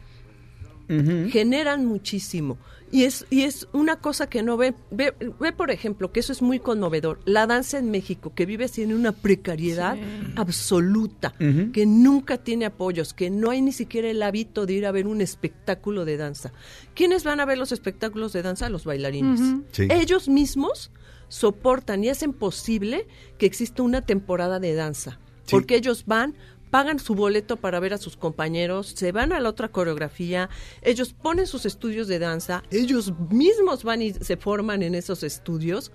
[1.32, 2.58] Generan muchísimo
[2.94, 6.32] y es y es una cosa que no ve, ve ve por ejemplo que eso
[6.32, 9.98] es muy conmovedor la danza en México que vive sin una precariedad
[10.36, 11.34] absoluta
[11.74, 15.08] que nunca tiene apoyos que no hay ni siquiera el hábito de ir a ver
[15.08, 16.54] un espectáculo de danza.
[16.94, 19.40] Quiénes van a ver los espectáculos de danza los bailarines.
[19.72, 19.88] Sí.
[19.90, 20.92] ellos mismos
[21.30, 23.08] soportan y hacen posible
[23.40, 25.52] que exista una temporada de danza Sí.
[25.56, 26.36] porque ellos van
[26.74, 30.50] pagan su boleto para ver a sus compañeros, se van a la otra coreografía,
[30.82, 35.92] ellos ponen sus estudios de danza, ellos mismos van y se forman en esos estudios.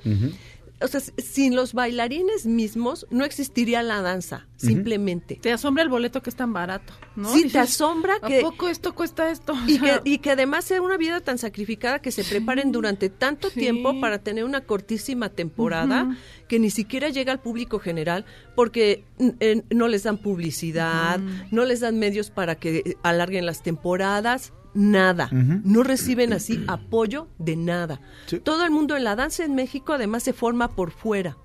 [0.80, 5.36] O sea, sin los bailarines mismos no existiría la danza, simplemente.
[5.42, 7.32] Te asombra el boleto que es tan barato, ¿no?
[7.32, 9.54] Sí, te asombra ¿A que- poco esto cuesta esto?
[9.66, 13.50] Y que, y que además sea una vida tan sacrificada que se preparen durante tanto
[13.50, 13.58] Sí.
[13.60, 16.16] tiempo para tener una cortísima temporada
[16.48, 18.24] que ni siquiera llega al público general
[18.54, 19.04] porque
[19.40, 21.20] eh, no les dan publicidad,
[21.50, 25.28] no les dan medios para que eh, alarguen las temporadas, nada.
[25.32, 28.00] No reciben así apoyo de nada.
[28.26, 28.40] Sí.
[28.40, 31.36] Todo el mundo en la danza en México además se forma por fuera.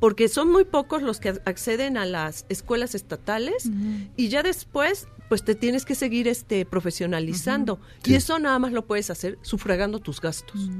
[0.00, 3.68] Porque son muy pocos los que acceden a las escuelas estatales
[4.16, 8.86] y ya después pues te tienes que seguir este profesionalizando y eso nada más lo
[8.86, 10.70] puedes hacer sufragando tus gastos.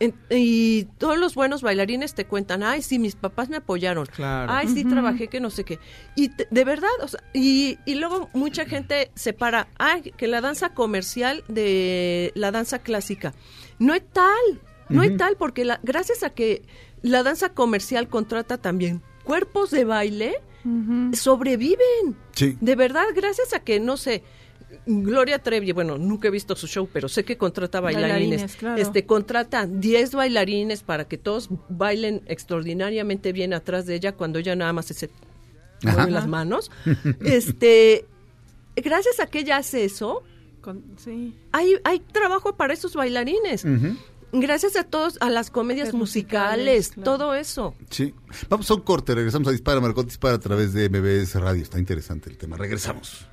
[0.00, 4.06] En- y todos los buenos bailarines te cuentan, ay, sí, mis papás me apoyaron.
[4.06, 4.50] Claro.
[4.52, 5.78] Ay, sí, trabajé que no sé qué.
[6.16, 10.40] Y te- de verdad, o sea, y, y luego mucha gente separa, ay, que la
[10.40, 13.34] danza comercial de la danza clásica.
[13.78, 16.62] No es tal, no es tal, porque la, gracias a que
[17.02, 20.34] la danza comercial contrata también cuerpos de baile,
[21.14, 22.16] sobreviven.
[22.32, 22.56] Sí.
[22.60, 24.22] De verdad, gracias a que, no sé,
[24.86, 28.10] Gloria Trevi, bueno, nunca he visto su show, pero sé que contrata bailarines.
[28.10, 28.80] Bailarines, claro.
[28.80, 34.56] Este contrata 10 bailarines para que todos bailen extraordinariamente bien atrás de ella cuando ella
[34.56, 35.10] nada más se
[35.82, 36.70] mueve las manos.
[37.20, 38.06] este,
[38.76, 40.22] gracias a que ella hace eso,
[40.60, 41.34] Con- sí.
[41.52, 43.64] hay, hay trabajo para esos bailarines.
[44.32, 47.12] Gracias a todos, a las comedias musicales, musicales, claro.
[47.18, 47.74] todo eso.
[47.90, 48.14] Sí.
[48.48, 51.62] Vamos a un corte, regresamos a Dispara, Margot Dispara a través de MBS Radio.
[51.62, 52.56] Está interesante el tema.
[52.56, 53.26] Regresamos.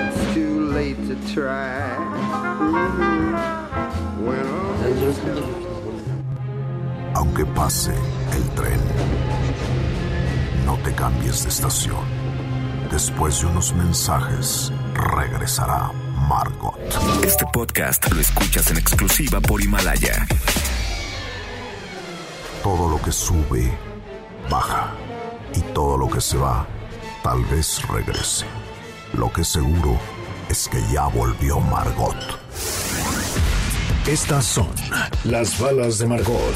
[0.00, 1.94] It's too late to try.
[4.20, 4.64] When
[7.14, 7.94] Aunque pase
[8.32, 8.80] el tren,
[10.66, 12.04] no te cambies de estación.
[12.90, 15.90] Después de unos mensajes, regresará
[16.28, 16.74] Margot.
[17.24, 20.26] Este podcast lo escuchas en exclusiva por Himalaya.
[22.62, 23.70] Todo lo que sube,
[24.50, 24.92] baja.
[25.54, 26.66] Y todo lo que se va,
[27.24, 28.44] tal vez regrese.
[29.14, 29.98] Lo que seguro
[30.50, 32.14] es que ya volvió Margot.
[34.06, 34.68] Estas son
[35.24, 36.54] las balas de Margot.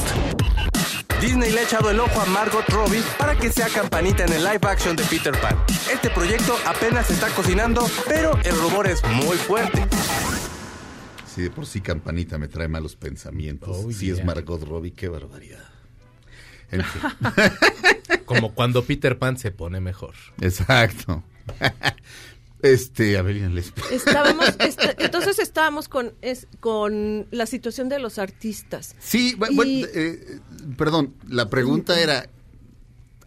[1.22, 4.44] Disney le ha echado el ojo a Margot Robbie para que sea campanita en el
[4.44, 5.56] live action de Peter Pan.
[5.90, 9.86] Este proyecto apenas se está cocinando, pero el rumor es muy fuerte.
[11.34, 13.84] Sí, de por sí Campanita me trae malos pensamientos.
[13.84, 14.22] Oh, sí es.
[14.22, 15.64] Margot Robbie, qué barbaridad.
[16.70, 17.02] En fin.
[18.28, 20.14] Como cuando Peter Pan se pone mejor.
[20.40, 21.22] Exacto.
[22.60, 23.80] Este, Avelina Lespe.
[23.92, 28.96] Estábamos, esta- entonces estábamos con, es, con la situación de los artistas.
[28.98, 30.40] Sí, bu- Y- bueno, eh,
[30.76, 32.28] perdón, la pregunta era,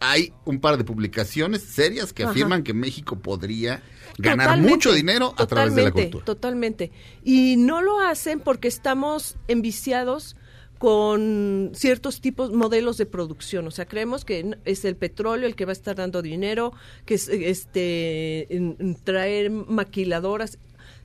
[0.00, 2.32] hay un par de publicaciones serias que Ajá.
[2.32, 3.82] afirman que México podría
[4.18, 6.24] ganar Totalmente, mucho dinero a través de la totalmente, cultura.
[6.26, 6.92] Totalmente.
[7.24, 10.36] Y no lo hacen porque estamos enviciados
[10.82, 13.68] con ciertos tipos, modelos de producción.
[13.68, 16.72] O sea, creemos que es el petróleo el que va a estar dando dinero,
[17.06, 20.58] que es este en- en traer maquiladoras.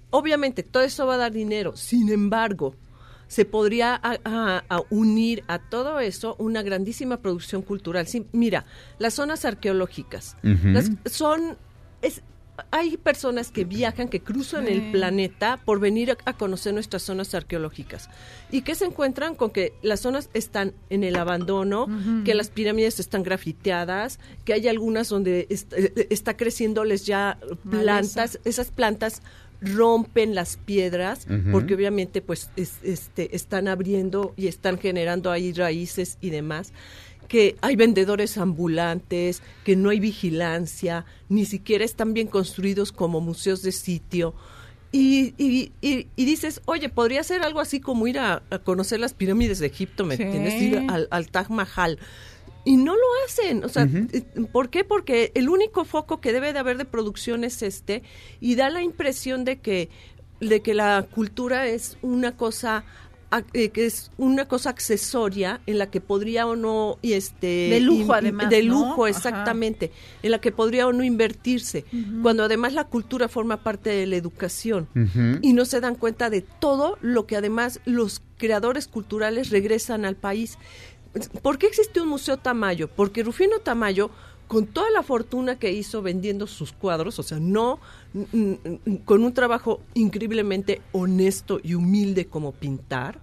[0.09, 1.77] Obviamente, todo eso va a dar dinero.
[1.77, 2.73] Sin embargo,
[3.27, 8.07] se podría a- a- a unir a todo eso una grandísima producción cultural.
[8.07, 8.65] Sí, mira,
[8.97, 10.37] las zonas arqueológicas
[10.73, 11.55] las- son
[12.01, 12.23] es,
[12.71, 14.73] hay personas que viajan, que cruzan Sí.
[14.73, 18.09] el planeta por venir a, a conocer nuestras zonas arqueológicas.
[18.51, 21.87] Y que se encuentran con que las zonas están en el abandono,
[22.25, 27.37] que las pirámides están grafiteadas, que hay algunas donde est- eh, está creciéndoles ya
[27.69, 29.21] plantas, esas plantas
[29.59, 36.19] rompen las piedras porque obviamente pues es- este están abriendo y están generando ahí raíces
[36.21, 36.73] y demás
[37.27, 43.61] que hay vendedores ambulantes, que no hay vigilancia, ni siquiera están bien construidos como museos
[43.61, 44.33] de sitio.
[44.91, 48.99] Y, y, y- y dices, oye, podría ser algo así como ir a, a conocer
[48.99, 50.23] las pirámides de Egipto, ¿me Sí.
[50.23, 50.61] entiendes?
[50.61, 51.99] Ir al, al Taj Mahal.
[52.63, 53.63] Y no lo hacen.
[53.63, 54.83] O sea, eh, ¿por qué?
[54.83, 58.03] Porque el único foco que debe de haber de producción es este
[58.41, 59.89] y da la impresión de que,
[60.39, 62.83] de que la cultura es una cosa
[63.51, 68.03] que es una cosa accesoria en la que podría o no y este De lujo,
[68.03, 68.73] in- además, de ¿no?
[68.73, 69.09] lujo Ajá.
[69.09, 69.91] exactamente
[70.23, 71.83] en la que podría o no invertirse
[72.21, 74.87] cuando además la cultura forma parte de la educación
[75.41, 80.15] y no se dan cuenta de todo lo que además los creadores culturales regresan al
[80.15, 80.57] país.
[81.41, 82.87] ¿Por qué existe un museo Tamayo?
[82.89, 84.09] Porque Rufino Tamayo,
[84.47, 87.79] con toda la fortuna que hizo vendiendo sus cuadros, o sea, no
[88.13, 93.19] mm, mm, con un trabajo increíblemente honesto y humilde como pintar,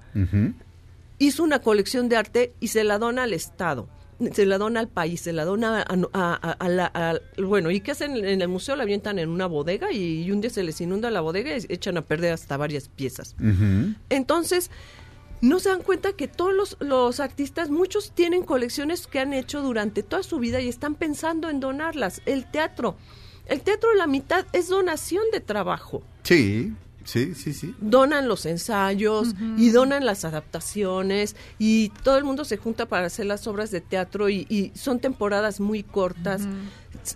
[1.19, 3.89] hizo una colección de arte y se la dona al Estado,
[4.33, 6.91] se la dona al país, se la dona a, a- a- a la...
[6.95, 8.77] a- bueno, ¿y qué hacen en el museo?
[8.77, 11.65] La avientan en una bodega y, y un día se les inunda la bodega y
[11.69, 13.35] echan a perder hasta varias piezas.
[14.11, 14.71] Entonces,
[15.41, 19.63] no se dan cuenta que todos los, los artistas, muchos tienen colecciones que han hecho
[19.63, 22.23] durante toda su vida y están pensando en donarlas.
[22.27, 22.97] El teatro,
[23.47, 26.03] el teatro la mitad es donación de trabajo.
[26.23, 26.73] Sí,
[27.05, 27.75] sí, sí, sí.
[27.79, 33.27] Donan los ensayos y donan las adaptaciones y todo el mundo se junta para hacer
[33.27, 36.43] las obras de teatro y, y son temporadas muy cortas,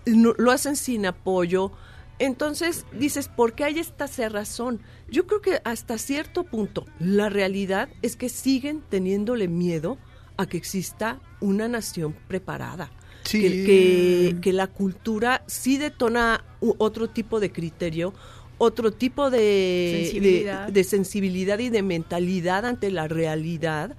[0.05, 1.71] lo hacen sin apoyo.
[2.19, 4.81] Entonces dices, ¿por qué hay esta cerrazón?
[5.09, 9.97] Yo creo que hasta cierto punto la realidad es que siguen teniéndole miedo
[10.37, 12.91] a que exista una nación preparada.
[13.23, 13.39] Sí.
[13.41, 18.13] Que, que- que la cultura sí detona u- otro tipo de criterio,
[18.57, 20.65] otro tipo de Sensibilidad.
[20.67, 23.95] de- de sensibilidad y de mentalidad ante la realidad.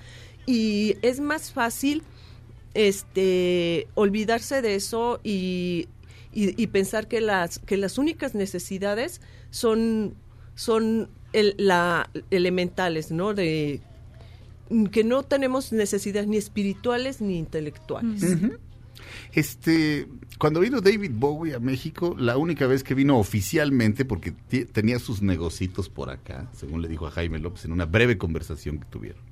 [0.47, 2.03] Y es más fácil
[2.75, 5.89] este olvidarse de eso y,
[6.33, 9.21] y- y pensar que las que las únicas necesidades
[9.51, 10.15] son
[10.55, 13.81] son el- la elementales no de
[14.93, 18.23] que no tenemos necesidades ni espirituales ni intelectuales.
[19.33, 20.07] Este,
[20.39, 24.33] cuando vino David Bowie a México, la única vez que vino oficialmente, porque
[24.73, 28.79] tenía sus negocitos por acá, según le dijo a Jaime López en una breve conversación
[28.79, 29.23] que tuvieron.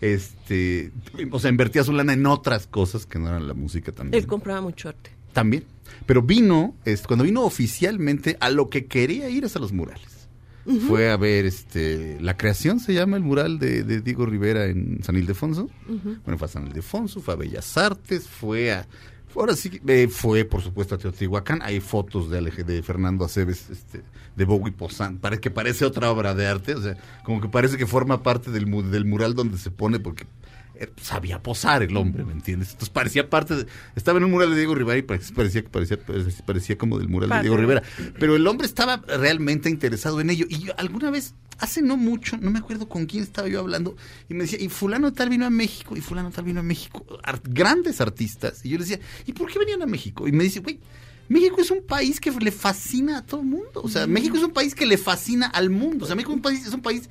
[0.00, 0.92] Este,
[1.30, 4.22] o sea, invertía su lana en otras cosas que no eran la música también.
[4.22, 5.10] Él compraba mucho arte.
[5.32, 5.64] También.
[6.06, 10.06] Pero vino, este, cuando vino oficialmente, a lo que quería ir es a los murales.
[10.86, 15.02] Fue a ver este La Creación, se llama el mural de, de Diego Rivera en
[15.02, 15.68] San Ildefonso.
[16.24, 18.86] Bueno, fue a San Ildefonso, fue a Bellas Artes, fue a...
[19.34, 21.60] Ahora sí, eh, fue por supuesto a Teotihuacán.
[21.62, 24.02] Hay fotos de, Alej- de Fernando Aceves, este,
[24.36, 25.20] de Bowie posando.
[25.20, 28.50] Parece que parece otra obra de arte, o sea, como que parece que forma parte
[28.50, 30.24] del, mu- del mural donde se pone, porque
[31.00, 32.68] sabía posar el hombre, ¿me entiendes?
[32.68, 33.66] Entonces parecía parte de,
[33.96, 35.98] estaba en un mural de Diego Rivera y parecía, parecía, parecía,
[36.46, 37.40] parecía, como del mural de.
[37.40, 37.82] Diego Rivera.
[38.18, 40.46] Pero el hombre estaba realmente interesado en ello.
[40.48, 43.96] Y yo alguna vez, hace no mucho, no me acuerdo con quién estaba yo hablando,
[44.28, 47.04] y me decía, y fulano tal vino a México, y fulano tal vino a México,
[47.44, 48.64] grandes artistas.
[48.64, 50.26] Y yo le decía, ¿y por qué venían a México?
[50.26, 50.80] Y me dice, güey,
[51.28, 53.82] México es un país que le fascina a todo el mundo.
[53.84, 56.04] O sea, México es un país que le fascina al mundo.
[56.04, 57.08] O sea, México es un país, es un país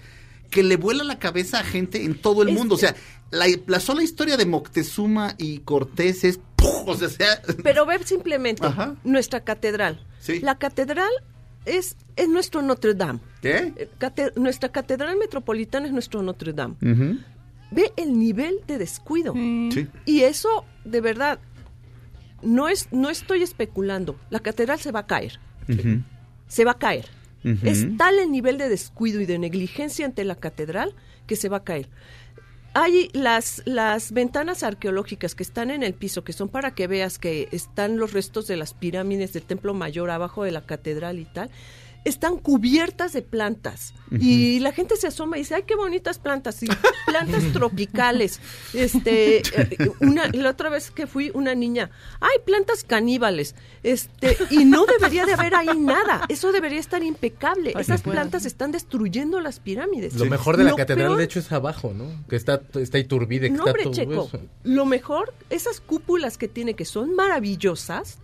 [0.50, 2.76] que le vuela la cabeza a gente en todo el Es- mundo.
[2.76, 2.96] O sea,
[3.32, 6.40] la, la sola historia de Moctezuma y Cortés es...
[6.56, 6.88] ¡puf!
[6.88, 8.96] O sea, sea- Pero ve simplemente Ajá.
[9.04, 10.06] nuestra catedral.
[10.20, 10.40] Sí.
[10.42, 11.12] La catedral
[11.66, 13.20] es, es nuestro Notre Dame.
[13.42, 13.74] ¿Qué?
[13.76, 16.76] Eh, cate- nuestra catedral metropolitana es nuestro Notre Dame.
[17.72, 19.34] Ve el nivel de descuido.
[19.34, 19.88] Sí.
[20.06, 21.40] Y eso, de verdad,
[22.42, 24.16] no, es, no estoy especulando.
[24.32, 25.40] La catedral se va a caer.
[26.48, 27.06] Se va a caer.
[27.64, 30.94] Es tal el nivel de descuido y de negligencia ante la catedral
[31.28, 31.88] que se va a caer.
[32.74, 37.18] Hay las, las ventanas arqueológicas que están en el piso, que son para que veas
[37.18, 41.26] que están los restos de las pirámides del Templo Mayor abajo de la catedral y
[41.26, 41.50] tal,
[42.06, 43.94] están cubiertas de plantas.
[44.12, 46.68] Y la gente se asoma y dice, ay, qué bonitas plantas, y
[47.06, 48.40] plantas tropicales.
[48.74, 53.54] Este, eh, una, la otra vez que fui, una niña, ay, plantas caníbales.
[53.84, 56.26] Este, y no debería de haber ahí nada.
[56.30, 57.74] Eso debería estar impecable.
[57.80, 60.16] Esas plantas están destruyendo las pirámides.
[60.16, 62.06] Lo mejor de la Lo catedral, peor- de hecho, es abajo, ¿no?
[62.28, 64.42] Que está, está Iturbide, que no, está hombre, todo Checo, eso.
[64.64, 68.18] lo mejor, esas cúpulas que tiene, que son maravillosas,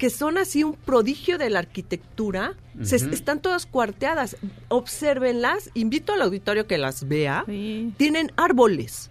[0.00, 4.34] que son así un prodigio de la arquitectura, se- están todas cuarteadas.
[4.68, 7.44] Obsérvenlas, invito al auditorio que las vea.
[7.46, 7.92] Sí.
[7.98, 9.10] Tienen árboles,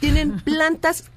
[0.00, 1.10] tienen plantas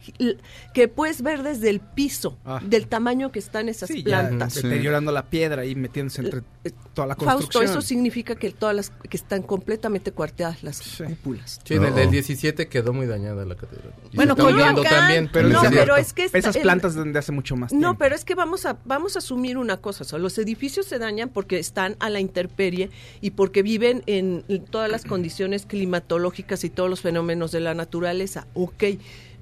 [0.73, 2.61] que puedes ver desde el piso, Ah.
[2.64, 4.56] del tamaño que están esas Sí, ya plantas.
[4.56, 8.90] deteriorando la piedra y metiéndose entre eh, toda la Fausto, eso significa que todas las
[8.90, 11.03] que están completamente cuarteadas las Sí.
[11.03, 11.60] cúpulas.
[11.64, 11.95] Sí, en el No.
[11.95, 13.94] del 17 quedó muy dañada la catedral.
[14.11, 15.30] Y Bueno, Coyoacán, también.
[15.32, 17.88] Pero no, es pero es que esta- Esas el- plantas de hace mucho más tiempo.
[17.88, 20.88] No, pero es que vamos a vamos a asumir una cosa, o sea, los edificios
[20.88, 22.90] se dañan porque están a la intemperie
[23.22, 28.48] y porque viven en todas las condiciones climatológicas y todos los fenómenos de la naturaleza.
[28.56, 28.84] Ok,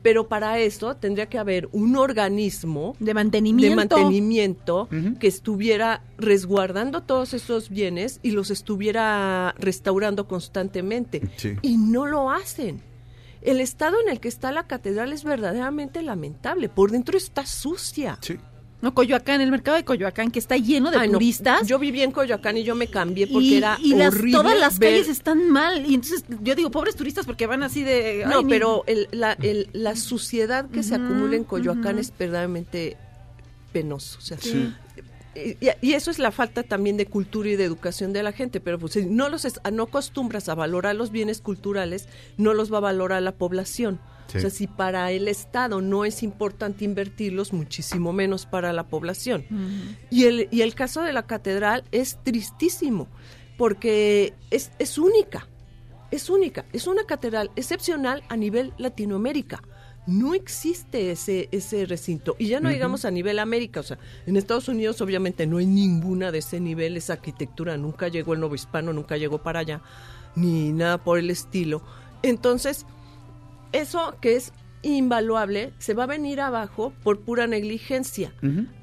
[0.05, 3.69] pero para eso tendría que haber un organismo De mantenimiento.
[3.71, 4.87] de mantenimiento
[5.19, 11.23] que estuviera resguardando todos esos bienes y los estuviera restaurando constantemente.
[11.37, 11.55] Sí.
[11.63, 12.83] Y no lo hacen.
[13.41, 16.69] El estado en el que está la catedral es verdaderamente lamentable.
[16.69, 18.19] Por dentro está sucia.
[18.21, 18.37] Sí.
[18.85, 21.65] No, Coyoacán, el mercado de Coyoacán, que está lleno de Ay, no, turistas.
[21.67, 24.59] Yo viví en Coyoacán y yo me cambié porque y, era y las- horrible todas
[24.59, 25.89] las ver- calles están mal.
[25.89, 28.23] Y entonces yo digo, pobres turistas, porque van así de.
[28.27, 32.13] No, ay, ni- pero el- la, el- la suciedad que se acumula en Coyoacán es
[32.15, 32.95] verdaderamente
[33.73, 34.19] penoso.
[34.19, 34.71] O sea, Sí.
[35.35, 38.59] Y, y eso es la falta también de cultura y de educación de la gente.
[38.59, 42.07] Pero pues, si no los es- no acostumbras a valorar los bienes culturales,
[42.37, 43.99] no los va a valorar la población.
[44.27, 44.39] Sí.
[44.39, 49.45] O sea, si para el Estado no es importante invertirlos, muchísimo menos para la población.
[50.09, 53.07] Y el, y el caso de la catedral es tristísimo,
[53.57, 55.47] porque es, es única,
[56.11, 59.61] es única, es una catedral excepcional a nivel Latinoamérica.
[60.07, 62.35] No existe ese, ese recinto.
[62.37, 65.65] Y ya no digamos a nivel América, o sea, en Estados Unidos obviamente no hay
[65.65, 69.81] ninguna de ese nivel, esa arquitectura, nunca llegó el nuevo hispano, nunca llegó para allá,
[70.35, 71.81] ni nada por el estilo.
[72.21, 72.85] Entonces,
[73.71, 74.53] eso que es
[74.85, 78.33] invaluable se va a venir abajo por pura negligencia.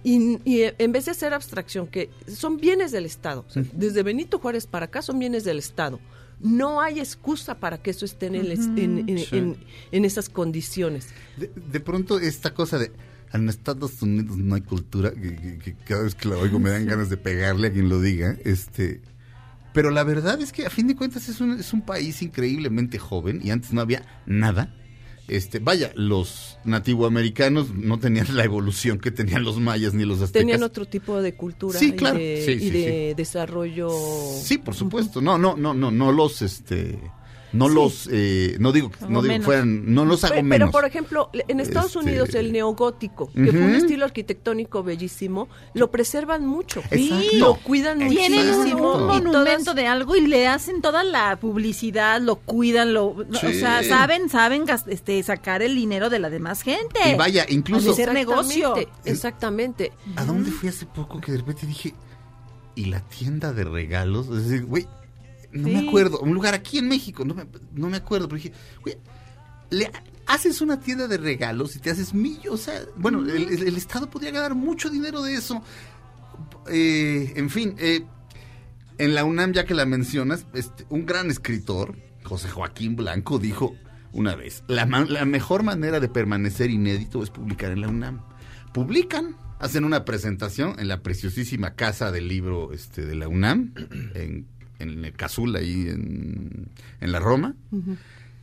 [0.03, 4.39] y, y, eh, en vez de hacer abstracción, que son bienes del Estado, desde Benito
[4.39, 6.01] Juárez para acá son bienes del Estado.
[6.43, 9.39] No hay excusa para que eso esté en, el en, en- Sí.
[9.39, 9.56] en-
[9.93, 11.09] en esas condiciones.
[11.36, 12.93] De, de pronto esta cosa de
[13.32, 16.69] en Estados Unidos no hay cultura, que, que- que cada vez que la oigo me
[16.70, 19.01] dan ganas de pegarle a quien lo diga, este
[19.73, 22.98] pero la verdad es que a fin de cuentas es un, es un país increíblemente
[22.98, 24.74] joven y antes no había nada.
[25.28, 30.32] Este, vaya, los nativoamericanos no tenían la evolución que tenían los mayas ni los aztecas.
[30.47, 32.19] Tenían otro tipo de cultura Sí, y claro.
[32.19, 33.89] de, Sí, y de desarrollo.
[34.43, 35.20] Sí, por supuesto.
[35.20, 36.99] No, no, no, no, no los este
[37.52, 39.44] No los, eh, no digo, Hago no digo que menos.
[39.44, 40.58] fueran, no los hago Pero, menos.
[40.70, 45.48] pero, por ejemplo, en Estados Este- Unidos el neogótico, que fue un estilo arquitectónico bellísimo,
[45.74, 46.80] lo preservan mucho.
[46.90, 47.36] Exacto.
[47.38, 48.92] Lo cuidan Tienen un, muchísimo.
[48.94, 53.08] un y monumento todas- de algo y le hacen toda la publicidad, lo cuidan, lo,
[53.08, 56.98] o sea, saben, saben este, sacar el dinero de la demás gente.
[57.12, 58.76] Y vaya, incluso- Hacer negocio.
[59.04, 59.92] Exactamente, Exactamente.
[60.16, 61.94] ¿A dónde fui hace poco que de repente dije,
[62.74, 64.28] ¿y la tienda de regalos?
[64.28, 64.86] Es decir, güey,
[65.52, 68.52] no me acuerdo, un lugar aquí en México, no me, no me acuerdo, pero dije,
[68.82, 68.96] güey,
[69.70, 69.90] le
[70.26, 73.76] haces una tienda de regalos y te haces millo, o sea, bueno, el, el- el
[73.76, 75.62] Estado podría ganar mucho dinero de eso.
[76.68, 78.04] Eh, en fin, eh,
[78.98, 83.74] en la UNAM, ya que la mencionas, este, un gran escritor, José Joaquín Blanco, dijo
[84.12, 88.20] una vez, la, la mejor manera de permanecer inédito es publicar en la UNAM.
[88.74, 93.72] Publican, hacen una presentación en la preciosísima casa del libro este, de la UNAM,
[94.14, 94.46] en,
[94.82, 96.68] en el Cazul, ahí en,
[97.00, 97.54] en la Roma.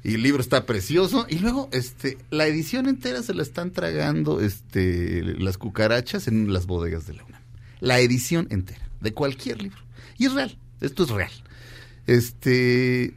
[0.03, 1.25] Y el libro está precioso.
[1.29, 6.65] Y luego, este, la edición entera se la están tragando este, las cucarachas en las
[6.65, 7.41] bodegas de la UNAM.
[7.81, 9.79] La edición entera, de cualquier libro.
[10.17, 11.31] Y es real, esto es real.
[12.07, 13.13] Este,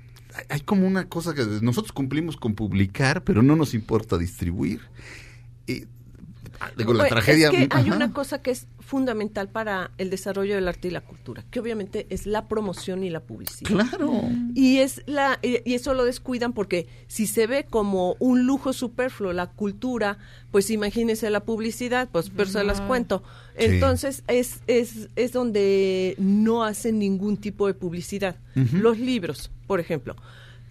[0.48, 4.80] hay- como una cosa que nosotros cumplimos con publicar, pero no nos importa distribuir.
[5.66, 5.84] Y,
[6.76, 7.50] digo, la Pues, tragedia...
[7.50, 11.00] Es que hay una cosa que es fundamental para el desarrollo del arte y la
[11.00, 13.70] cultura, que obviamente es la promoción y la publicidad.
[13.70, 14.12] Claro.
[14.54, 19.32] Y es la y eso lo descuidan porque si se ve como un lujo superfluo
[19.32, 20.18] la cultura,
[20.50, 23.22] pues imagínense la publicidad, pues pero se las cuento.
[23.58, 23.64] Sí.
[23.64, 28.36] Entonces es es es donde no hacen ningún tipo de publicidad.
[28.54, 30.16] Los libros, por ejemplo,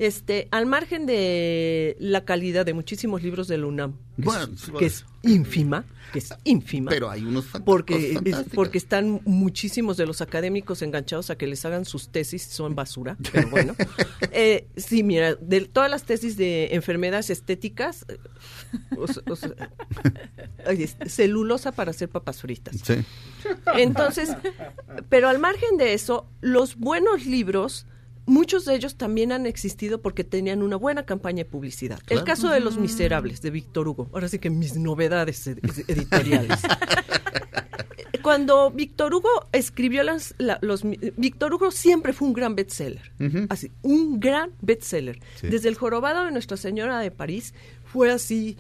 [0.06, 4.72] este al margen de la calidad de muchísimos libros de la UNAM, que, Bueno, es,
[4.78, 6.90] que es ínfima, que es ínfima.
[6.90, 11.64] Pero hay unos porque es- porque están muchísimos de los académicos enganchados a que les
[11.66, 13.76] hagan sus tesis, son basura, pero bueno.
[14.34, 18.06] Eh, sí, mira, de todas las tesis de enfermedades estéticas,
[18.98, 19.36] o o
[21.10, 22.78] celulosa para hacer papas fritas.
[22.84, 22.96] Sí.
[23.76, 24.30] Entonces,
[25.10, 27.86] pero al margen de eso, los buenos libros,
[28.32, 32.00] muchos de ellos también han existido porque tenían una buena campaña de publicidad.
[32.08, 34.10] El caso de Los Miserables, de Víctor Hugo.
[34.14, 36.60] Ahora sí que mis novedades ed- editoriales.
[38.24, 40.84] Cuando Víctor Hugo escribió las, la- los...
[41.18, 43.12] Víctor Hugo siempre fue un gran bestseller.
[43.50, 45.20] Así, un gran bestseller.
[45.40, 45.48] Sí.
[45.48, 47.54] Desde El Jorobado de Nuestra Señora de París
[47.86, 48.58] fue así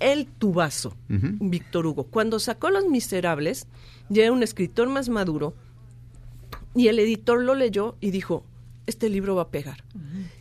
[0.00, 0.96] el tubazo.
[1.08, 2.04] Víctor Hugo.
[2.04, 3.66] Cuando sacó Los Miserables,
[4.08, 5.54] ya era un escritor más maduro
[6.74, 8.44] y el editor lo leyó y dijo,
[8.86, 9.84] este libro va a pegar.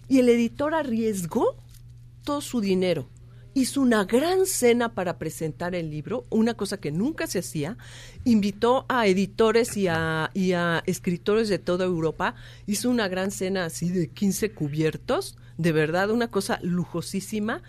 [0.07, 1.55] Y el editor arriesgó
[2.23, 3.09] todo su dinero.
[3.55, 7.77] Hizo una gran cena para presentar el libro, una cosa que nunca se hacía.
[8.25, 12.33] Invitó a editores y a, y a escritores de toda Europa.
[12.65, 17.61] Hizo una gran cena así de 15 cubiertos, de verdad, una cosa lujosísima.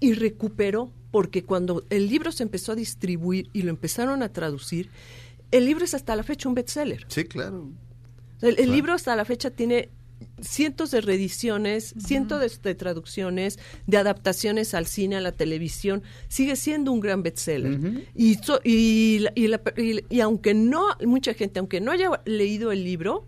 [0.00, 4.90] Y recuperó, porque cuando el libro se empezó a distribuir y lo empezaron a traducir,
[5.50, 7.04] el libro es hasta la fecha un bestseller.
[7.08, 7.70] Sí, claro.
[8.40, 8.72] El, el Claro.
[8.72, 9.88] libro hasta la fecha tiene
[10.40, 16.02] cientos de reediciones, cientos de, de traducciones, de adaptaciones al cine, a la televisión.
[16.28, 18.04] Sigue siendo un gran bestseller.
[18.14, 22.10] y, so- y, la- y, la- y- y aunque no, mucha gente, aunque no haya
[22.24, 23.26] leído el libro,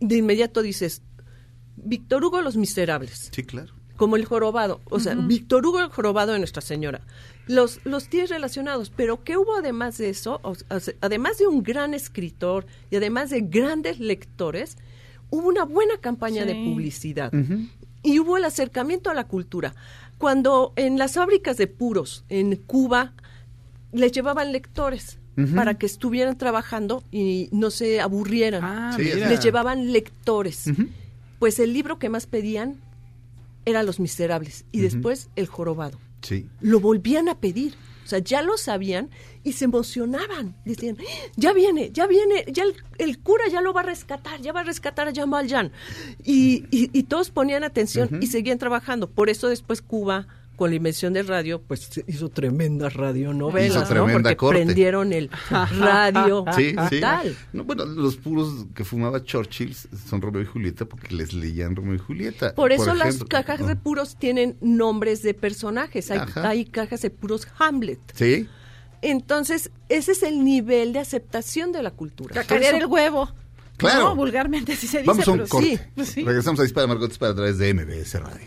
[0.00, 1.02] de inmediato dices,
[1.76, 3.73] Víctor Hugo Los Miserables Sí, claro.
[3.96, 7.00] Como el jorobado, o sea, Víctor Hugo el jorobado de Nuestra Señora.
[7.46, 10.40] Los, los tienes relacionados, pero ¿qué hubo además de eso?
[10.42, 14.76] O sea, además de un gran escritor y además de grandes lectores,
[15.30, 17.32] hubo una buena campaña de publicidad
[18.02, 19.74] y hubo el acercamiento a la cultura.
[20.18, 23.12] Cuando en las fábricas de puros en Cuba
[23.92, 25.18] les llevaban lectores
[25.54, 28.62] para que estuvieran trabajando y no se aburrieran.
[28.64, 29.02] Ah, Sí.
[29.04, 30.70] Les llevaban lectores.
[31.40, 32.76] Pues el libro que más pedían
[33.64, 35.98] era Los Miserables y después El Jorobado.
[36.22, 36.48] Sí.
[36.60, 37.74] Lo volvían a pedir.
[38.04, 39.08] O sea, ya lo sabían
[39.44, 40.54] y se emocionaban.
[40.66, 41.30] Decían, "¡Ah!
[41.36, 44.60] ya viene, ya viene, ya el, el cura ya lo va a rescatar, ya va
[44.60, 45.72] a rescatar a Jean Valjean.
[46.22, 49.08] Y, y, y todos ponían atención y seguían trabajando.
[49.10, 53.86] Por eso después Cuba, con la invención del radio, pues hizo tremendas radionovelas, Hizo ¿no?
[53.88, 54.62] tremenda Porque corte.
[54.64, 57.00] prendieron el radio Sí, sí.
[57.00, 57.36] tal.
[57.52, 61.94] No, bueno, los puros que fumaba Churchill son Romeo y Julieta porque les leían Romeo
[61.94, 62.54] y Julieta.
[62.54, 63.28] Por eso las ejemplo.
[63.28, 66.10] cajas de puros tienen nombres de personajes.
[66.10, 67.98] Hay, hay cajas de puros Hamlet.
[68.14, 68.48] Sí.
[69.02, 72.34] Entonces, ese es el nivel de aceptación de la cultura.
[72.34, 73.28] Cacarear el huevo.
[73.76, 74.00] Claro.
[74.10, 75.08] No, vulgarmente así se dice.
[75.08, 75.90] Vamos a un pero corte.
[75.98, 76.24] sí, sí.
[76.24, 78.46] Regresamos a Dispara Margot Dispara a través de MBS Radio.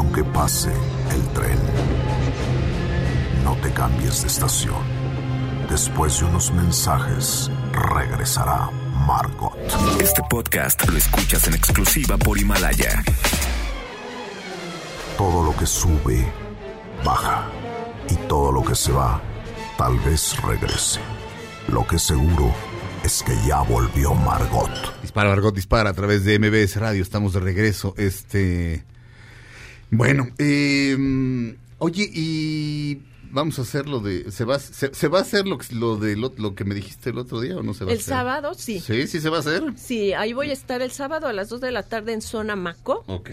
[0.00, 0.72] Aunque pase
[1.12, 1.58] el tren,
[3.44, 4.82] no te cambies de estación.
[5.68, 8.70] Después de unos mensajes, regresará
[9.06, 9.54] Margot.
[10.00, 13.04] Este podcast lo escuchas en exclusiva por Himalaya.
[15.18, 16.26] Todo lo que sube,
[17.04, 17.44] baja.
[18.08, 19.20] Y todo lo que se va,
[19.76, 20.98] tal vez regrese.
[21.68, 22.54] Lo que seguro
[23.04, 24.70] es que ya volvió Margot.
[25.02, 27.02] Dispara, Margot, dispara a través de MBS Radio.
[27.02, 27.92] Estamos de regreso.
[27.98, 28.89] Este.
[29.90, 33.02] Bueno, eh, oye, y
[33.32, 34.30] vamos a hacer lo de.
[34.30, 36.74] ¿Se va, se, se va a hacer lo, que- lo de lo, lo que me
[36.74, 38.08] dijiste el otro día o no se va a El hacer?
[38.14, 38.80] sábado, sí.
[38.80, 39.62] Sí, sí se va a hacer.
[39.76, 42.54] Sí, ahí voy a estar el sábado a las 2 de la tarde en Zona
[42.56, 43.30] Maco Ok.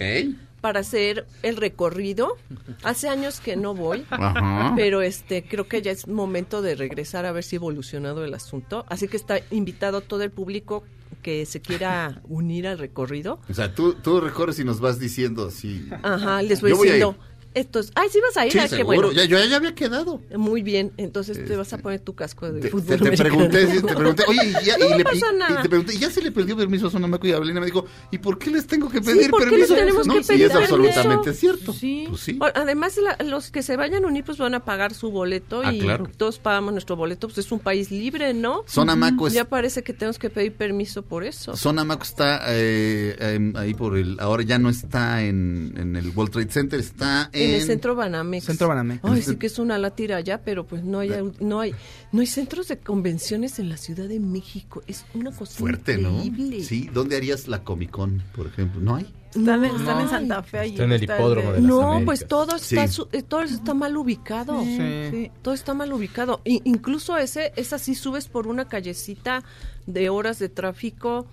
[0.62, 2.38] Para hacer el recorrido.
[2.84, 4.74] Hace años que no voy, Ajá.
[4.76, 8.34] pero este creo que ya es momento de regresar a ver si ha evolucionado el
[8.34, 8.86] asunto.
[8.90, 10.84] Así que está invitado todo el público
[11.22, 13.40] que se quiera unir al recorrido.
[13.50, 15.88] O sea, tú, tú recorres y nos vas diciendo así.
[16.04, 17.16] Ajá, les voy Yo diciendo.
[17.58, 18.96] Estos, ay, sí vas a ir, Sí, ah, qué seguro.
[19.10, 19.12] bueno.
[19.14, 20.22] Ya, yo ya había quedado.
[20.36, 23.68] Muy bien, entonces te vas a poner tu casco de Te, fútbol te- te pregunté,
[23.68, 25.62] sí, te pregunté, oye, y, ya, y No le, pasa y- y nada.
[25.64, 27.60] te pregunté, ¿y ya se le perdió permiso a Sonamaco y a Belina?
[27.60, 29.74] Me dijo, ¿y por qué les tengo que pedir ¿por qué permiso?
[29.76, 31.74] les tenemos No, que sí, pedir es absolutamente cierto.
[31.74, 32.06] Sí.
[32.10, 32.40] Pues sí.
[32.54, 35.74] Además, la- los que se vayan a unir, pues van a pagar su boleto Ah,
[35.74, 36.08] y claro.
[36.18, 37.28] todos pagamos nuestro boleto.
[37.28, 38.64] Pues es un país libre, ¿no?
[38.68, 41.56] Sonamaco es- Ya parece que tenemos que pedir permiso por eso.
[41.56, 46.32] Sonamaco está eh, em, ahí por el, ahora ya no está en, en el World
[46.34, 47.47] Trade Center, está en...
[47.48, 48.46] En el centro Banamex.
[48.46, 49.00] Centro Banamex.
[49.04, 51.74] Ay, sí que es una látira allá, pero pues no hay, no hay,
[52.12, 54.82] no hay centros de convenciones en la Ciudad de México.
[54.88, 56.24] Es una cosa Fuerte, ¿no?
[56.24, 56.64] increíble.
[56.64, 58.82] Sí, ¿dónde harías la Comic Con, por ejemplo?
[58.82, 59.14] ¿No hay?
[59.30, 60.10] Están, en- No están.
[60.10, 60.60] Santa Fe.
[60.60, 62.06] ahí Está en el hipódromo de las No, Américas.
[62.06, 62.94] pues todo está, Sí.
[62.94, 64.64] su- eh, todo está mal ubicado.
[64.64, 65.32] Sí.
[65.42, 66.42] Todo está mal ubicado.
[66.46, 69.44] I- incluso ese, es así, subes por una callecita
[69.86, 71.28] de horas de tráfico,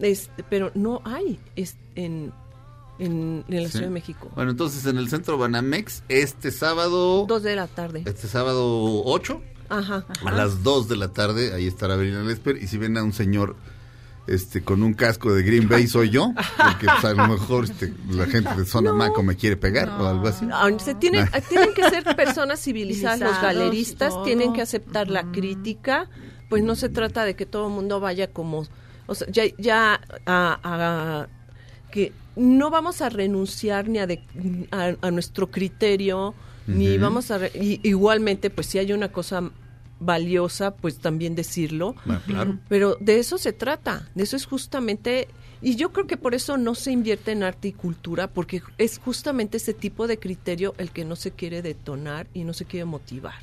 [0.00, 2.32] este, pero no hay es en,
[3.04, 3.72] en, en la Sí.
[3.72, 4.30] Ciudad de México.
[4.34, 8.02] Bueno, entonces en el centro Banamex, este sábado, Dos de la tarde.
[8.06, 10.04] este sábado 8, Ajá.
[10.24, 13.12] a las 2 de la tarde, ahí estará Belina Lesper, y si ven a un
[13.12, 13.56] señor
[14.28, 17.92] este con un casco de Green Bay soy yo, porque pues, a lo mejor este,
[18.08, 20.46] la gente de Sonamaco me quiere pegar o algo así.
[20.78, 24.22] Se tienen, tienen que ser personas civilizadas, los galeristas todo.
[24.22, 26.08] tienen que aceptar la crítica,
[26.48, 28.64] pues no se trata de que todo el mundo vaya como,
[29.08, 31.26] o sea, ya, ya a, a-
[31.90, 34.22] que no vamos a renunciar ni a, de-
[34.70, 36.34] a, a nuestro criterio,
[36.66, 39.50] ni vamos a, re- y- igualmente, pues si hay una cosa
[40.00, 41.94] valiosa, pues también decirlo.
[42.26, 42.58] Claro.
[42.68, 45.28] Pero de eso se trata, de eso es justamente,
[45.60, 48.98] y yo creo que por eso no se invierte en arte y cultura, porque es
[48.98, 52.84] justamente ese tipo de criterio el que no se quiere detonar y no se quiere
[52.84, 53.34] motivar.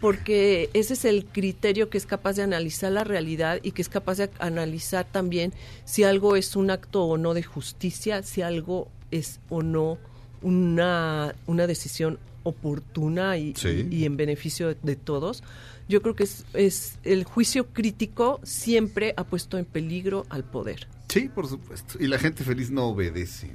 [0.00, 3.88] Porque ese es el criterio que es capaz de analizar la realidad y que es
[3.88, 5.52] capaz de analizar también
[5.84, 9.98] si algo es un acto o no de justicia, si algo es o no
[10.42, 13.88] una, una decisión oportuna y, Sí.
[13.90, 15.42] y en beneficio de, de todos.
[15.88, 20.86] Yo creo que es, es el juicio crítico siempre ha puesto en peligro al poder.
[21.08, 21.94] Sí, por supuesto.
[21.98, 23.50] Y la gente feliz no obedece.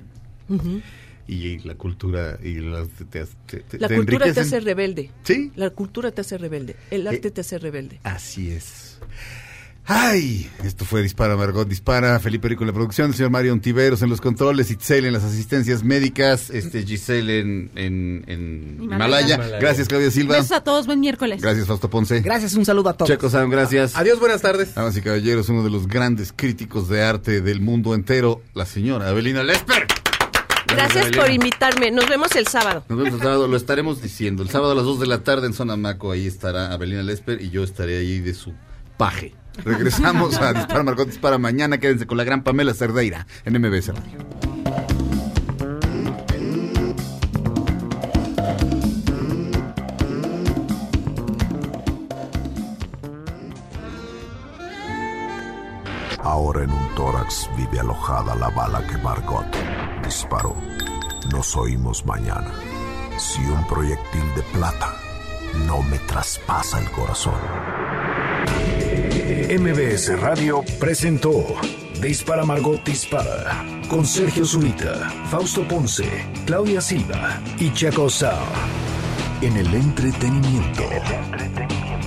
[0.49, 0.82] Ujú.
[1.27, 5.11] Y la cultura y las te, te- te- La cultura te hace rebelde.
[5.23, 5.51] Sí.
[5.55, 6.75] La cultura te hace rebelde.
[6.91, 7.99] El arte Eh, te hace rebelde.
[8.03, 8.99] Así es.
[9.85, 14.01] Ay, esto fue Dispara Margot Dispara, Felipe Rico en la producción, el señor Mario Ontiveros
[14.01, 19.35] en los controles, Itzel en las asistencias médicas, este Giselle en, en, en Himalaya.
[19.35, 19.59] Himalaya.
[19.59, 20.35] Gracias Claudia Silva.
[20.35, 21.41] Besos a todos, buen miércoles.
[21.41, 22.21] Gracias Fausto Ponce.
[22.21, 23.09] Gracias, un saludo a todos.
[23.11, 23.97] Checo Sam, gracias.
[23.97, 24.73] Adiós, buenas tardes.
[24.73, 29.09] Damas y caballeros, uno de los grandes críticos de arte del mundo entero, la señora
[29.09, 29.85] Abelina Lesper.
[30.75, 31.91] Gracias por invitarme.
[31.91, 32.83] Nos vemos el sábado.
[32.89, 34.43] Nos vemos el sábado, lo estaremos diciendo.
[34.43, 37.41] El sábado a las 2 de la tarde en Zona Maco, ahí estará Abelina Lesper
[37.41, 38.53] y yo estaré ahí de su
[38.97, 39.35] paje.
[39.63, 41.77] Regresamos a Dispara Margot Dispara mañana.
[41.77, 45.12] Quédense con la gran Pamela Cerdeira en MBS Radio.
[56.23, 59.45] Ahora en un tórax vive alojada la bala que Margot
[60.03, 60.55] disparó.
[61.31, 62.51] Nos oímos mañana.
[63.17, 64.93] Si un proyectil de plata
[65.67, 67.39] no me traspasa el corazón.
[69.59, 71.43] MBS Radio presentó
[72.01, 76.05] Dispara Margot Dispara con Sergio Zurita, Fausto Ponce,
[76.45, 78.45] Claudia Silva y Chaco Sao.
[79.41, 80.83] En el entretenimiento.